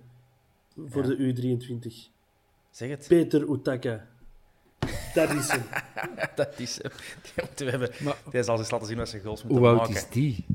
voor 0.87 1.01
Ja. 1.05 1.15
de 1.15 1.15
U23. 1.17 2.09
Zeg 2.69 2.89
het. 2.89 3.05
Peter 3.07 3.49
Utaka. 3.51 4.07
Dat 5.13 5.29
is 5.29 5.47
hem. 5.51 5.63
dat 6.35 6.59
is 6.59 6.79
hem. 6.81 6.91
Die 7.21 7.31
moeten 7.45 7.65
we 7.65 7.71
hebben. 7.71 7.89
Maar- 8.03 8.17
Die 8.31 8.43
zal 8.43 8.57
eens 8.57 8.71
laten 8.71 8.87
zien 8.87 8.97
wat 8.97 9.09
zijn 9.09 9.21
goals 9.21 9.43
moeten 9.43 9.59
Hoe 9.59 9.67
oud 9.67 9.77
maken. 9.77 9.95
is 9.95 10.09
die? 10.09 10.45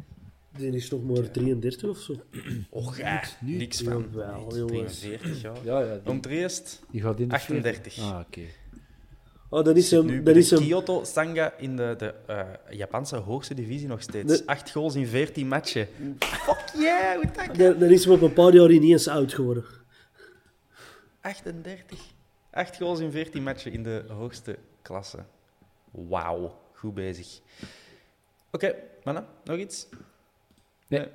Die 0.56 0.70
is 0.72 0.90
nog 0.90 1.02
maar 1.04 1.30
33 1.30 1.88
of 1.88 1.98
zo. 1.98 2.14
Och, 2.70 2.96
ja, 2.98 3.22
niks 3.40 3.80
van. 3.82 4.08
Jawel, 4.12 4.56
jongens. 4.56 4.98
43 4.98 5.40
jaar. 5.42 5.56
Ja, 5.64 5.80
ja, 5.80 5.94
die, 5.94 6.10
Om 6.10 6.16
het 6.16 6.26
eerst 6.26 6.82
die 6.90 7.00
gaat 7.00 7.20
in 7.20 7.28
de 7.28 7.34
38. 7.34 7.94
40. 7.94 8.12
Ah, 8.12 8.20
oké. 8.20 8.40
Oh, 9.48 9.64
dat 9.64 9.76
is 9.76 9.90
hem. 9.90 10.24
bij 10.24 10.34
is 10.34 10.50
hem. 10.50 10.60
Kyoto 10.60 11.04
Sanga 11.04 11.52
in 11.58 11.76
de, 11.76 11.94
de 11.98 12.14
eh, 12.26 12.46
Japanse 12.70 13.16
hoogste 13.16 13.54
divisie 13.54 13.88
nog 13.88 14.02
steeds. 14.02 14.38
De- 14.38 14.46
8 14.46 14.70
goals 14.70 14.94
in 14.94 15.06
14 15.06 15.48
matchen. 15.48 15.88
Fuck 16.18 16.64
yeah, 16.76 17.14
hoe 17.14 17.24
dat? 17.46 17.56
Dat, 17.56 17.80
dat 17.80 17.90
is 17.90 18.04
hem 18.04 18.12
op 18.14 18.20
een 18.22 18.32
paar 18.32 18.54
jaar 18.54 18.68
niet 18.68 18.82
eens 18.82 19.08
oud 19.08 19.34
geworden. 19.34 19.64
38. 21.20 21.98
8 22.50 22.76
goals 22.76 23.00
in 23.00 23.10
14 23.10 23.42
matchen 23.42 23.72
in 23.72 23.82
de 23.82 24.04
hoogste 24.08 24.56
klasse. 24.86 25.24
Wauw, 25.90 26.60
goed 26.72 26.94
bezig. 26.94 27.40
Oké, 28.52 28.74
mannen, 29.04 29.26
nog 29.44 29.56
iets? 29.58 29.86
Nee. 30.86 31.08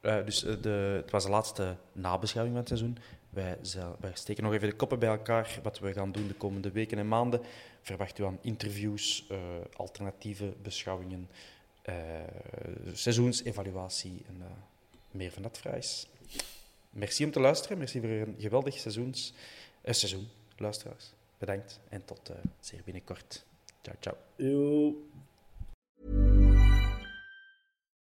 Eh, 0.00 0.24
dus 0.24 0.44
eh, 0.44 0.54
de, 0.60 0.68
het 1.02 1.10
was 1.10 1.24
de 1.24 1.30
laatste 1.30 1.76
nabeschouwing 1.92 2.56
van 2.56 2.64
het 2.66 2.78
seizoen. 2.78 2.98
Wij, 3.30 3.58
zel- 3.62 3.96
wij 4.00 4.10
steken 4.14 4.42
nog 4.44 4.52
even 4.52 4.68
de 4.68 4.76
koppen 4.76 4.98
bij 4.98 5.08
elkaar. 5.08 5.58
Wat 5.62 5.78
we 5.78 5.92
gaan 5.92 6.12
doen 6.12 6.28
de 6.28 6.34
komende 6.34 6.70
weken 6.70 6.98
en 6.98 7.08
maanden. 7.08 7.40
Verwacht 7.82 8.18
u 8.18 8.24
aan 8.24 8.38
interviews, 8.40 9.26
eh, 9.30 9.38
alternatieve 9.76 10.52
beschouwingen, 10.62 11.28
eh, 11.82 11.94
seizoensevaluatie 12.92 14.22
en 14.28 14.36
eh, 14.40 14.46
meer 15.10 15.30
van 15.32 15.42
dat 15.42 15.58
fraais. 15.58 16.06
Merci 16.90 17.24
om 17.24 17.30
te 17.30 17.40
luisteren. 17.40 17.78
Merci 17.78 18.00
voor 18.00 18.08
een 18.08 18.36
geweldig 18.38 18.78
seizoens, 18.78 19.32
eh, 19.82 19.94
seizoen, 19.94 20.28
luisteraars. 20.56 21.12
Bedankt 21.42 21.80
en 21.88 22.04
tot 22.04 22.28
eh, 22.28 22.36
zeer 22.60 22.82
binnenkort. 22.84 23.44
Ciao, 23.82 23.96
ciao. 24.00 24.16